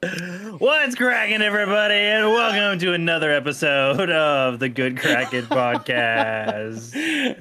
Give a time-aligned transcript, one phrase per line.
[0.00, 6.92] What's cracking, everybody, and welcome to another episode of the Good Kraken podcast.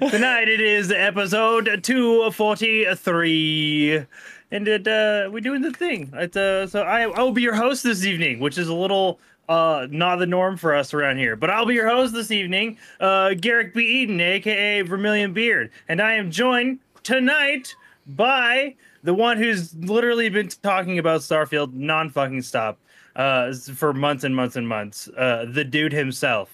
[0.09, 4.03] Tonight it is episode two forty three,
[4.49, 6.09] and it uh, we're doing the thing.
[6.13, 9.19] It's, uh, so I I will be your host this evening, which is a little
[9.47, 11.35] uh not the norm for us around here.
[11.35, 14.01] But I'll be your host this evening, uh, Garrick B.
[14.01, 17.75] Eden, aka Vermillion Beard, and I am joined tonight
[18.07, 18.73] by
[19.07, 22.77] the one who's literally been talking about Starfield non fucking stop
[23.15, 25.07] uh, for months and months and months.
[25.15, 26.53] Uh, the dude himself,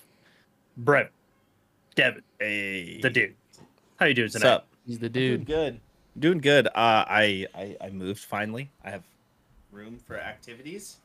[0.77, 1.09] Brett,
[1.95, 2.99] Devin, Hey.
[3.01, 3.33] the dude.
[3.97, 4.45] How you doing tonight?
[4.45, 4.67] What's up?
[4.85, 5.45] He's the Doing dude.
[5.47, 5.79] good.
[6.19, 6.67] Doing good.
[6.67, 8.69] Uh, I, I I moved finally.
[8.85, 9.01] I have
[9.71, 10.97] room for activities.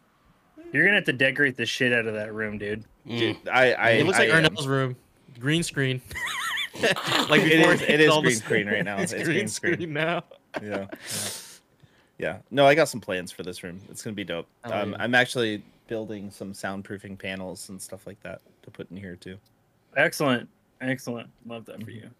[0.70, 2.84] You're gonna have to decorate the shit out of that room, dude.
[3.06, 4.96] Dude, I, I it looks like I am- Ernell's room.
[5.40, 6.02] Green screen.
[7.30, 8.98] like before is- he it did is all the green screen right now.
[9.00, 9.74] It's, It's green, green screen.
[9.74, 9.92] screen.
[9.94, 10.24] now.
[10.62, 10.68] Yeah.
[10.70, 10.86] yeah.
[12.18, 12.38] Yeah.
[12.50, 13.80] No, I got some plans for this room.
[13.91, 14.46] It's gonna be dope.
[14.64, 14.96] Oh, um, yeah.
[15.00, 19.38] I'm actually building some soundproofing panels and stuff like that to put in here too.
[19.96, 20.48] Excellent,
[20.80, 21.28] excellent.
[21.46, 21.84] Love that Mm-hmm.
[21.84, 22.10] for you.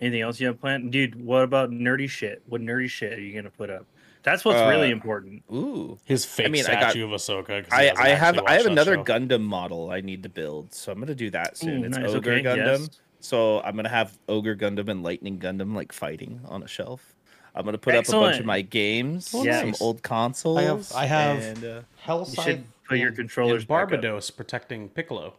[0.00, 1.14] Anything else you have planned, dude?
[1.24, 2.42] What about nerdy shit?
[2.46, 3.86] What nerdy shit are you gonna put up?
[4.22, 5.42] That's what's really Uh, important.
[5.52, 5.98] Ooh.
[6.04, 7.68] His fake mean, I got- statue of Ahsoka.
[7.68, 9.04] 'cause he I, I have I have another show.
[9.04, 11.82] Gundam model I need to build, so I'm gonna do that soon.
[11.82, 12.78] Ooh, it's nice, Ogre okay, Gundam.
[12.80, 12.88] yes.
[13.20, 17.13] So I'm gonna have Ogre Gundam and Lightning Gundam like fighting on a shelf.
[17.54, 19.60] I'm gonna put up a bunch of my games, Oh, Yes.
[19.60, 20.92] some old consoles.
[20.92, 24.00] I have- and, uh, Hellside You should put your controllers and back up.
[24.00, 25.34] Barbatos protecting Piccolo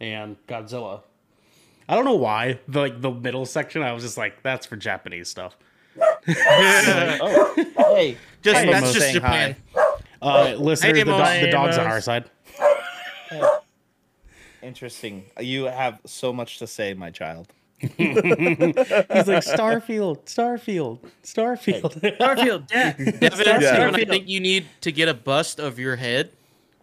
[0.00, 1.02] and Godzilla.
[1.88, 2.58] I don't know why.
[2.66, 5.56] The, like the middle section, I was just like, that's for Japanese stuff.
[6.00, 7.54] oh,
[7.94, 9.56] hey, Just Hey, that's just saying Japan.
[10.20, 12.24] Uh, listeners, Hey, the, do- the dogs on our side.
[14.62, 15.24] interesting.
[15.40, 17.52] You have so much to say, my child.
[17.80, 22.00] He's like Starfield, Starfield, Starfield.
[22.18, 22.92] Starfield, yeah.
[22.92, 23.76] Devin, Yeah.
[23.76, 26.30] Devin, I think you need to get a bust of your head,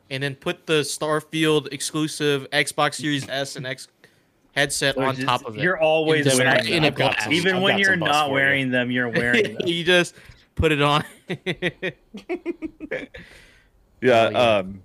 [0.09, 3.87] and then put the Starfield exclusive Xbox Series S and X
[4.53, 5.61] headset on Just- top of it.
[5.63, 7.23] You're always Devin, wearing in a I've got glass.
[7.23, 8.33] some- Even I've when you're not for you.
[8.33, 9.67] wearing them, you're wearing them.
[9.67, 10.13] you just
[10.55, 11.03] put it on.
[14.01, 14.57] Yeah, Oh, yeah.
[14.57, 14.81] um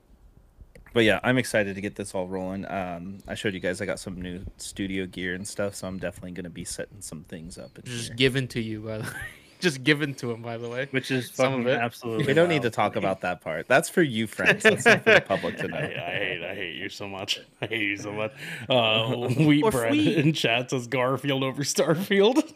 [0.97, 2.65] but yeah, I'm excited to get this all rolling.
[2.71, 5.99] Um I showed you guys I got some new studio gear and stuff, so I'm
[5.99, 8.17] definitely gonna be setting some things up in just here.
[8.17, 9.11] given to you, by the way.
[9.59, 10.87] Just given to him, by the way.
[10.91, 11.79] which is Some of it.
[11.79, 12.27] absolutely.
[12.27, 13.67] We don't need to talk about that part.
[13.67, 14.63] That's for you friends.
[14.63, 15.77] That's not for the public to I, know.
[15.79, 17.41] I hate, I hate you so much.
[17.63, 18.33] I hate you so much.
[18.69, 22.53] Uh, wheat bread in chat says Garfield over Starfield.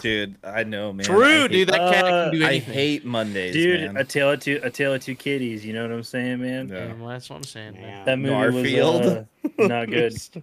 [0.00, 1.04] Dude, I know, man.
[1.04, 1.68] I True, hate- dude.
[1.68, 2.70] That cat Uh, can do anything.
[2.70, 3.96] I hate Mondays, Dude, man.
[3.98, 5.64] a tale of two, a tale of two kitties.
[5.64, 6.68] You know what I'm saying, man?
[6.68, 6.86] Yeah.
[6.86, 7.74] Yeah, well, that's what I'm saying.
[7.74, 7.82] man.
[7.82, 8.04] Yeah.
[8.04, 8.32] That movie
[8.74, 9.26] Narfield.
[9.44, 10.14] was uh, not good.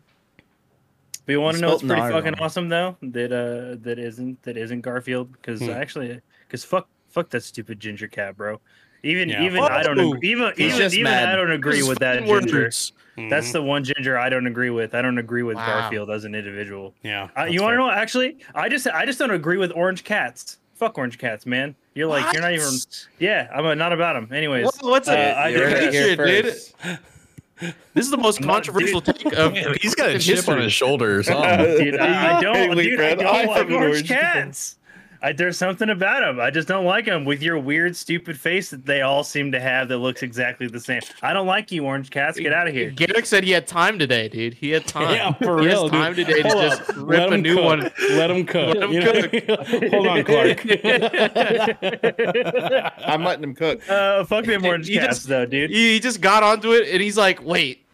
[1.25, 2.41] But you want to know what's pretty Nar fucking wrong.
[2.41, 2.95] awesome though?
[3.01, 5.71] That uh, that isn't that isn't Garfield because Hmm.
[5.71, 8.61] actually, because fuck, fuck that stupid ginger cat, bro.
[9.03, 9.43] Even Yeah.
[9.43, 11.27] even I don't Oh, agree, even even, even mad.
[11.27, 12.31] I don't agree Just with that ginger.
[12.61, 12.93] words.
[13.17, 13.53] That's Mhm.
[13.53, 14.93] the one ginger I don't agree with.
[14.93, 15.65] I don't agree with Wow.
[15.65, 16.93] Garfield as an individual.
[17.01, 17.29] yeah.
[17.37, 17.89] Uh, you want to know?
[17.89, 20.57] Actually, I just I just don't agree with orange cats.
[20.75, 21.73] Fuck orange cats, man.
[21.95, 22.69] You're like you're not even.
[23.17, 24.31] Yeah, I'm uh, not about them.
[24.31, 25.15] Anyways, What- what's uh, it?
[25.35, 26.53] I You heard it here Dude.
[27.95, 30.71] This is the most I'm not- controversial take of He's got a chip on his
[30.71, 31.57] shoulder or something.
[31.83, 34.76] dude, I, I don't, dude, I Fred, don't I like orange orange cats.
[35.21, 36.39] I, there's something about them.
[36.39, 39.59] I just don't like them with your weird, stupid face that they all seem to
[39.59, 41.01] have that looks exactly the same.
[41.21, 42.37] I don't like you, orange cats.
[42.39, 42.91] Get out of here.
[42.91, 44.53] Garrick said he had time today, dude.
[44.53, 45.13] He had time.
[45.15, 45.83] Yeah, for he real.
[45.83, 46.27] has time dude.
[46.27, 47.65] today to Hold just rip Let a him new cook.
[47.65, 47.91] one.
[48.11, 48.75] Let him cook.
[48.75, 49.89] Let him you know?
[49.91, 50.65] Hold on, Clark.
[53.05, 53.87] I'm letting him cook.
[53.89, 55.69] Uh, fuck them orange You cats, just- though, dude.
[55.71, 57.86] He he just got onto it and he's like, "Wait,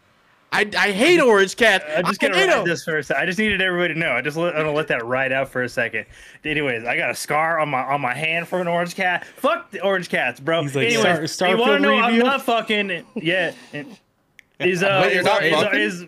[0.54, 1.84] I, I hate orange cats.
[1.96, 3.22] I'm just I gonna hate ride 'em." this for a second.
[3.22, 4.12] I just needed everybody to know.
[4.12, 6.06] I just let, I'm gonna let that ride out for a second.
[6.44, 9.26] Anyways, I got a scar on my on my hand from an orange cat.
[9.26, 10.62] Fuck the orange cats, bro.
[10.62, 12.04] He's like, Anyways, Star- you want to Starfield know?
[12.04, 13.04] I'm not fucking.
[13.16, 13.52] Yeah.
[14.60, 15.80] Is uh Wait, you're is, not is, fucking?
[15.80, 16.02] is,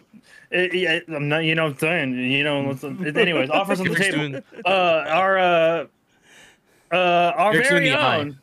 [0.55, 1.38] uh, yeah, I'm not.
[1.38, 2.15] You know what I'm saying.
[2.31, 2.61] You know.
[2.62, 4.19] Let's, anyways, offers on the table.
[4.19, 5.87] doing- Uh, our uh,
[6.93, 6.97] uh,
[7.37, 8.19] our Garrick's doing very the eye.
[8.21, 8.38] own,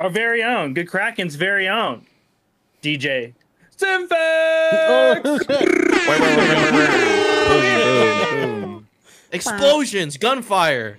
[0.00, 2.04] our very own, Good Kraken's very own,
[2.82, 3.34] DJ
[3.80, 4.08] Boom.
[9.32, 10.98] Explosions, gunfire.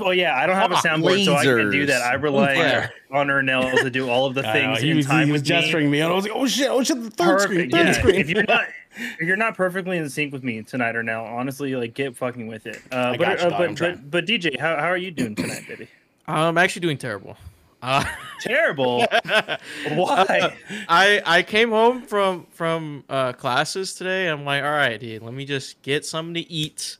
[0.00, 2.00] Oh yeah, I don't have a soundboard, so I can do that.
[2.02, 2.88] I rely Yeah.
[3.10, 5.32] on Ernell to do all of the I know, things he in was, time he
[5.32, 6.00] was with gesturing me.
[6.00, 7.92] and I was like, oh shit, oh shit, the third screen, third Yeah.
[7.92, 8.14] screen.
[8.16, 8.64] If you're not,
[8.96, 12.66] if you're not perfectly in sync with me tonight, Ernell, honestly, like get fucking with
[12.66, 12.80] it.
[12.90, 13.96] Uh, I but, got you, uh, dog, but, I'm trying.
[13.96, 15.88] but but DJ, how how are you doing tonight, baby?
[16.26, 17.36] I'm actually doing terrible.
[18.04, 18.04] Uh,
[18.40, 19.06] Terrible.
[19.90, 20.56] Why?
[20.88, 24.26] I I came home from from uh, classes today.
[24.28, 26.96] I'm like, all right, dude, let me just get something to eat,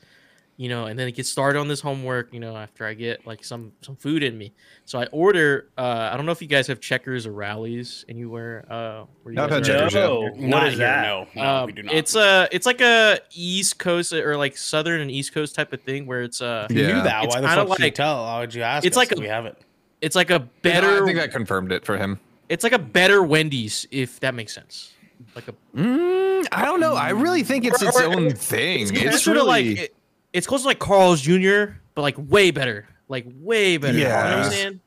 [0.56, 3.44] you know, and then get started on this homework, you know, after I get like
[3.44, 4.52] some some food in me.
[4.84, 5.68] So I order.
[5.76, 8.64] Uh, I don't know if you guys have checkers or Rally's anywhere.
[8.70, 9.88] Uh, where you I've guys had are.
[9.90, 10.00] checkers, yeah.
[10.00, 11.02] No, Not what is here, that?
[11.06, 11.94] No, no, Um, we do not.
[11.94, 15.82] It's a it's like a East Coast or like Southern and East Coast type of
[15.82, 16.94] thing where it's uh If you Yeah.
[16.96, 17.24] knew that.
[17.24, 18.22] It's Why the kinda fuck did you like- tell?
[18.24, 18.84] Why would you ask?
[18.86, 19.56] it's us like a- we have it.
[20.04, 22.20] It's like a better I think that confirmed it for him.
[22.48, 24.92] it's like a better Wendy's if that makes sense.
[25.34, 26.94] Like a Mm, I don't know.
[26.94, 28.80] I really think it's its own thing.
[28.82, 29.94] It's, closer really to like it-
[30.32, 31.74] it's close to like Carl's Jr.
[31.94, 33.96] but like way better, like way better.
[33.96, 34.02] Yeah.
[34.04, 34.44] You know what Yeah.
[34.46, 34.80] I'm saying?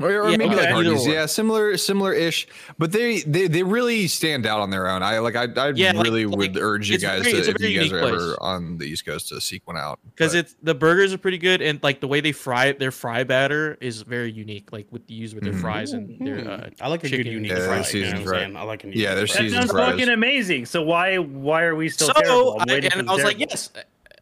[0.00, 1.06] Or, or Yeah, maybe okay, like either Hardee's.
[1.06, 2.48] Yeah, similar, similar-ish.
[2.78, 5.02] But they, they, they really stand out on their own.
[5.02, 5.36] I like.
[5.36, 7.92] I, I Yeah, really like, would urge you guys very- to, if you guys unique
[7.92, 10.00] are ever on the East Coast, to seek one out.
[10.04, 12.90] Because it's the burgers are pretty good and like the way they fry it, their
[12.90, 14.72] fry batter is very unique.
[14.72, 15.60] Like with the use with their Mhm.
[15.60, 17.32] fries and their uh, I like a good chicken.
[17.32, 17.66] unique Yeah, fry.
[17.66, 18.40] their You know season's what I'm right.
[18.40, 18.56] saying?
[18.56, 19.36] I like a Yeah, unique their That fry.
[19.42, 19.90] season's sounds fries.
[19.92, 20.66] fucking amazing.
[20.66, 22.56] So why why are we still so terrible?
[22.60, 23.70] I'm I, waiting and I was the like, yes,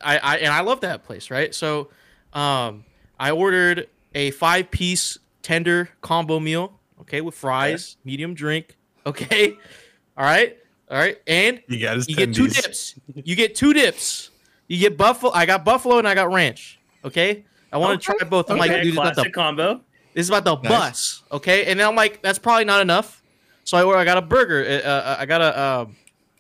[0.03, 1.55] I, I and I love that place, right?
[1.55, 1.89] So,
[2.35, 2.85] um,
[3.19, 9.59] I ordered a five piece tender combo meal, okay, with fries, medium drink, okay,
[10.17, 10.57] all right,
[10.91, 12.95] all right, and you got you get two dips.
[13.15, 14.31] You get two dips.
[14.69, 15.33] You get buffalo.
[15.33, 16.79] I got buffalo and I got ranch.
[17.05, 18.51] Okay, I want to try both.
[18.51, 19.81] I'm like, dude, this is about the combo.
[20.15, 21.23] this is about the bus.
[21.31, 23.23] Okay, and then I'm like, that's probably not enough.
[23.65, 24.01] So I.
[24.01, 24.65] I got a burger.
[24.65, 25.61] Uh, uh, I got a.
[25.63, 25.97] Um,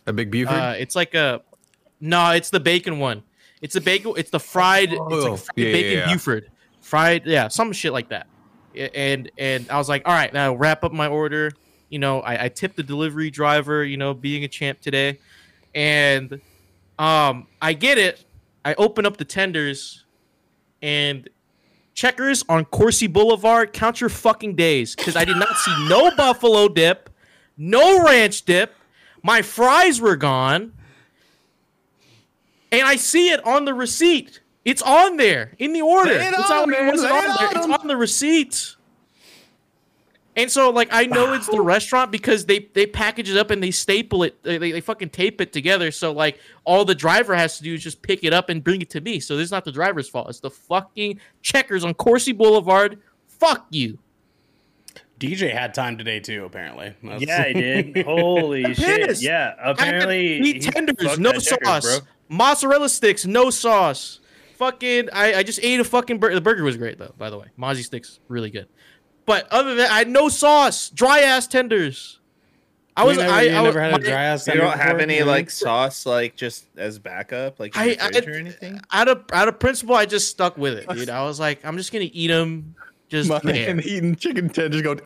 [0.07, 0.55] A big Buford.
[0.57, 1.43] uh, it's like a
[2.01, 3.23] no, it's the bacon one.
[3.61, 4.15] It's the bacon.
[4.17, 4.93] It's the fried.
[4.93, 6.13] it's Oh, like fried yeah, yeah, bacon yeah.
[6.13, 6.51] Buford,
[6.81, 7.27] fried.
[7.27, 8.27] Yeah, some shit like that.
[8.77, 11.53] And and I was like, all right, now wrap up my order.
[11.89, 13.85] You know, I, I tipped the delivery driver.
[13.85, 15.19] You know, being a champ today,
[15.75, 16.41] and
[16.99, 18.25] um, I get it.
[18.65, 20.05] I open up the tenders,
[20.81, 21.29] and
[21.95, 23.73] checkers on Corsi Boulevard.
[23.73, 27.11] Count your fucking days, because I did not see no buffalo dip,
[27.57, 28.75] no ranch dip.
[29.23, 30.73] My fries were gone.
[32.73, 34.41] And I see it on the receipt.
[34.65, 36.13] It's on there in the order.
[36.13, 37.13] It It's on, on, it on there?
[37.13, 37.73] on It's 'em.
[37.73, 38.77] on the receipt.
[40.35, 43.63] And so, like, I know it's the restaurant because they they package it up and
[43.63, 44.43] they staple it.
[44.43, 45.91] They, they, they fucking tape it together.
[45.91, 48.81] So, like, all the driver has to do is just pick it up and bring
[48.81, 49.21] it to me.
[49.21, 50.31] So, this is not the driver's fault.
[50.31, 52.99] It's the fucking checkers on Corsi Boulevard.
[53.27, 53.99] Fuck you.
[55.21, 56.45] DJ had time today too.
[56.47, 56.95] Apparently.
[57.03, 57.97] That's- Yeah, I did.
[58.07, 59.21] Holy shit!
[59.21, 62.01] Yeah, apparently meat he tenders, no that checkers, sauce.
[62.01, 62.09] bro.
[62.31, 64.19] Mozzarella sticks, no sauce.
[64.57, 66.35] Fucking, I, I just ate a fucking burger.
[66.35, 67.47] The burger was great though, by the way.
[67.59, 68.69] Mozzie sticks, really good.
[69.27, 70.91] But other than that, I had no sauce.
[70.91, 72.19] Dry ass tenders.
[72.97, 74.47] I You was, never, I, you I never was, had a dry ass.
[74.47, 75.25] You don't have any Yeah.
[75.25, 78.81] like sauce, like just as backup, like in I, your I, fridge or anything.
[78.93, 81.09] out of out of principle, I just stuck with it, dude.
[81.11, 82.75] I was like, I'm just gonna eat them.
[83.09, 83.75] Just My there.
[83.75, 85.01] man eating chicken tenders going.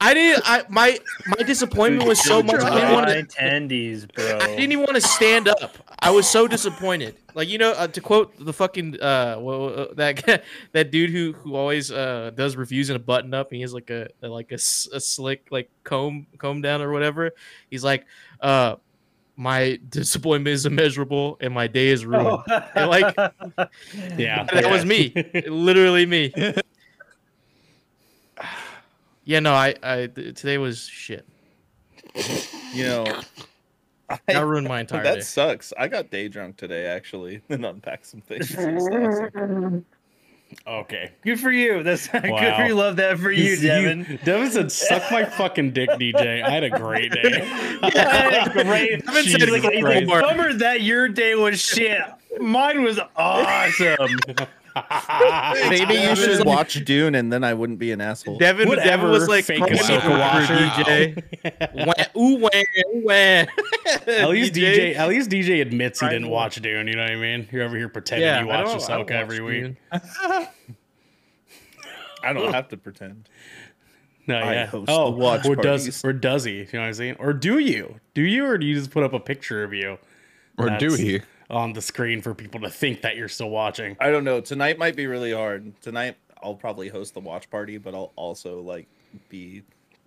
[0.00, 0.42] I didn't.
[0.46, 2.60] I my my disappointment was so much.
[2.60, 3.22] I didn't want to.
[3.22, 4.38] Dry tendies, bro.
[4.38, 5.72] I didn't even want to stand up.
[6.00, 7.16] I was so disappointed.
[7.34, 11.32] Like you know, uh, to quote the fucking uh, well, uh that that dude who
[11.32, 14.52] who always uh does reviews in a button up, and he has like a like
[14.52, 17.32] a, s- a slick like comb comb down or whatever.
[17.68, 18.06] He's like,
[18.40, 18.76] uh,
[19.34, 22.38] my disappointment is immeasurable, and my day is ruined.
[22.76, 23.16] And, like
[24.16, 25.12] Yeah, that was me,
[25.48, 26.32] literally me.
[29.28, 31.28] Yeah, no, I, I today was shit.
[32.72, 33.04] You know,
[34.08, 35.20] That I, ruined my entire that day.
[35.20, 35.74] sucks.
[35.78, 38.56] I got day drunk today actually, and unpacked some things.
[38.56, 39.84] Awesome.
[40.66, 41.12] Okay.
[41.20, 41.82] Good for you.
[41.82, 42.74] That's good for you.
[42.74, 44.18] Love that for you, Devin.
[44.24, 47.30] Devin said, "Suck my fucking dick, DJ." I had a great day.
[48.64, 49.04] Great.
[49.04, 50.06] Devin said Jesus like, Christ.
[50.06, 50.22] more.
[50.22, 52.00] Bummer that your day was shit.
[52.40, 54.18] Mine was awesome.
[55.70, 58.38] Maybe you should watch Dune, and then I wouldn't be an asshole.
[58.38, 62.16] Devin, Whatever, Devin was like, fake "Call me Ahsoka watcher." DJ.
[62.16, 63.12] Ooh, wah, ooh, wah.
[64.06, 66.88] At least DJ, at least DJ admits he didn't watch Dune.
[66.88, 67.48] You know what I mean?
[67.50, 70.48] You're over here pretending Yeah, you watch don't- I don't Ahsoka every watch week.
[72.22, 73.28] I don't have to pretend.
[74.26, 74.66] No, I yeah.
[74.66, 75.86] host oh, the watch or parties.
[75.86, 76.58] does or does he?
[76.58, 77.16] You know what I'm saying?
[77.18, 77.94] Or do you?
[78.12, 79.96] Do you, or do you just put up a picture of you
[80.58, 81.20] Or do That's- he?
[81.50, 83.96] On the screen for people to think that you're still watching?
[84.00, 84.40] I don't know.
[84.40, 85.72] Tonight might be really hard.
[85.80, 88.86] Tonight I'll probably host the watch party, but I'll also like
[89.28, 89.62] be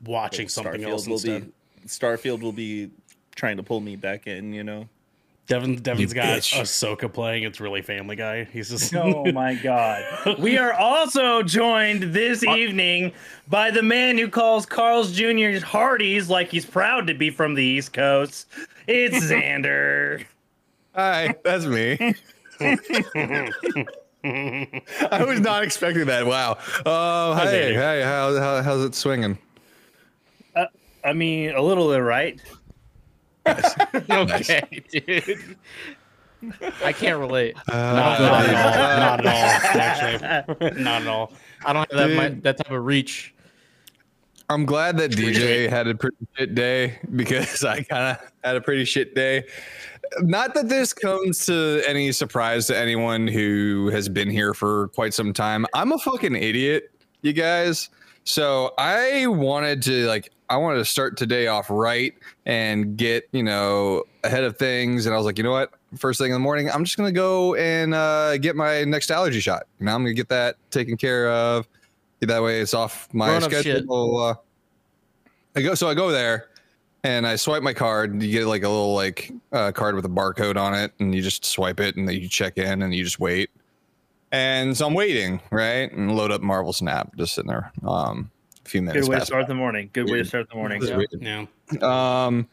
[0.05, 1.51] Watching something else will instead.
[1.81, 2.89] be Starfield will be
[3.36, 4.53] trying to pull me back in.
[4.53, 4.89] You know.
[5.48, 6.57] Devin, Devin's got bitch.
[6.60, 7.43] Ahsoka playing.
[7.43, 8.45] It's really Family Guy.
[8.45, 10.38] He's just Oh my god.
[10.39, 13.12] We are also joined this evening
[13.50, 15.60] by the man who calls Carl's Jr.
[15.65, 18.48] Hardee's like he's proud to be from the East Coast.
[18.88, 20.24] It's Xander.
[20.93, 22.15] Hi, that's me.
[24.24, 26.25] I was not expecting that.
[26.25, 26.57] Wow.
[26.86, 29.38] Uh, hey, hey, how, how, how's it swinging?
[31.03, 32.39] I mean, a little bit right.
[34.10, 35.57] Okay, dude.
[36.83, 37.55] I can't relate.
[37.67, 39.00] not, not at all.
[39.00, 39.79] Not at all.
[39.81, 41.33] Actually, not at all.
[41.65, 42.43] I don't have that mi- Dude.
[42.43, 43.33] that type of reach.
[44.50, 48.62] I'm glad that DJ had a pretty shit day because I kind of had a
[48.62, 49.45] pretty shit day.
[50.20, 55.13] Not that this comes to any surprise to anyone who has been here for quite
[55.13, 55.65] some time.
[55.74, 56.91] I'm a fucking idiot,
[57.22, 57.89] you guys.
[58.24, 62.13] So I wanted to like I wanted to start today off right
[62.46, 65.72] and get, you know, ahead of things and I was like, you know what?
[65.98, 69.12] First thing in the morning, I'm just going to go and uh, get my next
[69.12, 69.63] allergy shot.
[69.80, 71.68] You know, I'm going to get that taken care of.
[72.20, 74.18] That way it's off my schedule.
[74.18, 74.36] Uh,
[75.56, 76.50] I go so I go there
[77.03, 78.22] and I swipe my card.
[78.22, 81.22] You get like a little like uh, card with a barcode on it, and you
[81.22, 83.50] just swipe it, and then you check in, and you just wait.
[84.31, 87.72] And so I'm waiting, right, and load up Marvel Snap, just sitting there.
[87.86, 88.31] Um,
[88.65, 89.08] a few minutes.
[89.08, 89.89] Good way to pass start the morning.
[89.93, 90.81] Good way to start the morning.
[91.20, 91.46] Yeah.
[91.72, 92.25] Yeah.
[92.25, 92.48] Um,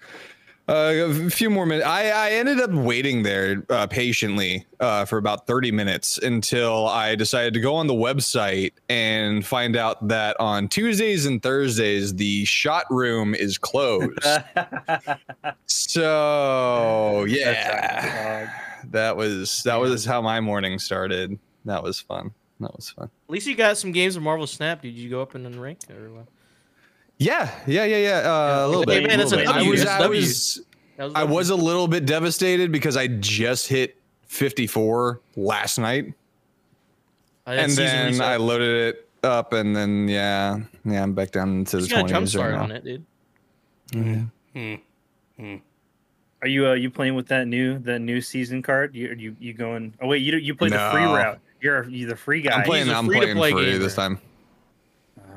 [0.69, 0.93] uh,
[1.27, 1.87] a few more minutes.
[1.87, 7.15] I, I ended up waiting there uh, patiently uh, for about 30 minutes until I
[7.15, 12.45] decided to go on the website and find out that on Tuesdays and Thursdays, the
[12.45, 14.19] shot room is closed.
[15.67, 18.53] so, yeah,
[18.91, 21.39] that was that was how my morning started.
[21.65, 22.33] That was fun.
[22.61, 23.05] That was fun.
[23.29, 24.83] At least you got some games of Marvel Snap.
[24.83, 26.27] Did you go up in the rank or what?
[27.19, 28.19] Yeah, yeah, yeah, yeah.
[28.31, 29.09] Uh, a little Hey, bit.
[29.09, 29.49] man, a little bit.
[29.49, 30.21] I W, was, that's a I W.
[30.21, 30.61] was,
[30.99, 33.97] was I was a little bit devastated because I just hit
[34.27, 36.13] 54 last night,
[37.47, 38.27] I had and then reset.
[38.27, 42.11] I loaded it up, and then yeah, yeah, I'm back down to the just got
[42.11, 42.63] a 20s jump right now.
[42.63, 43.05] on it, dude.
[46.41, 48.95] Are you uh, you playing with that new that new season card?
[48.95, 49.93] You you you going?
[50.01, 51.41] Oh wait, you you play the free route.
[51.61, 52.53] You're you the free guy.
[52.53, 52.87] I'm playing.
[52.87, 53.79] He's a I'm free-to-play playing free gamer.
[53.79, 54.21] this time.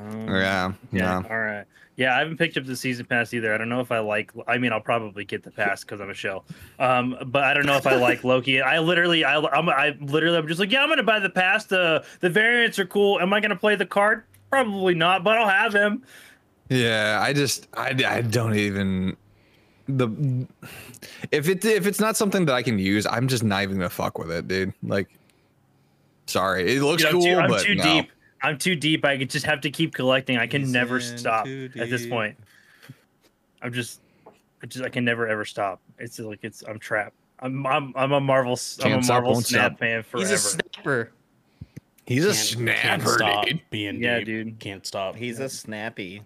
[0.09, 1.21] Um, Yeah, Yeah.
[1.21, 1.23] yeah.
[1.29, 1.65] All right.
[1.97, 3.53] Yeah, I haven't picked up the season pass either.
[3.53, 4.31] I don't know if I like.
[4.47, 6.45] I mean, I'll probably get the pass because I'm a shell.
[6.79, 8.61] Um, but I don't know if I like Loki.
[8.61, 11.65] I literally, I, I'm, I literally, I'm just like, yeah, I'm gonna buy the pass.
[11.65, 13.19] The the variants are cool.
[13.19, 14.23] Am I gonna play the card?
[14.49, 16.03] Probably not, but I'll have him.
[16.69, 19.15] Yeah, I just I, I don't even
[19.87, 20.47] the
[21.31, 23.89] if it if it's not something that I can use, I'm just not even gonna
[23.89, 24.73] fuck with it, dude.
[24.81, 25.07] Like,
[26.25, 27.83] sorry, it looks Dude, I'm cool, too, I'm but too no.
[27.83, 28.11] deep.
[28.43, 29.05] I'm too deep.
[29.05, 30.37] I just have to keep collecting.
[30.37, 32.37] I can He's never stop at this point.
[33.61, 34.01] I'm just,
[34.63, 35.79] I just, I can never ever stop.
[35.99, 37.15] It's like it's, I'm trapped.
[37.39, 39.79] I'm, I'm, I'm a Marvel, I'm a Can't stop, won't Snap stop.
[39.79, 40.27] fan forever.
[40.29, 41.11] He's a snapper.
[42.05, 43.61] He's a Can't- can't snapper, stop dude.
[43.69, 44.25] being Yeah, deep.
[44.25, 44.59] dude.
[44.59, 45.15] Can't stop.
[45.15, 46.23] He's a snappy.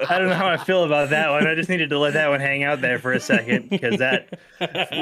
[0.08, 1.46] I don't know how I feel about that one.
[1.46, 4.38] I just needed to let that one hang out there for a second because that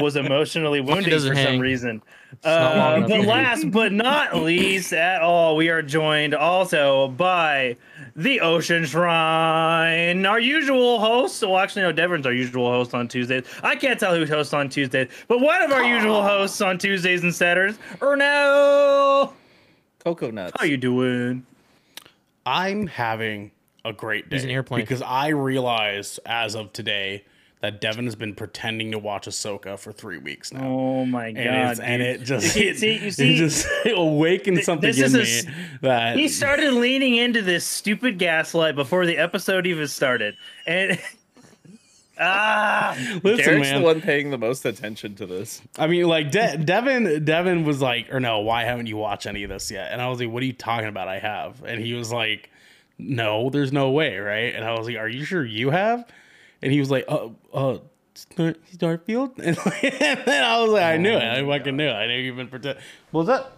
[0.01, 2.03] was emotionally wounding for some reason.
[2.43, 7.77] Uh, but last but not least at all, we are joined also by
[8.15, 11.43] the Ocean Shrine, our usual host.
[11.43, 13.45] Well, actually, no, Devin's our usual host on Tuesdays.
[13.63, 17.23] I can't tell who hosts on Tuesdays, but one of our usual hosts on Tuesdays
[17.23, 19.33] and Saturdays, Erno.
[20.07, 20.53] Cocoa nuts.
[20.57, 21.45] How you doing?
[22.47, 23.51] I'm having
[23.85, 24.37] a great day.
[24.37, 24.83] He's an airplane.
[24.83, 27.25] because I realized as of today
[27.61, 30.65] that Devin has been pretending to watch Ahsoka for three weeks now.
[30.65, 31.41] Oh my god!
[31.41, 35.07] and, it's, and it just You see, you see, it just awakened something this in
[35.07, 39.67] is a me s- that he started leaning into this stupid gaslight before the episode
[39.67, 40.37] even started,
[40.69, 41.01] and
[42.19, 43.81] ah, listen, Derek's man.
[43.81, 45.63] the one paying the most attention to this.
[45.79, 49.43] I mean, like De- Devin, Devin was like, or no, why haven't you watched any
[49.43, 49.93] of this yet?
[49.93, 51.09] And I was like, what are you talking about?
[51.09, 52.51] I have, and he was like,
[52.99, 54.55] no, there's no way, right?
[54.55, 56.07] And I was like, are you sure you have?
[56.63, 57.79] And he was like, uh, uh.
[58.15, 59.57] Star- Starfield, and,
[60.25, 61.23] then I was like, I knew it.
[61.23, 61.93] I fucking knew it.
[61.93, 62.83] I knew you've been pretending.
[63.13, 63.53] Was that?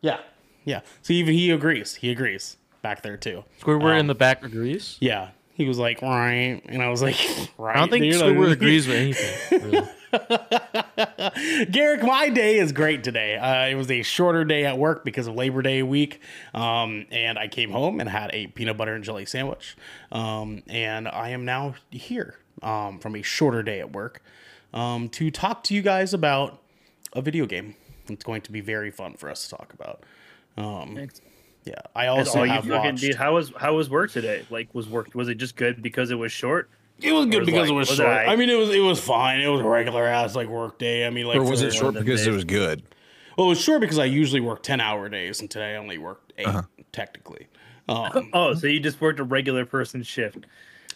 [0.00, 0.18] Yeah,
[0.64, 0.80] yeah.
[1.02, 1.94] So even he agrees.
[1.94, 3.44] He agrees back there too.
[3.60, 4.96] Squidward Um, in the back agrees.
[5.00, 7.16] Yeah, he was like, right, and I was like,
[7.58, 7.76] right.
[7.76, 8.20] I don't think dude.
[8.20, 9.62] Squidward agrees with anything.
[9.70, 9.88] Really.
[11.70, 13.36] Garrick, my day is great today.
[13.36, 16.20] Uh, it was a shorter day at work because of Labor Day week.
[16.54, 19.76] Um, and I came home and had a peanut butter and jelly sandwich.
[20.10, 24.22] Um, and I am now here um, from a shorter day at work
[24.74, 26.60] um, to talk to you guys about
[27.14, 27.74] a video game.
[28.08, 30.02] It's going to be very fun for us to talk about.
[30.56, 31.08] Um,
[31.64, 33.00] yeah, I That's also all you have fucking watched.
[33.02, 33.14] did.
[33.14, 34.44] How was how was work today?
[34.50, 36.68] Like, was work was it just good because it was short?
[37.00, 38.08] It was good was because like- it was was short.
[38.10, 38.28] aight?
[38.28, 39.40] I mean, it was it was fine.
[39.40, 41.06] It was a regular ass like work day.
[41.06, 42.82] I mean, like Or was it short of the because it was good?
[43.36, 45.98] Well, it was short because I usually work ten hour days, and today I only
[45.98, 46.62] worked 8 Uh-huh.
[46.92, 47.48] technically.
[47.88, 50.46] Um, Oh, so you just worked a regular person shift.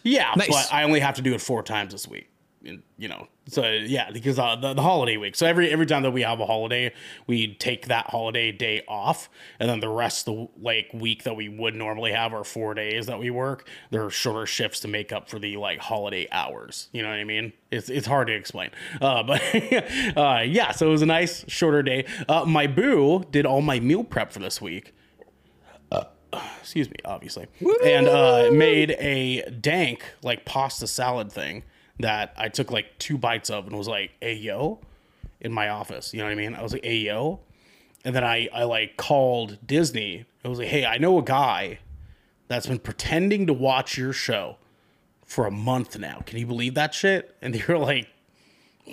[0.03, 0.47] yeah, Nice.
[0.47, 2.29] but I only have to do it four times this week.
[2.61, 3.27] You know.
[3.47, 5.35] So yeah because uh, the, the holiday week.
[5.35, 6.93] So every every time that we have a holiday
[7.25, 11.35] we take that holiday day off and then the rest of the like week that
[11.35, 13.67] we would normally have our four days that we work.
[13.91, 16.89] There are shorter shifts to make up for the like holiday hours.
[16.91, 17.53] You know what i mean?
[17.71, 18.71] It's, it's hard to explain.
[19.01, 19.41] Uh, but
[20.17, 22.05] uh, yeah so it was a nice shorter day.
[22.27, 24.93] Uh, my boo did all my meal prep for this week.
[26.59, 27.47] Excuse me, obviously,
[27.85, 31.63] and uh, made a dank like pasta salad thing
[31.99, 34.79] that I took like two bites of and was like, "Hey yo,"
[35.41, 36.13] in my office.
[36.13, 36.55] You know what I mean?
[36.55, 37.39] I was like, "Hey yo,"
[38.05, 40.25] and then I I like called Disney.
[40.43, 41.79] I was like, "Hey, I know a guy
[42.47, 44.57] that's been pretending to watch your show
[45.25, 46.21] for a month now.
[46.25, 48.07] Can you believe that shit?" And they were like,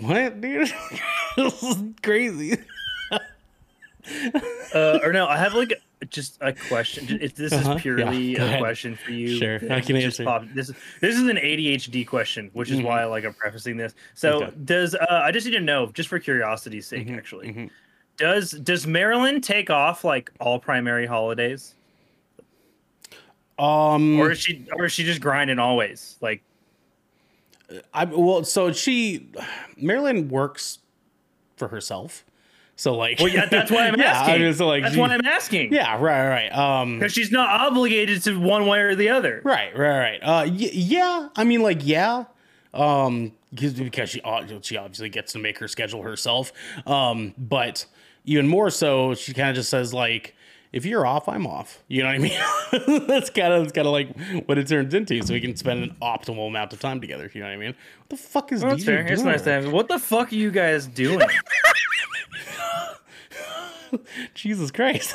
[0.00, 0.72] "What, dude?
[1.36, 2.58] this is crazy."
[4.74, 5.72] Uh, or no, I have like
[6.10, 7.18] just a question.
[7.20, 10.24] If this Uh-huh, is purely yeah, a question for you, Sure, I can just answer.
[10.24, 13.76] popped- This is this is an ADHD question, which is why I like I'm prefacing
[13.76, 13.94] this.
[14.14, 14.52] So Okay.
[14.64, 17.70] does uh, I just need to know, just for curiosity's sake, actually, mhm.
[18.16, 21.74] does does Marilyn take off like all primary holidays,
[23.58, 26.16] Um, or is she or is she just grinding always?
[26.20, 26.42] Like,
[27.92, 29.28] I well, so she
[29.76, 30.78] Marilyn works
[31.56, 32.24] for herself.
[32.76, 34.34] So like, well, yeah, that's why I'm yeah, asking.
[34.34, 35.72] I mean, so like, that's she- why I'm asking.
[35.72, 39.40] yeah, right, right, um, because she's not obligated to one way or the other.
[39.44, 40.20] right, right, right.
[40.22, 42.24] Uh, y- yeah, I mean, like, yeah,
[42.72, 44.20] um, because because she
[44.62, 46.52] she obviously gets to make her schedule herself.
[46.86, 47.86] Um, but
[48.24, 50.34] even more so, she kind of just says like.
[50.74, 51.84] If you're off, I'm off.
[51.86, 52.32] You know what I mean?
[53.06, 54.08] that's kind of that's kind of like
[54.48, 57.30] what it turns into, so we can spend an optimal amount of time together.
[57.32, 57.76] You know what I mean?
[57.98, 59.06] What the fuck is Well, DJ fair.
[59.06, 59.70] It's doing nice to over.
[59.70, 61.20] What the fuck are you guys doing?
[64.34, 65.10] Jesus Christ.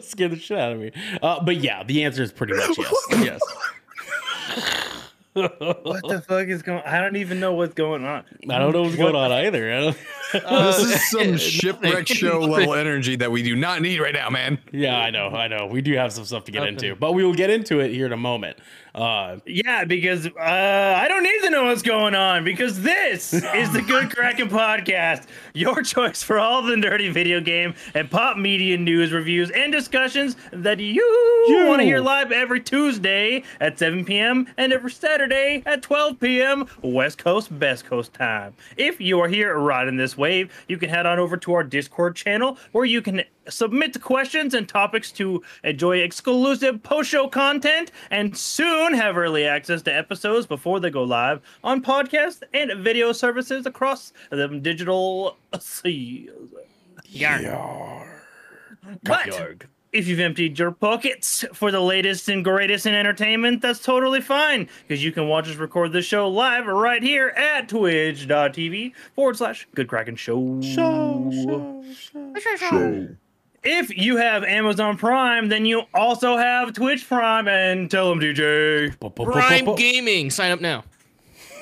[0.00, 0.90] Scared the shit out of me.
[1.22, 3.06] Uh, but yeah, the answer is pretty much yes.
[3.12, 3.40] yes.
[5.34, 6.82] What the fuck is going?
[6.86, 8.24] I don't even know what's going on.
[8.48, 9.72] I don't know what's going on either.
[9.72, 9.98] I don't,
[10.44, 14.30] uh, this is some shipwreck show level energy that we do not need right now,
[14.30, 14.58] man.
[14.72, 15.28] yeah, I know.
[15.28, 15.66] I know.
[15.66, 18.06] We do have some stuff to get into, but we will get into it here
[18.06, 18.58] in a moment.
[18.94, 23.72] Uh, Yeah, because uh, I don't need to know what's going on because this is
[23.72, 28.78] the Good Kraken Podcast, your choice for all the nerdy video game and pop media
[28.78, 31.02] news reviews and discussions that you,
[31.48, 31.64] You.
[31.66, 34.46] want to hear live every Tuesday at 7 p.m.
[34.56, 36.66] and every Saturday at 12 p.m.
[36.82, 38.54] West Coast, Best Coast time.
[38.76, 42.14] If you are here riding this wave, you can head on over to our Discord
[42.14, 48.94] channel where you can submit questions and topics to enjoy exclusive post-show content and soon
[48.94, 54.12] have early access to episodes before they go live on podcast and video services across
[54.30, 56.30] the digital seas.
[59.02, 59.28] But
[59.92, 64.68] if you've emptied your pockets for the latest and greatest in entertainment, that's totally fine
[64.86, 69.68] because you can watch us record the show live right here at twitch.tv forward slash
[69.74, 70.60] good kraken show.
[70.60, 71.84] show, show,
[72.56, 73.16] show.
[73.66, 78.94] If you have Amazon Prime, then you also have Twitch Prime and tell them DJ.
[79.14, 80.30] Prime Gaming.
[80.30, 80.84] Sign up now.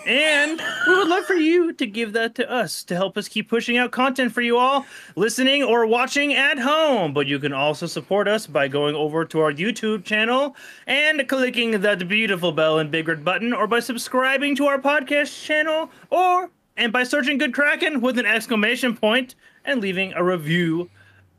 [0.05, 3.49] And we would love for you to give that to us to help us keep
[3.49, 4.85] pushing out content for you all
[5.15, 7.15] listening or watching at home.
[7.15, 10.57] But you can also support us by going over to our YouTube channel
[10.89, 15.45] and clicking that beautiful bell and big red button, or by subscribing to our podcast
[15.45, 20.91] channel, or and by searching Good Kraken with an exclamation point and leaving a review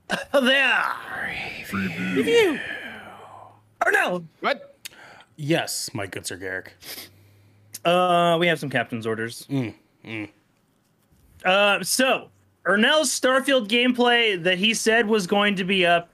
[0.34, 0.84] there.
[2.16, 2.60] Review.
[3.86, 4.26] Or no.
[4.40, 4.78] What?
[5.36, 6.74] Yes, my good Sir Garrick.
[7.84, 9.48] Uh, we have some captain's orders.
[11.46, 12.30] Uh, so
[12.66, 16.10] Ernell's Starfield gameplay that he said was going to be up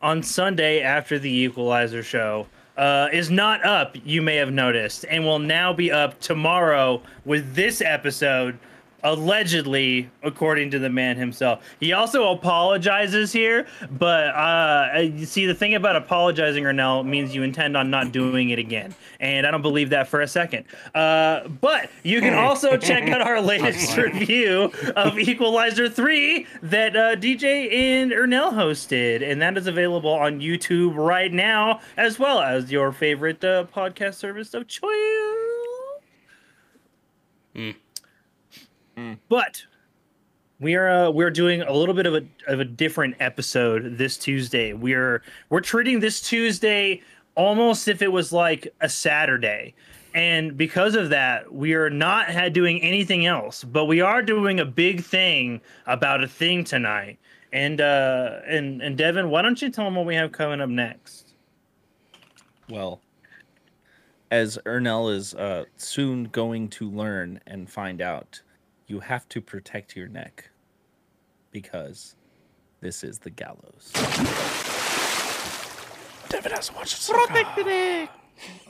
[0.00, 3.96] on Sunday after the Equalizer show uh, is not up.
[4.04, 8.58] You may have noticed, and will now be up tomorrow with this episode.
[9.02, 13.66] Allegedly, according to the man himself, he also apologizes here.
[13.90, 18.50] But uh, you see, the thing about apologizing, Ernell, means you intend on not doing
[18.50, 20.64] it again, and I don't believe that for a second.
[20.94, 27.16] Uh, but you can also check out our latest review of Equalizer 3 that uh,
[27.16, 32.70] DJ and Ernell hosted, and that is available on YouTube right now, as well as
[32.70, 34.90] your favorite uh, podcast service of choice.
[39.28, 39.62] But
[40.60, 44.16] we are uh, we're doing a little bit of a of a different episode this
[44.16, 44.72] Tuesday.
[44.72, 47.02] We're we're treating this Tuesday
[47.34, 49.74] almost if it was like a Saturday.
[50.12, 54.64] And because of that, we are not doing anything else, but we are doing a
[54.64, 57.18] big thing about a thing tonight.
[57.52, 60.68] And uh and and Devin, why don't you tell them what we have coming up
[60.68, 61.34] next?
[62.68, 63.00] Well,
[64.30, 68.42] as Ernell is uh, soon going to learn and find out,
[68.90, 70.50] you have to protect your neck
[71.52, 72.16] because
[72.80, 73.92] this is the gallows.
[76.28, 78.10] Devin hasn't watched it.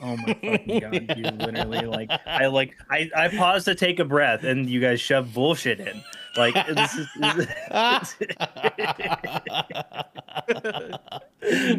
[0.01, 1.17] Oh my fucking god!
[1.17, 4.99] You literally like I like I I paused to take a breath, and you guys
[4.99, 6.03] shove bullshit in.
[6.37, 7.07] Like this is.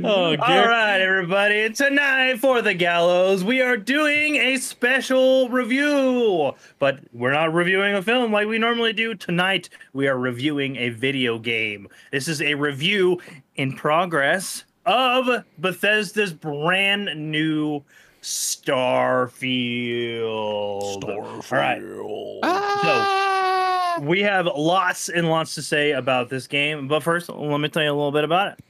[0.05, 1.71] Oh, All right, everybody.
[1.73, 8.03] Tonight for the gallows, we are doing a special review, but we're not reviewing a
[8.03, 9.15] film like we normally do.
[9.15, 11.87] Tonight, we are reviewing a video game.
[12.11, 13.21] This is a review
[13.55, 17.83] in progress of Bethesda's brand new
[18.21, 19.33] Starfield.
[21.05, 21.81] All right.
[21.81, 22.41] So,
[24.01, 27.83] we have lots and lots to say about this game, but first, let me tell
[27.83, 28.65] you a little bit about it.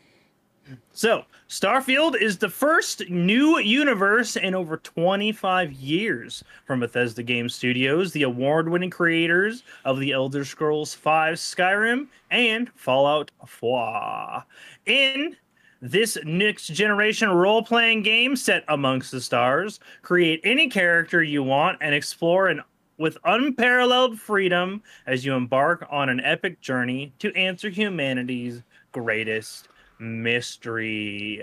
[0.93, 8.13] So, Starfield is the first new universe in over 25 years from Bethesda Game Studios,
[8.13, 14.45] the award winning creators of The Elder Scrolls V Skyrim and Fallout 4.
[14.87, 15.37] In
[15.83, 21.79] this next generation role playing game set amongst the stars, create any character you want
[21.81, 22.63] and explore an
[23.03, 28.63] with unparalleled freedom as you embark on an epic journey to answer humanity's
[28.93, 29.67] greatest
[29.99, 31.43] mystery.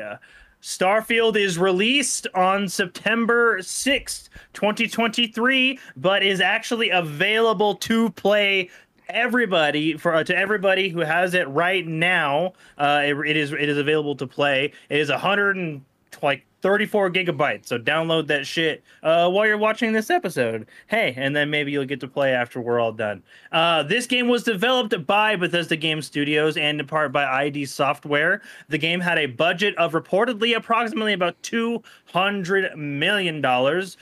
[0.62, 8.70] Starfield is released on September 6th, 2023, but is actually available to play
[9.10, 12.54] everybody for uh, to everybody who has it right now.
[12.78, 14.72] Uh, it, it is it is available to play.
[14.90, 15.84] It is 100 and
[16.22, 17.68] like 34 gigabytes.
[17.68, 20.68] So download that shit uh, while you're watching this episode.
[20.88, 23.24] Hey, and then maybe you'll get to play after we're all done.
[23.52, 28.42] Uh, this game was developed by Bethesda Game Studios and in part by ID Software.
[28.68, 33.98] The game had a budget of reportedly approximately about 200 million dollars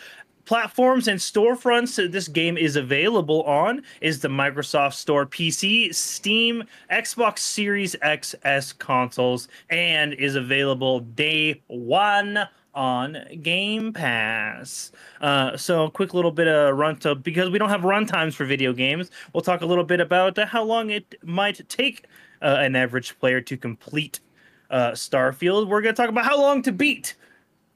[0.48, 6.64] platforms and storefronts that this game is available on is the Microsoft Store PC, Steam,
[6.90, 14.92] Xbox Series XS consoles, and is available day one on Game Pass.
[15.20, 18.34] Uh, so, a quick little bit of run to because we don't have run times
[18.34, 19.12] for video games.
[19.34, 22.06] We'll talk a little bit about how long it might take
[22.42, 24.22] uh, an average player to complete
[24.70, 25.68] uh, Starfield.
[25.68, 27.16] We're going to talk about how long to beat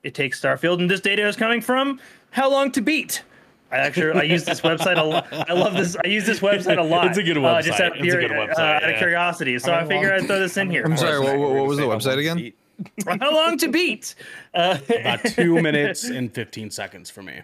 [0.03, 1.99] it takes Starfield, and this data is coming from
[2.31, 3.23] how long to beat.
[3.71, 5.27] I actually I use this website a lot.
[5.31, 5.95] I love this.
[6.03, 7.07] I use this website a lot.
[7.07, 7.85] It's a good Uh, just website.
[7.85, 8.97] out of, It's a pure- good website, uh, out of yeah.
[8.97, 9.59] curiosity.
[9.59, 10.83] So How I figured long- I'd throw this in here.
[10.83, 12.51] I'm sorry, what, what, what was the website again?
[13.21, 14.15] how long to beat?
[14.53, 17.41] Uh, About two minutes and 15 seconds for me.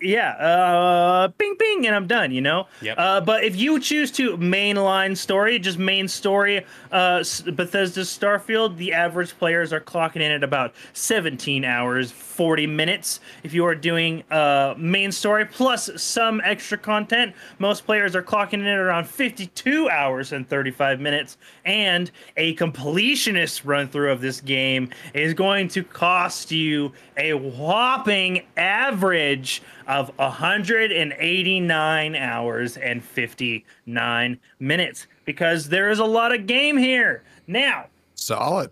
[0.00, 2.30] yeah, uh, bing, bing, and I'm done.
[2.30, 2.68] You know.
[2.82, 2.94] Yep.
[2.98, 8.92] Uh, but if you choose to mainline story, just main story, uh, Bethesda's Starfield, the
[8.92, 13.18] average players are clocking in at about 17 hours 40 minutes.
[13.42, 18.54] If you are doing uh, main story plus some extra content, most players are clocking
[18.60, 21.38] in at around 52 hours and 35 minutes.
[21.64, 28.46] And a completionist run through of this game is going to cost you a whopping
[28.56, 37.22] average of 189 hours and 59 minutes because there is a lot of game here.
[37.46, 38.70] Now, Solid.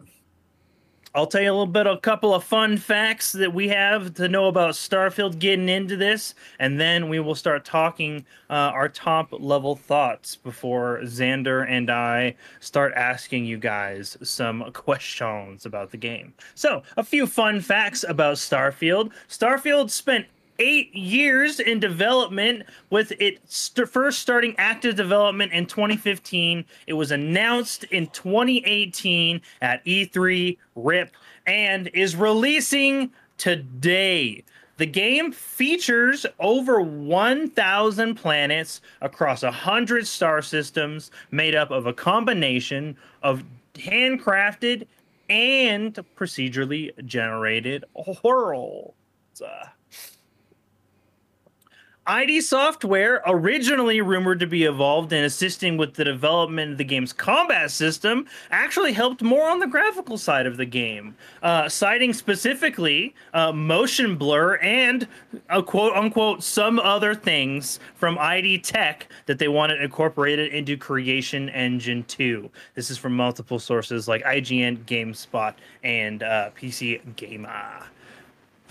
[1.16, 4.28] I'll tell you a little bit, a couple of fun facts that we have to
[4.28, 9.28] know about Starfield getting into this, and then we will start talking uh, our top
[9.30, 16.34] level thoughts before Xander and I start asking you guys some questions about the game.
[16.56, 19.12] So, a few fun facts about Starfield.
[19.28, 20.26] Starfield spent
[20.58, 27.10] eight years in development with it st- first starting active development in 2015 it was
[27.10, 31.10] announced in 2018 at e3 rip
[31.46, 34.44] and is releasing today
[34.76, 42.96] the game features over 1,000 planets across 100 star systems made up of a combination
[43.22, 44.86] of handcrafted
[45.28, 47.84] and procedurally generated
[48.22, 48.94] worlds.
[49.40, 49.68] Uh,
[52.06, 57.14] ID Software, originally rumored to be involved in assisting with the development of the game's
[57.14, 63.14] combat system, actually helped more on the graphical side of the game, uh, citing specifically
[63.32, 65.08] uh, motion blur and
[65.48, 71.48] uh, quote unquote some other things from ID Tech that they wanted incorporated into Creation
[71.48, 72.50] Engine 2.
[72.74, 77.84] This is from multiple sources like IGN, GameSpot, and uh, PC Gamer.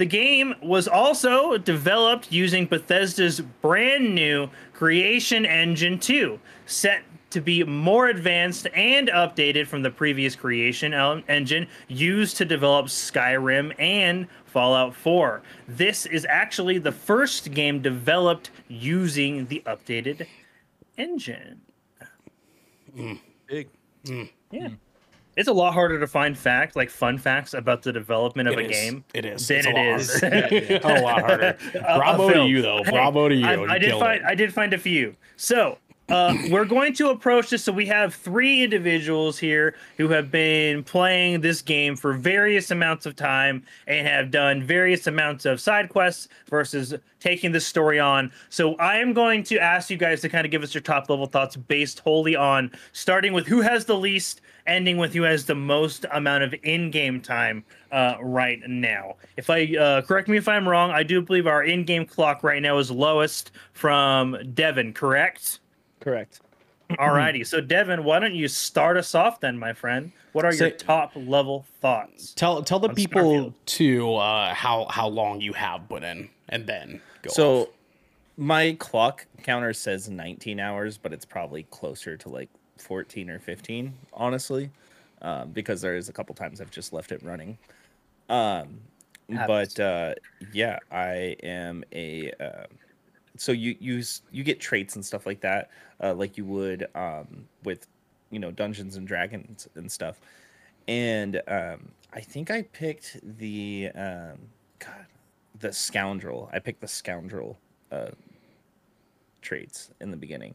[0.03, 7.63] The game was also developed using Bethesda's brand new Creation Engine 2, set to be
[7.63, 14.27] more advanced and updated from the previous creation el- engine used to develop Skyrim and
[14.43, 15.41] Fallout 4.
[15.69, 20.27] This is actually the first game developed using the updated
[20.97, 21.61] engine.
[22.93, 23.21] Mm.
[23.47, 23.69] Big.
[24.03, 24.29] Mm.
[24.51, 24.67] Yeah.
[24.67, 24.77] Mm.
[25.35, 28.59] It's a lot harder to find facts, like fun facts about the development of It
[28.59, 28.71] a is.
[28.71, 29.03] game.
[29.13, 29.47] It is.
[29.47, 30.83] Than It's a it lot harder.
[30.83, 31.57] a lot harder.
[31.83, 32.83] Uh, Bravo to you, though.
[32.83, 33.45] hey, Bravo to you.
[33.45, 34.25] I, You I did find it.
[34.27, 35.15] I did find a few.
[35.35, 35.77] So
[36.09, 37.63] uh, we're going to approach this.
[37.63, 43.05] So we have three individuals here who have been playing this game for various amounts
[43.05, 48.31] of time and have done various amounts of side quests versus taking this story on.
[48.49, 51.09] So I am going to ask you guys to kind of give us your top
[51.09, 55.45] level thoughts based wholly on starting with who has the least, ending with who has
[55.45, 57.63] the most amount of in-game time
[57.93, 59.15] uh, right now.
[59.37, 62.61] If I uh, correct me if I'm wrong, I do believe our in-game clock right
[62.61, 64.93] now is lowest from Devin.
[64.93, 65.59] Correct.
[66.03, 66.41] Correct.
[66.91, 70.11] Alrighty, so Devin, why don't you start us off then, my friend?
[70.33, 72.33] What are your top level thoughts?
[72.33, 77.01] Tell tell the people to uh, how how long you have put in, and then
[77.21, 77.29] go.
[77.31, 77.67] So off.
[78.37, 83.93] my clock counter says 19 hours, but it's probably closer to like 14 or 15,
[84.13, 84.69] honestly,
[85.21, 87.57] um, because there is a couple times I've just left it running.
[88.29, 88.81] Um,
[89.29, 90.15] but uh,
[90.51, 92.31] yeah, I am a.
[92.39, 92.65] Uh,
[93.37, 97.45] so you use you get traits and stuff like that, uh, like you would um,
[97.63, 97.87] with
[98.29, 100.19] you know Dungeons and Dragons and stuff.
[100.87, 104.37] And um, I think I picked the um,
[104.79, 105.05] God,
[105.59, 106.49] the scoundrel.
[106.53, 107.57] I picked the scoundrel
[107.91, 108.09] uh,
[109.41, 110.53] traits in the beginning,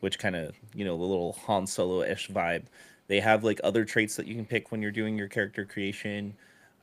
[0.00, 2.64] which kind of you know the little Han Solo ish vibe.
[3.08, 6.34] They have like other traits that you can pick when you're doing your character creation.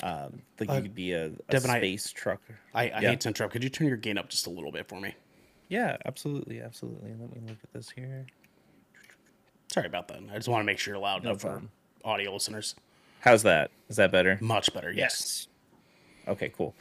[0.02, 2.58] Um, like Uh, you could be a, a Devin, I- space trucker.
[2.73, 3.10] I, I yeah.
[3.12, 3.54] hate to interrupt.
[3.54, 5.13] Could you turn your gain up just a little bit for me?
[5.69, 7.12] Yeah, absolutely, absolutely.
[7.12, 8.25] Let me look at this here.
[9.71, 10.19] Sorry about that.
[10.32, 11.62] I just want to make sure you're loud No enough for
[12.03, 12.75] audio listeners.
[13.21, 13.69] How's that?
[13.88, 14.39] Is that better?
[14.41, 14.91] Much better.
[14.91, 15.47] Yes.
[16.27, 16.73] Okay, cool.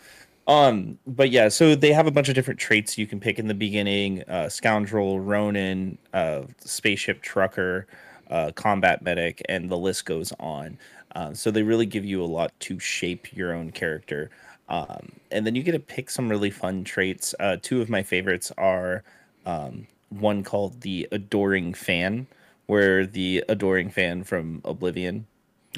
[0.47, 3.47] Um, but yeah, so they have a bunch of different traits you can pick in
[3.47, 7.87] the beginning: uh, scoundrel, Ronin, uh, spaceship trucker,
[8.31, 10.79] uh, combat medic, and the list goes on.
[11.15, 14.31] Uh, so they really give you a lot to shape your own character.
[14.69, 17.35] Um, and then you get to pick some really fun traits.
[17.41, 19.03] Uh, two of my favorites are
[19.47, 22.27] um, one called the Adoring Fan,
[22.67, 25.27] where the Adoring Fan from Oblivion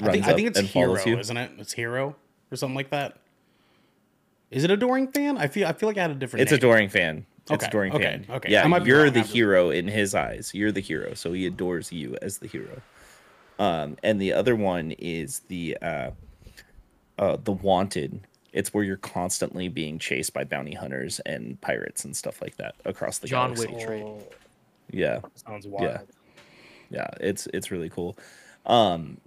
[0.01, 1.17] I think, I think it's and hero, follows you.
[1.19, 1.51] isn't it?
[1.57, 2.15] It's hero
[2.51, 3.17] or something like that.
[4.49, 5.37] Is it adoring fan?
[5.37, 6.41] I feel I feel like I had a different.
[6.41, 6.57] It's name.
[6.57, 7.25] adoring fan.
[7.43, 8.25] It's Okay, adoring okay, fan.
[8.29, 8.51] okay.
[8.51, 10.51] Yeah, you're the hero in his eyes.
[10.53, 12.81] You're the hero, so he adores you as the hero.
[13.59, 16.11] Um, and the other one is the uh,
[17.19, 18.27] uh, the wanted.
[18.53, 22.75] It's where you're constantly being chased by bounty hunters and pirates and stuff like that
[22.85, 23.75] across the John galaxy.
[23.75, 23.85] Wick.
[23.85, 24.03] Trait.
[24.03, 24.23] Oh,
[24.91, 25.99] Yeah, sounds wild.
[26.89, 28.17] yeah, it's it's really cool.
[28.65, 29.17] Um,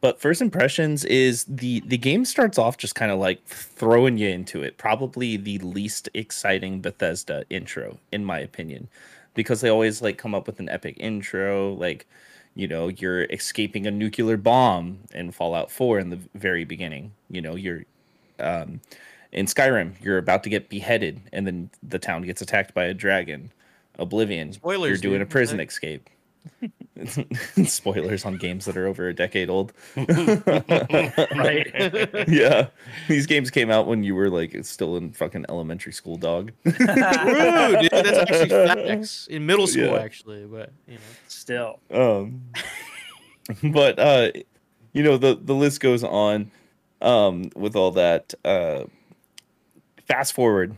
[0.00, 4.28] but first impressions is the the game starts off just kind of like throwing you
[4.28, 4.78] into it.
[4.78, 8.88] Probably the least exciting Bethesda intro, in my opinion,
[9.34, 12.06] because they always like come up with an epic intro, like
[12.54, 17.12] you know you're escaping a nuclear bomb in Fallout 4 in the very beginning.
[17.28, 17.84] You know you're
[18.40, 18.80] um,
[19.32, 22.94] in Skyrim, you're about to get beheaded, and then the town gets attacked by a
[22.94, 23.52] dragon.
[23.98, 25.28] Oblivion, Spoilers, you're doing dude.
[25.28, 26.08] a prison Like- escape.
[27.66, 29.72] Spoilers on games that are over a decade old.
[29.96, 31.70] Right.
[32.28, 32.68] yeah,
[33.08, 36.52] these games came out when you were like still in fucking elementary school, dog.
[36.64, 37.90] True, dude.
[37.90, 39.98] That's actually facts in middle school, Yeah.
[39.98, 40.44] actually.
[40.46, 41.78] But you know, Still.
[41.90, 42.42] um
[43.64, 44.30] but uh
[44.92, 46.50] you know the the list goes on
[47.00, 48.84] um with all that uh
[50.06, 50.76] fast forward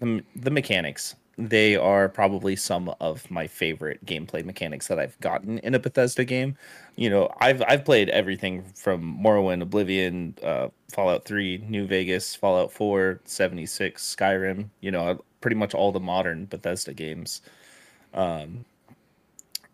[0.00, 5.58] the, the mechanics they are probably some of my favorite gameplay mechanics that I've gotten
[5.58, 6.56] in a Bethesda game.
[6.96, 12.72] You know, I've I've played everything from Morrowind, Oblivion, uh, Fallout 3, New Vegas, Fallout
[12.72, 17.40] 4, 76, Skyrim, you know, pretty much all the modern Bethesda games.
[18.12, 18.64] Um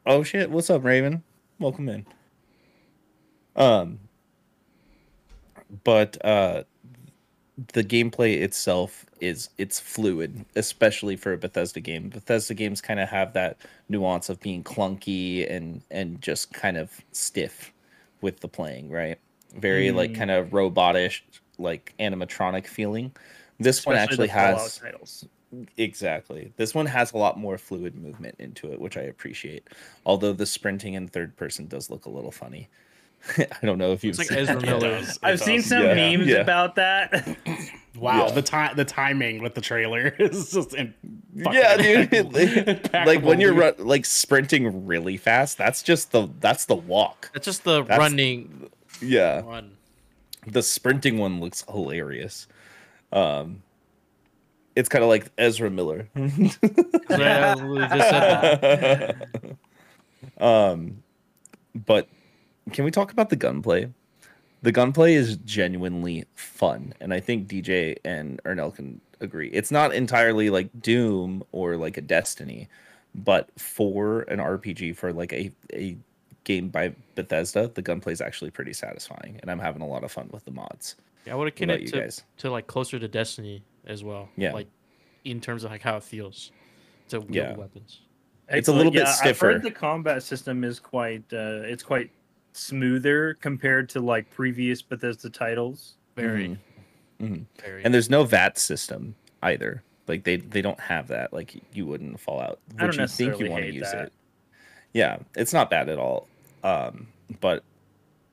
[0.05, 1.23] Oh shit, what's up, Raven?
[1.59, 2.07] Welcome in.
[3.57, 4.01] Um
[5.85, 6.65] but uh
[7.73, 12.09] the gameplay itself is it's fluid, especially for a Bethesda game.
[12.09, 16.91] Bethesda games kind of have that nuance of being clunky and and just kind of
[17.13, 17.73] stiff
[18.21, 19.19] with the playing, right?
[19.57, 21.21] Very like kind of robotish,
[21.59, 23.13] like animatronic feeling.
[23.61, 25.29] This one actually has titles.
[25.77, 26.53] Exactly.
[26.57, 29.69] This one has a lot more fluid movement into it, which I appreciate.
[30.05, 32.69] Although the sprinting in third person does look a little funny.
[33.39, 34.61] I don't know if you've It's like seen Ezra.
[34.61, 35.03] Miller.
[35.23, 36.37] I've seen some Yeah, memes yeah.
[36.39, 37.37] about that.
[37.97, 38.33] Wow, Yeah.
[38.33, 40.93] the time the timing with the trailer is just in,
[41.33, 42.11] Yeah, dude.
[42.11, 43.85] fucking like when you're impeccable.
[43.85, 47.31] ru- like sprinting really fast, that's just the that's the walk.
[47.33, 48.69] That's just the That's- running
[49.01, 49.77] Yeah, run.
[50.45, 52.49] the sprinting one looks hilarious.
[53.13, 53.63] Um,
[54.75, 56.09] it's kind of like Ezra Miller.
[56.17, 59.29] Yeah, just said
[60.41, 60.45] that.
[60.45, 61.03] um,
[61.77, 62.09] but
[62.73, 63.89] can we talk about the gunplay?
[64.63, 69.49] The gunplay is genuinely fun, and I think DJ and Ernell can agree.
[69.51, 72.69] It's not entirely like Doom or like a Destiny,
[73.15, 75.97] but for an RPG for like a a
[76.45, 80.11] game by Bethesda, the gunplay is actually pretty satisfying, and I'm having a lot of
[80.13, 80.97] fun with the mods.
[81.27, 82.23] Yeah, I would have What about connected you to, guys?
[82.39, 84.29] to like closer to Destiny as well.
[84.37, 84.53] Yeah.
[84.53, 84.67] Like
[85.25, 86.53] in terms of like how it feels
[87.09, 87.55] to wield Yeah.
[87.57, 88.01] weapons.
[88.49, 89.53] It's a little bit Yeah, I've stiffer.
[89.53, 92.11] heard the combat system is quite uh, it's quite
[92.55, 95.95] smoother compared to like previous Bethesda titles.
[96.17, 96.57] Very,
[97.21, 97.45] Mhm.
[97.61, 97.85] very.
[97.85, 99.83] And there's no VATS system either.
[100.07, 101.33] Like they they don't have that.
[101.33, 102.61] Like you wouldn't fall out.
[102.79, 104.07] I don't Would you think you want to use that.
[104.07, 104.13] it?
[104.93, 106.29] Yeah, it's not bad at all.
[106.63, 107.09] Um,
[107.41, 107.65] but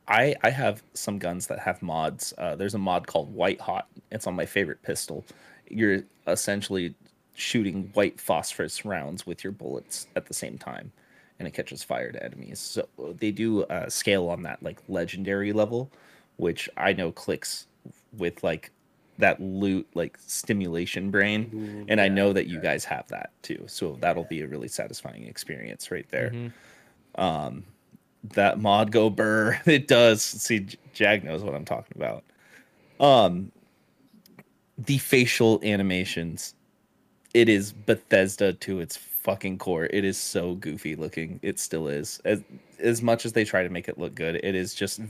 [0.07, 2.34] I I have some guns that have mods.
[2.38, 3.88] Uh, there's a mod called White Hot.
[4.12, 5.25] It's on my favorite pistol.
[5.69, 6.93] You're essentially
[7.34, 10.91] shooting white phosphorus rounds with your bullets at the same time,
[11.41, 12.60] and it catches fire to enemies.
[12.60, 15.89] So they do uh, scale on that like legendary level,
[16.38, 17.65] which I know clicks
[18.15, 18.69] with like
[19.17, 23.63] that loot like stimulation brain and i know that you guys have that too.
[23.67, 26.30] So that'll be a really satisfying experience right there.
[26.32, 26.51] Mhm.
[27.15, 27.63] um
[28.36, 30.21] that mod go burr it does.
[30.21, 32.23] See jag knows what i'm talking about.
[32.99, 33.51] Um
[34.77, 36.54] the facial animations
[37.34, 39.86] it is bethesda to its fucking core.
[39.86, 41.39] It is so goofy looking.
[41.41, 42.21] It still is.
[42.25, 42.41] As
[42.79, 45.01] as much as they try to make it look good it is just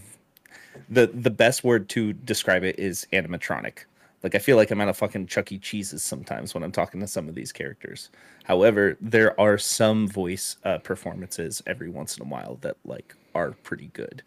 [0.89, 3.85] the the best word to describe it is animatronic.
[4.23, 5.57] Like i feel like i'm at a fucking chuck e.
[5.57, 8.09] Cheese's sometimes when i'm talking to some of these characters.
[8.43, 13.51] However there are some voice uh, performances every once in a while that like are
[13.63, 14.21] pretty good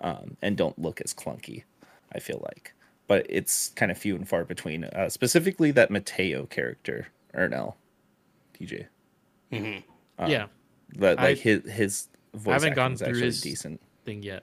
[0.00, 1.64] um, and don't look as clunky
[2.12, 2.74] i feel like.
[3.08, 4.84] But it's kind of few and far between.
[4.84, 7.74] Uh, specifically that mateo character ernell.
[8.58, 8.86] Dj
[9.52, 9.82] Mhm.
[10.18, 10.46] um, yeah,
[10.96, 14.22] that I- like his his voice haven't acting gone is through actually his- decent thing
[14.22, 14.42] yet.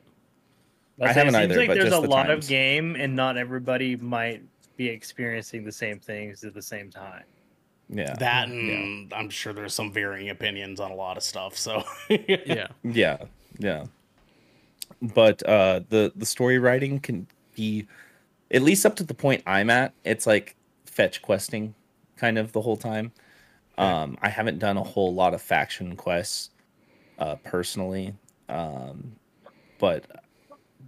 [1.02, 2.46] I I'd haven't it seems either, like but there's just a the lot times.
[2.46, 4.44] of game, and not everybody might
[4.78, 7.24] be experiencing the same things at the same time.
[7.92, 11.58] yeah that and I'm sure there's some varying opinions on a lot of stuff.
[11.58, 13.18] So Yeah, Yeah,
[13.58, 13.86] yeah.
[15.02, 17.88] But uh the the story writing can be
[18.52, 21.74] at least up to the point I'm at, it's like fetch questing
[22.18, 23.12] kind of the whole time.
[23.80, 26.52] Um I haven't done a whole lot of faction quests
[27.18, 28.14] uh personally.
[28.50, 29.16] Um
[29.80, 30.06] but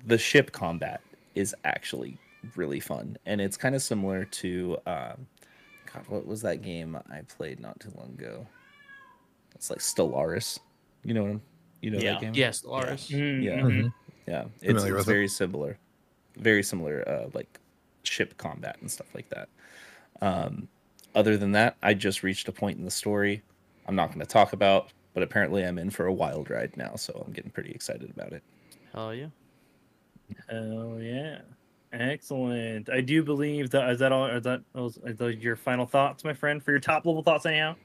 [0.06, 1.02] the ship combat
[1.36, 2.18] is actually
[2.56, 5.28] really fun and it's kind of similar to um
[5.94, 8.46] God, what was that game I played not too long ago?
[9.56, 10.60] It's like Stellaris.
[11.04, 11.42] You know what I'm
[11.82, 12.14] you know Yeah.
[12.14, 12.34] that game?
[12.36, 13.08] yes, Lars.
[13.10, 13.62] Mm, Yeah.
[13.62, 13.94] mhm.
[14.28, 15.06] Yeah, it's, it's with it.
[15.06, 15.78] very similar,
[16.38, 17.60] very similar, uh, like
[18.04, 19.50] ship combat and stuff like that.
[20.22, 20.68] Um,
[21.16, 23.42] other than that, I just reached a point in the story
[23.88, 26.96] I'm not going to talk about, but apparently I'm in for a wild ride now,
[26.96, 28.44] so I'm getting pretty excited about it.
[28.94, 29.28] Hell yeah.
[30.52, 31.40] Oh yeah,
[31.92, 32.90] excellent.
[32.90, 34.28] I do believe that is that all.
[34.28, 36.64] Is that those, are those your final thoughts, my friend?
[36.64, 37.76] For your top level thoughts, anyhow.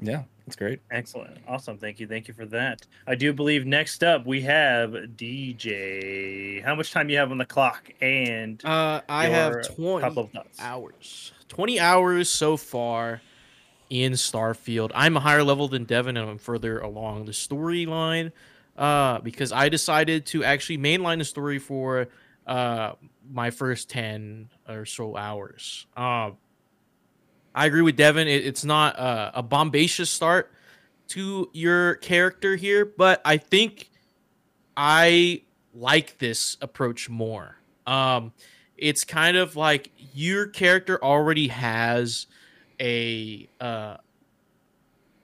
[0.00, 0.80] Yeah, that's great.
[0.90, 1.38] Excellent.
[1.46, 1.76] Awesome.
[1.78, 2.06] Thank you.
[2.08, 2.86] Thank you for that.
[3.06, 6.64] I do believe next up we have DJ.
[6.64, 7.90] How much time you have on the clock?
[8.00, 10.58] And Uh, I your have top 20 level thoughts.
[10.60, 11.32] hours.
[11.48, 13.20] 20 hours so far
[13.90, 14.90] in Starfield.
[14.94, 18.32] I'm a higher level than Devin and I'm further along the storyline
[18.76, 22.08] uh, because I decided to actually mainline the story for
[22.46, 22.92] uh,
[23.30, 25.86] my first 10 or so hours.
[25.96, 26.30] Uh,
[27.54, 28.28] I agree with Devin.
[28.28, 30.52] It, it's not uh, a bombacious start
[31.08, 33.90] to your character here, but I think
[34.76, 35.42] I
[35.74, 37.56] like this approach more.
[37.86, 38.32] Um,
[38.78, 42.26] it's kind of like your character already has
[42.80, 43.96] a uh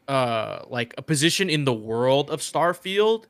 [0.08, 3.24] uh like a position in the world of Starfield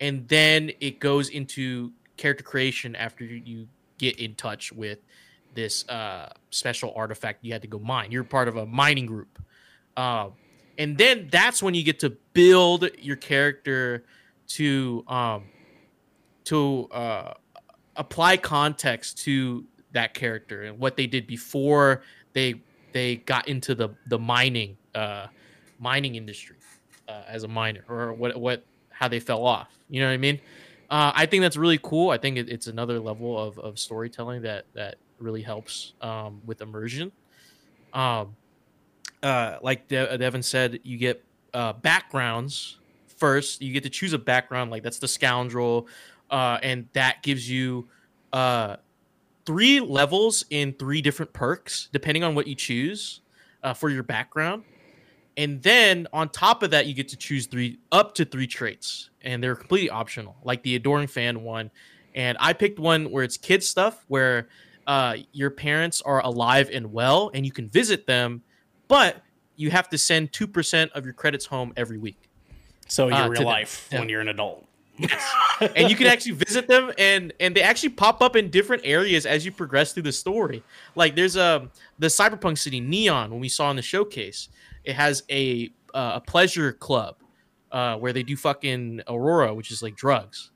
[0.00, 3.66] and then it goes into character creation after you,
[3.98, 5.00] get in touch with
[5.54, 8.12] this uh special artifact you had to go mine.
[8.12, 9.42] You're part of a mining group.
[9.96, 10.34] Um
[10.76, 14.04] and then that's when you get to build your character
[14.50, 15.46] to um
[16.44, 17.34] to uh
[17.98, 22.54] apply context to that character and what they did before they
[22.92, 25.26] they got into the the mining uh
[25.78, 26.56] mining industry
[27.08, 30.16] uh, as a miner or what what how they fell off you know what i
[30.16, 30.40] mean
[30.90, 32.08] Uh, I think that's really cool.
[32.08, 36.62] I think it, it's another level of, of storytelling that that really helps um, with
[36.62, 37.12] immersion.
[37.92, 38.34] Um,
[39.22, 41.22] uh, like De- Devin said, you get
[41.52, 42.78] uh, backgrounds
[43.18, 43.60] first.
[43.60, 45.88] You get to choose a background, like that's the scoundrel,
[46.30, 47.88] uh, and that gives you
[48.32, 48.76] uh,
[49.46, 53.20] three levels in three different perks, depending on what you choose
[53.62, 54.64] uh, for your background.
[55.36, 59.10] And then on top of that, you get to choose three up to three traits,
[59.22, 61.70] and they're completely optional, like the adoring fan one.
[62.14, 64.48] And I picked one where it's kid stuff, where
[64.86, 68.42] uh, your parents are alive and well, and you can visit them,
[68.88, 69.22] but
[69.54, 72.28] you have to send two percent of your credits home every week.
[72.88, 74.00] So your Uh, real life Yeah.
[74.00, 74.67] when you're an adult.
[75.76, 79.26] And you can actually visit them and and they actually pop up in different areas
[79.26, 80.62] as you progress through the story.
[80.94, 81.68] Like there's a
[81.98, 84.48] the cyberpunk city neon when we saw in the showcase
[84.84, 87.16] it has a uh, a pleasure club
[87.72, 90.50] uh, where they do fucking aurora which is like drugs.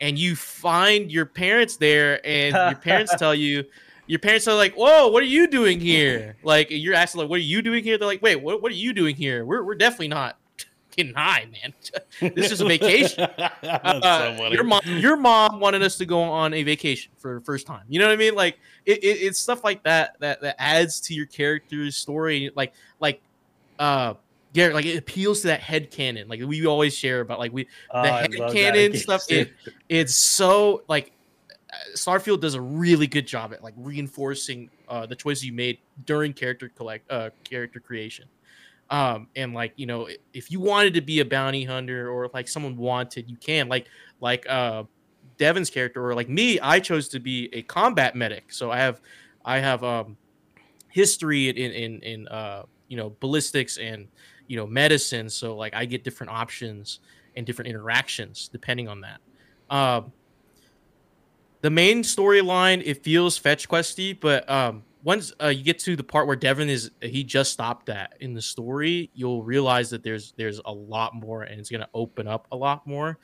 [0.00, 3.64] And you find your parents there and your parents tell you
[4.06, 6.36] your parents are like whoa what are you doing here?
[6.42, 7.98] Like you're asking like what are you doing here?
[7.98, 9.44] They're like wait what, what are you doing here?
[9.44, 10.37] We're, we're definitely not
[10.98, 11.72] getting high man.
[12.34, 13.26] This is a vacation.
[13.62, 17.40] Uh, so your mom your mom wanted us to go on a vacation for the
[17.44, 17.82] first time.
[17.88, 18.34] You know what i mean?
[18.34, 22.50] Like it, it, it's stuff like that that that adds to your character's story.
[22.54, 23.20] Like like
[23.78, 24.14] uh
[24.52, 26.28] Garrick, like it appeals to that head canon.
[26.28, 29.52] Like we always share about like we Oh, the head canon stuff it,
[29.88, 31.12] it's so like
[31.96, 36.32] starfield does a really good job at like reinforcing uh the choices you made during
[36.32, 38.26] character collect uh character creation
[38.90, 42.48] um and like you know if you wanted to be a bounty hunter or like
[42.48, 43.68] someone wanted you can.
[43.68, 43.86] Like
[44.20, 44.84] like uh
[45.36, 48.52] devin's character or like me i chose to be a combat medic.
[48.52, 49.00] So i have
[49.44, 50.16] i have um
[50.88, 54.08] history in in in uh you know ballistics and
[54.46, 55.28] you know medicine.
[55.28, 57.00] So like i get different options
[57.36, 59.20] and different interactions depending on that.
[59.70, 60.12] Um
[61.60, 66.02] the main storyline it feels fetch questy but um once uh, you get to the
[66.02, 70.32] part where devin is he just stopped that in the story you'll realize that there's
[70.36, 73.18] there's a lot more and it's going to open up a lot more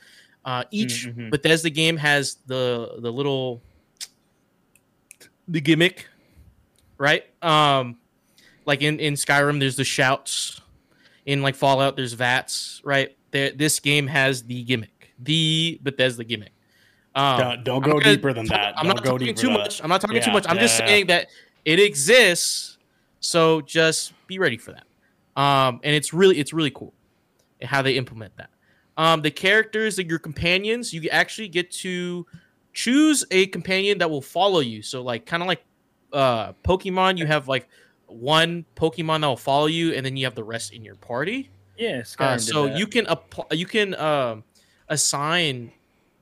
[0.45, 1.29] uh each Mhm.
[1.31, 3.61] bethesda game has the the little
[5.47, 6.07] the gimmick
[6.97, 7.97] right um
[8.65, 10.61] like in in skyrim there's the shouts
[11.25, 16.51] in like fallout there's vats right there this game has the gimmick the bethesda gimmick
[17.15, 18.73] um, Don't, don't go gonna deeper than that.
[18.77, 19.81] I'm don't not go talking too much.
[19.81, 20.45] I'm not talking too much.
[20.49, 21.27] I'm just yeah, saying that
[21.65, 22.77] it exists.
[23.19, 24.85] So just be ready for that.
[25.41, 26.93] Um, and it's really it's really cool
[27.61, 28.49] how they implement that.
[28.97, 32.25] Um, the characters that your companions, you actually get to
[32.71, 34.81] choose a companion that will follow you.
[34.81, 35.63] So like kind of like
[36.13, 37.67] uh Pokemon, you have like
[38.07, 41.49] one Pokemon that will follow you, and then you have the rest in your party.
[41.77, 44.43] Yeah, Uh, so you can apply, you can um,
[44.87, 45.71] assign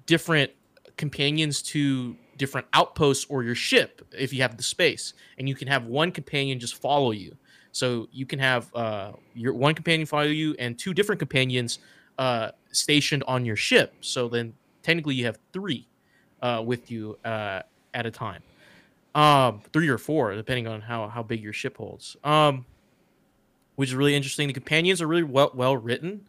[0.06, 0.52] different
[0.98, 5.68] companions to different outposts or your ship if you have the space, and you can
[5.68, 7.36] have one companion just follow you.
[7.72, 11.80] So you can have uh, your one companion follow you and two different companions
[12.20, 13.94] uh, stationed on your ship.
[14.02, 14.54] So then
[14.84, 15.88] technically you have three
[16.42, 17.62] uh, with you uh,
[17.94, 18.44] at a time,
[19.16, 22.16] um, three or four depending on how how big your ship holds.
[22.24, 22.66] Um,
[23.76, 24.48] which is really interesting.
[24.48, 26.26] The companions are really well well written.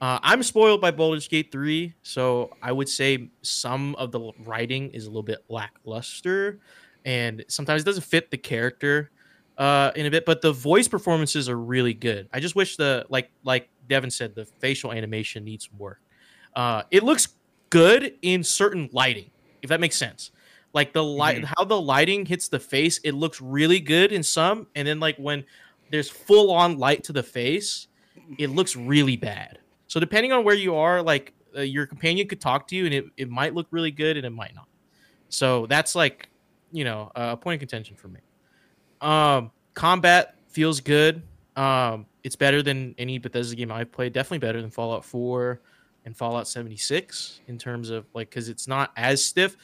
[0.00, 4.90] Uh, I'm spoiled by Baldur's Gate 3, so I would say some of the writing
[4.90, 6.58] is a little bit lackluster,
[7.04, 9.10] and sometimes it doesn't fit the character
[9.58, 10.24] uh, in a bit.
[10.24, 12.28] But the voice performances are really good.
[12.32, 16.00] I just wish the like like Devin said, the facial animation needs some work.
[16.56, 17.28] Uh, it looks
[17.68, 19.30] good in certain lighting,
[19.60, 20.30] if that makes sense.
[20.72, 24.66] Like the light, how the lighting hits the face, it looks really good in some,
[24.74, 25.44] and then like when
[25.90, 27.88] there's full on light to the face,
[28.38, 29.59] it looks really bad.
[29.90, 32.94] So depending on where you are, like uh, your companion could talk to you, and
[32.94, 34.68] it, it might look really good, and it might not.
[35.30, 36.28] So that's like,
[36.70, 38.20] you know, a point of contention for me.
[39.00, 41.24] Um, combat feels good.
[41.56, 44.12] Um, it's better than any Bethesda game I've played.
[44.12, 45.60] Definitely better than Fallout 4
[46.04, 49.56] and Fallout 76 in terms of like because it's not as stiff.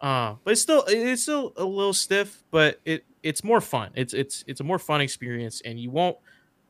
[0.00, 3.90] Uh, but it's still it's still a little stiff, but it it's more fun.
[3.96, 6.18] It's it's it's a more fun experience, and you won't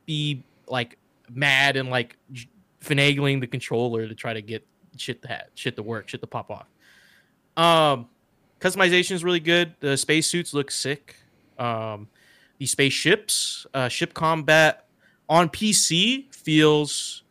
[0.06, 0.96] be like
[1.28, 2.16] mad and like
[2.86, 4.66] finagling the controller to try to get
[4.96, 6.66] shit to ha- shit to work, shit to pop off.
[7.56, 8.08] Um,
[8.60, 9.74] customization is really good.
[9.80, 11.16] The spacesuits look sick.
[11.58, 12.08] Um,
[12.58, 14.86] the spaceships, uh, ship combat
[15.28, 17.24] on PC feels,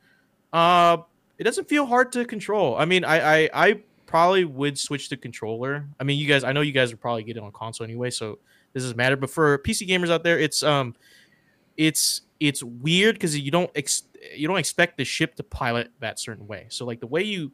[0.53, 0.97] uh,
[1.37, 2.75] it doesn't feel hard to control.
[2.75, 5.85] I mean, I, I, I probably would switch to controller.
[5.99, 8.09] I mean, you guys, I know you guys would probably get it on console anyway,
[8.11, 8.39] so
[8.73, 9.15] this doesn't matter.
[9.15, 10.95] But for PC gamers out there, it's um,
[11.77, 14.03] it's it's weird because you don't ex-
[14.35, 16.67] you don't expect the ship to pilot that certain way.
[16.69, 17.51] So like the way you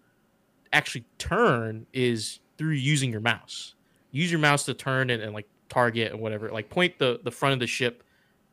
[0.73, 3.75] actually turn is through using your mouse.
[4.11, 6.49] Use your mouse to turn and, and like target and whatever.
[6.49, 8.03] Like point the the front of the ship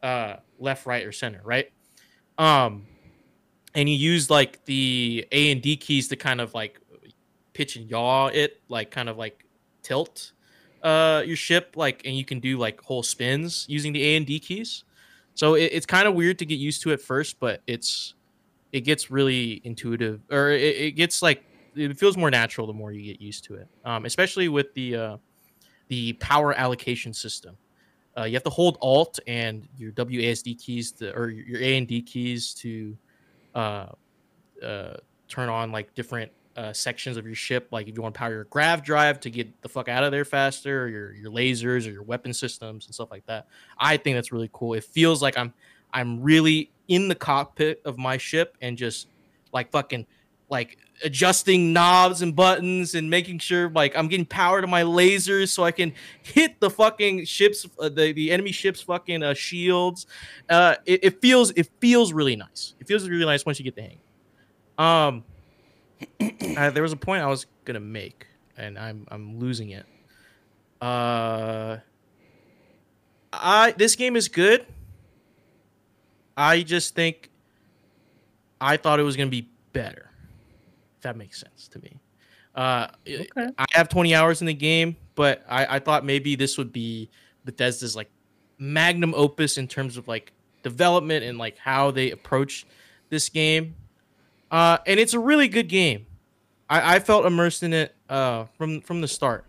[0.03, 1.71] uh left, right, or center, right?
[2.39, 2.87] Um
[3.75, 6.81] and you use like the A and D keys to kind of like
[7.53, 9.45] pitch and yaw it, like kind of like
[9.83, 10.33] tilt
[10.83, 14.27] uh your ship like and you can do like whole spins using the A and
[14.27, 14.85] D keys.
[15.39, 18.14] So it, it's kind of weird to get used to at first, but it's
[18.72, 21.45] it gets really intuitive or it, it gets like
[21.76, 23.68] it feels more natural the more you get used to it.
[23.84, 25.16] Um, especially with the uh,
[25.86, 27.57] the power allocation system.
[28.16, 31.86] Uh, you have to hold Alt and your WASD keys to, or your A and
[31.86, 32.99] D keys to
[33.55, 33.86] uh,
[34.61, 34.95] uh,
[35.28, 37.69] turn on like different uh, sections of your ship.
[37.71, 40.11] Like if you want to power your grav drive to get the fuck out of
[40.11, 43.47] there faster, or your your lasers or your weapon systems and stuff like that.
[43.79, 44.75] I think that's really cool.
[44.75, 45.55] It feels like I'm
[45.93, 49.07] I'm really in the cockpit of my ship and just
[49.53, 50.05] like fucking
[50.51, 55.51] like adjusting knobs and buttons and making sure like I'm getting power to my lasers
[55.51, 55.93] so I can
[56.23, 60.09] hit the fucking ships uh, the, the enemy ships fucking uh, shields.
[60.51, 62.75] Uh, it, it feels it feels really nice.
[62.81, 63.99] It feels really nice once you get the hang.
[64.77, 65.25] Um,
[66.57, 68.26] uh, there was a point I was gonna make
[68.57, 69.86] and I'm I'm losing it.
[70.80, 71.78] Uh,
[73.32, 74.66] I this game is good.
[76.36, 77.30] I just think
[78.61, 80.11] I thought it was gonna be better.
[80.96, 82.01] If that makes sense to me.
[82.55, 82.88] Uh,
[83.57, 87.09] I have 20 hours in the game, but I, I thought maybe this would be
[87.44, 88.11] Bethesda's like
[88.59, 90.32] magnum opus in terms of like
[90.64, 92.66] development and like how they approach
[93.11, 93.76] this game.
[94.51, 96.07] Uh, and it's a really good game.
[96.68, 99.44] I, I felt immersed in it uh, from from the start,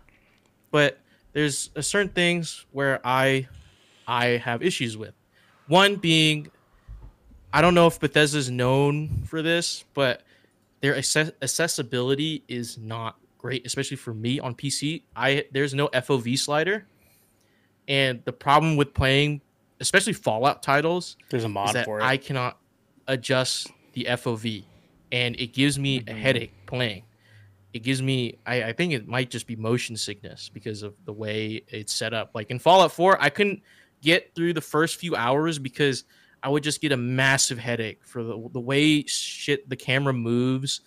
[0.70, 0.98] but
[1.32, 3.48] there's certain things where I
[4.06, 5.14] I have issues with.
[5.68, 6.48] One being,
[7.52, 10.22] I don't know if Bethesda's known for this, but
[10.80, 15.02] their access- accessibility is not great, especially for me on PC.
[15.14, 16.86] I there's no FOV slider,
[17.86, 19.42] and the problem with playing,
[19.78, 22.02] especially Fallout titles, There's a is mod for it.
[22.02, 22.58] I cannot
[23.06, 24.64] adjust the FOV,
[25.12, 26.20] and it gives me a Mm-hmm.
[26.20, 27.02] headache playing.
[27.72, 31.12] It gives me, I, I think it might just be motion sickness because of the
[31.12, 32.30] way it's set up.
[32.34, 33.62] Like in Fallout 4, I couldn't
[34.02, 36.04] get through the first few hours because
[36.42, 40.80] I would just get a massive headache for the, the way shit the camera moves,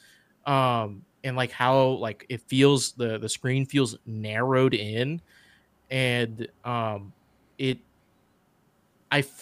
[0.45, 5.21] um, and like how like it feels the the screen feels narrowed in,
[5.89, 7.13] and um,
[7.57, 7.77] it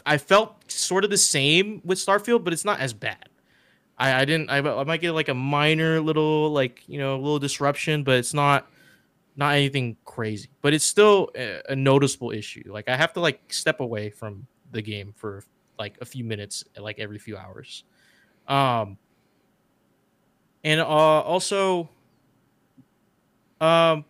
[0.06, 3.30] I felt sort of the same with Starfield, but it's not as bad.
[4.02, 7.38] I, I didn't I, I might get like a minor little like you know little
[7.38, 8.68] disruption, but it's not
[9.36, 10.50] not anything crazy.
[10.64, 12.64] But it's still a, a noticeable issue.
[12.66, 15.44] Like I have to like step away from the game for
[15.78, 17.84] like a few minutes, like every few hours.
[18.48, 18.98] Um,
[20.64, 21.88] and uh, also,
[23.60, 24.04] um,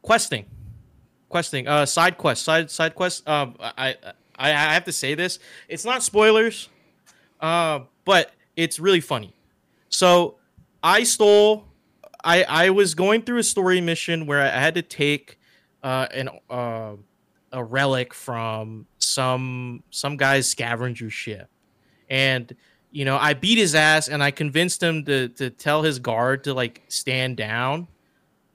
[0.00, 0.46] questing,
[1.28, 3.28] questing, uh, side quest, side side quest.
[3.28, 3.96] Um, I
[4.38, 5.40] I, I have to say this.
[5.68, 6.68] It's not spoilers,
[7.40, 9.34] uh, but it's really funny.
[9.88, 10.36] So
[10.82, 11.64] I stole.
[12.24, 15.38] I I was going through a story mission where I had to take
[15.82, 16.94] uh, an uh,
[17.52, 21.48] a relic from some some guy's scavenger ship,
[22.08, 22.54] and
[22.90, 26.44] you know I beat his ass and I convinced him to to tell his guard
[26.44, 27.88] to like stand down,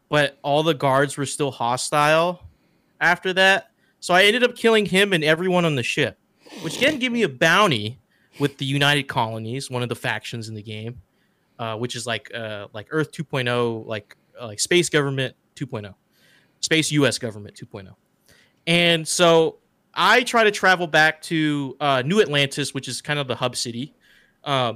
[0.09, 2.41] but all the guards were still hostile
[2.99, 3.71] after that.
[3.99, 6.17] So I ended up killing him and everyone on the ship,
[6.61, 7.99] which didn't give me a bounty
[8.39, 11.01] with the United Colonies, one of the factions in the game,
[11.59, 15.93] uh, which is like uh, like Earth 2.0, like uh, like space government 2.0,
[16.59, 17.17] space U.S.
[17.17, 17.93] government 2.0.
[18.67, 19.57] And so
[19.93, 23.55] I try to travel back to uh, New Atlantis, which is kind of the hub
[23.55, 23.95] city,
[24.43, 24.73] uh,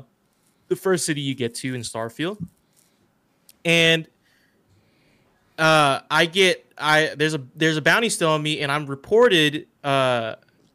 [0.68, 2.44] the first city you get to in Starfield,
[3.64, 4.08] and
[5.60, 9.68] uh, I get I there's a there's a bounty still on me, and I'm reported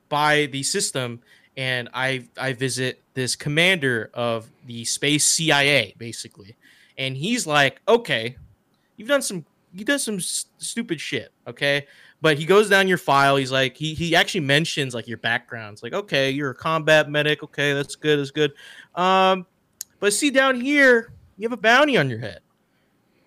[0.08, 1.20] by the system,
[1.56, 6.56] and I I visit this commander of the space CIA basically,
[6.98, 8.36] and he's like, okay,
[8.96, 11.86] you've done some you've done some s- stupid shit, okay.
[12.22, 13.36] But he goes down your file.
[13.36, 15.74] He's like, he he actually mentions like your background.
[15.74, 17.42] It's like, okay, you're a combat medic.
[17.42, 18.18] Okay, that's good.
[18.18, 18.52] That's good.
[18.94, 19.46] Um,
[20.00, 22.40] but see down here, you have a bounty on your head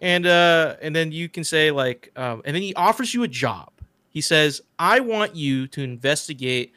[0.01, 3.27] and uh and then you can say like um and then he offers you a
[3.27, 3.71] job
[4.09, 6.73] he says i want you to investigate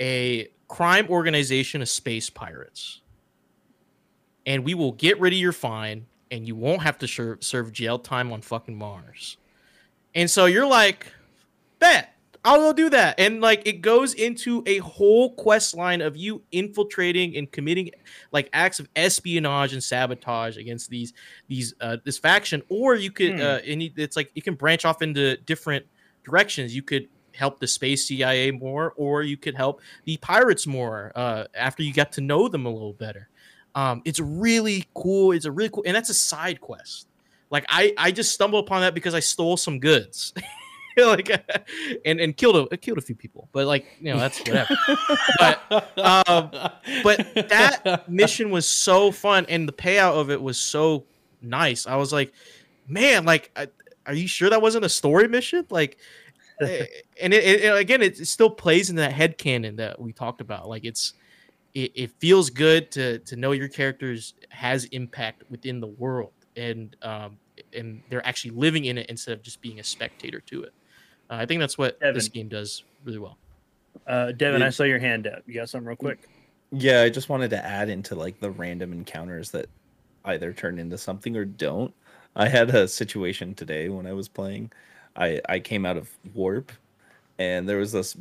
[0.00, 3.00] a crime organization of space pirates
[4.46, 7.72] and we will get rid of your fine and you won't have to serve, serve
[7.72, 9.36] jail time on fucking mars
[10.14, 11.12] and so you're like
[11.78, 12.14] bet
[12.44, 13.18] I'll go do that.
[13.18, 17.90] And like it goes into a whole quest line of you infiltrating and committing
[18.32, 21.12] like acts of espionage and sabotage against these
[21.48, 22.62] these uh this faction.
[22.68, 23.40] Or you could Hmm.
[23.40, 25.84] uh and it's like you can branch off into different
[26.24, 26.74] directions.
[26.74, 27.08] You could
[27.38, 31.92] help the space CIA more, or you could help the pirates more uh after you
[31.92, 33.28] get to know them a little better.
[33.74, 35.32] Um it's really cool.
[35.32, 37.06] It's a really cool and that's a side quest.
[37.50, 40.34] Like I I just stumbled upon that because I stole some goods.
[41.06, 41.30] like
[42.04, 44.76] and and killed a killed a few people but like you know that's whatever
[45.38, 46.50] but um
[47.02, 51.04] but that mission was so fun and the payout of it was so
[51.40, 52.32] nice i was like
[52.86, 53.68] man like I,
[54.06, 55.98] are you sure that wasn't a story mission like
[56.60, 60.40] and it, it again it, it still plays in that head canon that we talked
[60.40, 61.14] about like it's
[61.74, 66.96] it, it feels good to to know your characters has impact within the world and
[67.02, 67.36] um
[67.72, 70.72] and they're actually living in it instead of just being a spectator to it
[71.30, 73.36] uh, i think that's what this game does really well
[74.06, 74.68] Uh, Devin, Yeah.
[74.68, 75.42] I saw your hand up.
[75.46, 76.28] You got something real quick?
[76.70, 79.66] Yeah, I just wanted to add into like the random encounters that
[80.24, 81.92] either turn into something or don't.
[82.36, 84.70] I had a situation today when I was playing.
[85.18, 86.72] I I came out of warp,
[87.38, 88.16] and there was this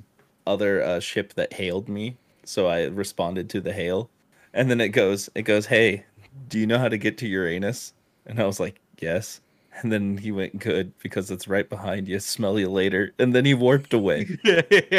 [0.45, 4.09] other uh, ship that hailed me, so I responded to the hail,
[4.53, 6.05] and then it goes it goes, "Hey,
[6.49, 7.93] do you know how to get to Uranus?"
[8.25, 9.41] And I was like, "Yes."
[9.79, 12.19] And then he went, "Good, because it's right behind you.
[12.19, 14.25] Smell you later." And then he warped away.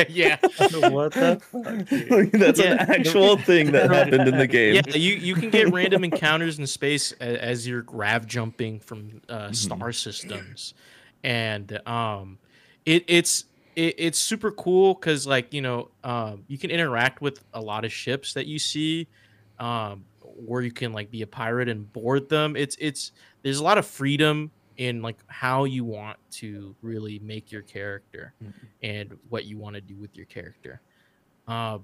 [0.09, 0.37] yeah
[0.71, 1.89] what the fuck?
[1.89, 2.31] dude?
[2.33, 2.73] That's Yeah.
[2.75, 4.77] an actual thing that happened in the game.
[4.77, 9.21] Yeah, you, you can get random encounters in space as, as you're grav jumping from
[9.29, 10.75] uh, star systems,
[11.25, 12.39] and um,
[12.87, 13.45] it it's
[13.77, 17.85] it, it's super cool because like you know um, you can interact with a lot
[17.85, 19.07] of ships that you see,
[19.59, 20.05] um,
[20.47, 22.57] or you can like be a pirate and board them.
[22.57, 23.13] It's it's
[23.43, 28.33] there's a lot of freedom in like how you want to really make your character
[28.83, 30.81] and what you want to do with your character.
[31.49, 31.79] Uh,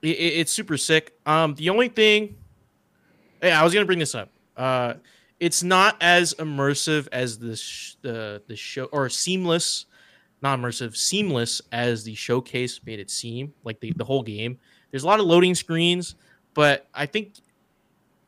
[0.00, 1.12] it- it's super sick.
[1.26, 2.36] Um, the only thing,
[3.42, 4.30] yeah, I was gonna bring this up.
[4.56, 4.94] Uh,
[5.40, 9.86] it's not as immersive as the sh- the the show or seamless,
[10.42, 13.52] not immersive, seamless as the showcase made it seem.
[13.64, 14.58] Like the the whole game,
[14.90, 16.16] there's a lot of loading screens,
[16.54, 17.34] but I think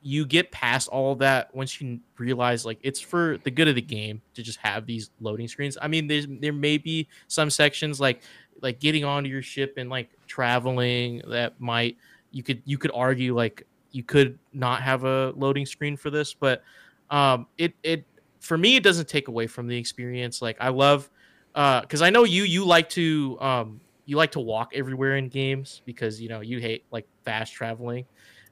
[0.03, 3.83] you get past all that once you realize like it's for the good of the
[3.83, 5.77] game to just have these loading screens.
[5.81, 8.23] I mean, there's there may be some sections like
[8.63, 11.97] like getting onto your ship and like traveling that might
[12.31, 16.33] you could you could argue like you could not have a loading screen for this,
[16.33, 16.63] but
[17.11, 18.05] um it it
[18.41, 20.41] for me it doesn't take away from the experience.
[20.41, 21.11] Like I love
[21.55, 25.29] uh because I know you you like to um you like to walk everywhere in
[25.29, 28.07] games because you know you hate like fast traveling.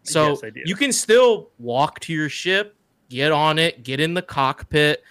[0.04, 2.76] So Yes, you can still walk to your ship,
[3.08, 5.02] get on it, get in the cockpit,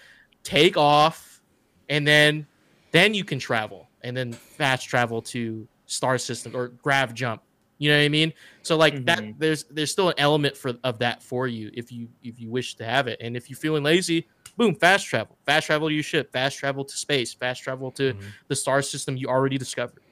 [0.42, 1.42] take off,
[1.88, 2.46] and then
[2.92, 7.42] then you can travel and then fast travel to star system or grav jump.
[7.78, 8.32] You know what I mean?
[8.62, 9.38] So like that Mhm.
[9.38, 12.74] there's there's still an element for of that for you if you if you wish
[12.76, 13.18] to have it.
[13.20, 14.26] And if you're feeling lazy,
[14.56, 15.38] boom, fast travel.
[15.46, 18.32] Fast travel to your ship, fast travel to space, fast travel to Mhm.
[18.48, 20.02] the star system you already discovered.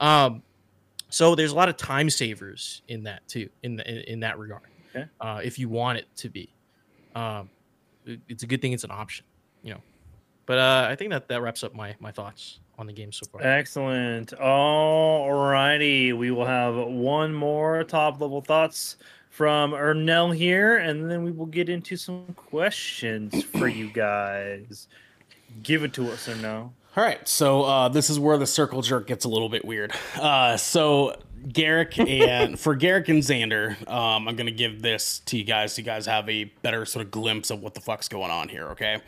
[0.00, 0.42] Um
[1.10, 4.38] so there's a lot of time savers in that too, in the, in, in that
[4.38, 4.62] regard.
[4.94, 5.08] Okay.
[5.20, 6.54] Uh, if you want it to be,
[7.14, 7.48] um,
[8.04, 9.24] it- it's a good thing it's an option,
[9.62, 9.80] you know.
[10.44, 13.26] But uh, I think that that wraps up my my thoughts on the game so
[13.26, 13.42] far.
[13.42, 14.32] Excellent.
[14.34, 16.12] All righty.
[16.12, 18.96] We will have one more top level thoughts
[19.30, 24.88] from Ernell here, and then we will get into some questions for you guys.
[25.62, 26.70] Give it to us, Ernell.
[26.96, 29.92] All right, so uh, this is where the circle jerk gets a little bit weird.
[30.16, 31.14] Uh, so
[31.52, 35.74] Garrick and for Garrick and Xander, um, I'm gonna give this to you guys.
[35.74, 38.48] So you guys have a better sort of glimpse of what the fuck's going on
[38.48, 38.68] here.
[38.70, 39.00] Okay,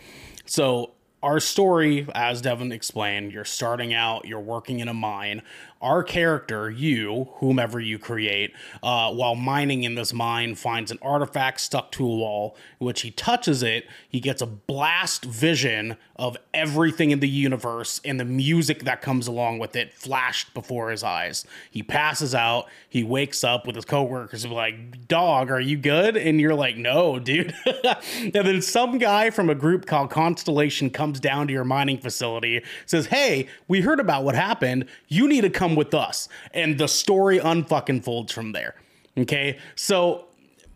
[0.47, 0.93] so
[1.23, 5.43] our story, as Devin explained, you're starting out, you're working in a mine.
[5.83, 8.53] Our character, you, whomever you create,
[8.83, 12.55] uh, while mining in this mine, finds an artifact stuck to a wall.
[12.79, 18.21] Which he touches it, he gets a blast vision of everything in the universe and
[18.21, 21.47] the music that comes along with it flashed before his eyes.
[21.71, 22.67] He passes out.
[22.87, 26.77] He wakes up with his coworkers and like, "Dog, are you good?" And you're like,
[26.77, 27.55] "No, dude."
[28.21, 32.63] and then some guy from a group called Constellation comes down to your mining facility,
[32.85, 34.85] says, "Hey, we heard about what happened.
[35.09, 38.75] You need to come with us." And the story unfucking folds from there.
[39.19, 40.27] Okay, so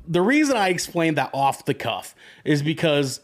[0.06, 2.14] the reason I explained that off the cuff
[2.44, 3.20] is because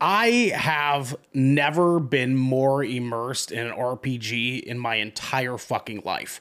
[0.00, 6.40] I have never been more immersed in an RPG in my entire fucking life.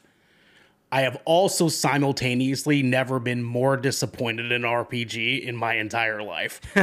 [0.93, 6.61] I have also simultaneously never been more disappointed in RPG in my entire life.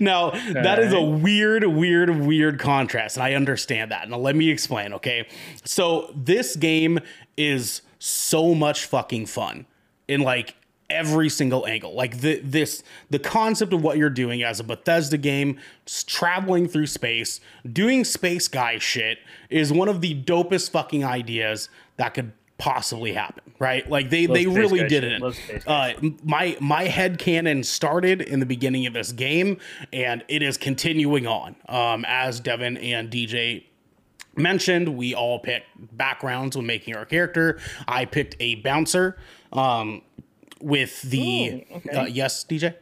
[0.00, 4.08] now, that is a weird, weird, weird contrast, and I understand that.
[4.08, 5.28] Now, let me explain, okay?
[5.66, 7.00] So, this game
[7.36, 9.66] is so much fucking fun
[10.08, 10.54] in like
[10.90, 11.94] every single angle.
[11.94, 15.58] Like the this the concept of what you're doing as a Bethesda game,
[16.06, 19.18] traveling through space, doing space guy shit
[19.48, 23.88] is one of the dopest fucking ideas that could possibly happen, right?
[23.88, 25.62] Like they they really did it.
[25.66, 29.58] Uh, my my head canon started in the beginning of this game
[29.92, 31.56] and it is continuing on.
[31.68, 33.64] Um as Devin and DJ
[34.36, 35.66] mentioned, we all picked
[35.96, 37.58] backgrounds when making our character.
[37.86, 39.18] I picked a bouncer
[39.52, 40.02] um,
[40.60, 41.96] with the Ooh, okay.
[41.96, 42.74] uh, yes, DJ.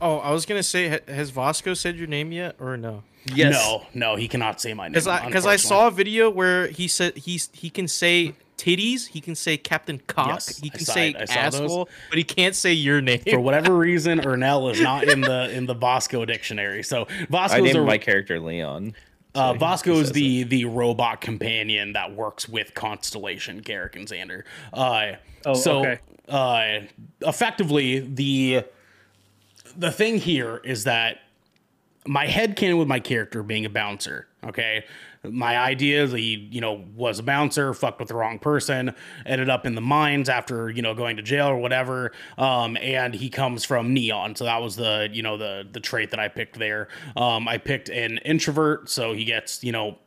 [0.00, 3.04] Oh, I was gonna say, has Vasco said your name yet, or no?
[3.26, 3.54] Yes.
[3.54, 4.92] No, no, he cannot say my name.
[4.92, 9.20] Because I I saw a video where he said he's he can say titties, he
[9.22, 11.16] can say Captain Cock, Yes, he can saw say it.
[11.16, 11.54] I saw those.
[11.62, 13.20] asshole, but he can't say your name.
[13.30, 16.82] for whatever reason, Ernell is not in the in the Vasco dictionary.
[16.82, 18.94] So I Vasco's named a, my character Leon.
[19.34, 24.06] uh, he- Vasco is says the the robot companion that works with Constellation, Garrick and
[24.06, 24.42] Xander.
[24.72, 25.12] Uh,
[25.46, 25.98] Oh, so okay.
[26.28, 26.80] Uh,
[27.20, 28.64] effectively the
[29.76, 31.18] the thing here is that
[32.06, 34.26] my head canon with my character being a bouncer.
[34.44, 34.84] Okay.
[35.22, 38.94] My idea that he, you know, was a bouncer, fucked with the wrong person,
[39.24, 42.12] ended up in the mines after, you know, going to jail or whatever.
[42.36, 44.36] Um, and he comes from Neon.
[44.36, 46.88] So that was the, you know, the the trait that I picked there.
[47.16, 49.98] Um, I picked an introvert, so he gets, you know,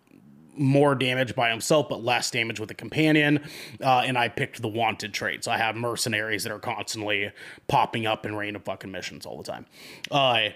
[0.57, 3.39] more damage by himself, but less damage with a companion.
[3.81, 5.43] Uh, and I picked the wanted trait.
[5.43, 7.31] So I have mercenaries that are constantly
[7.67, 9.65] popping up in random fucking missions all the time.
[10.11, 10.49] Uh,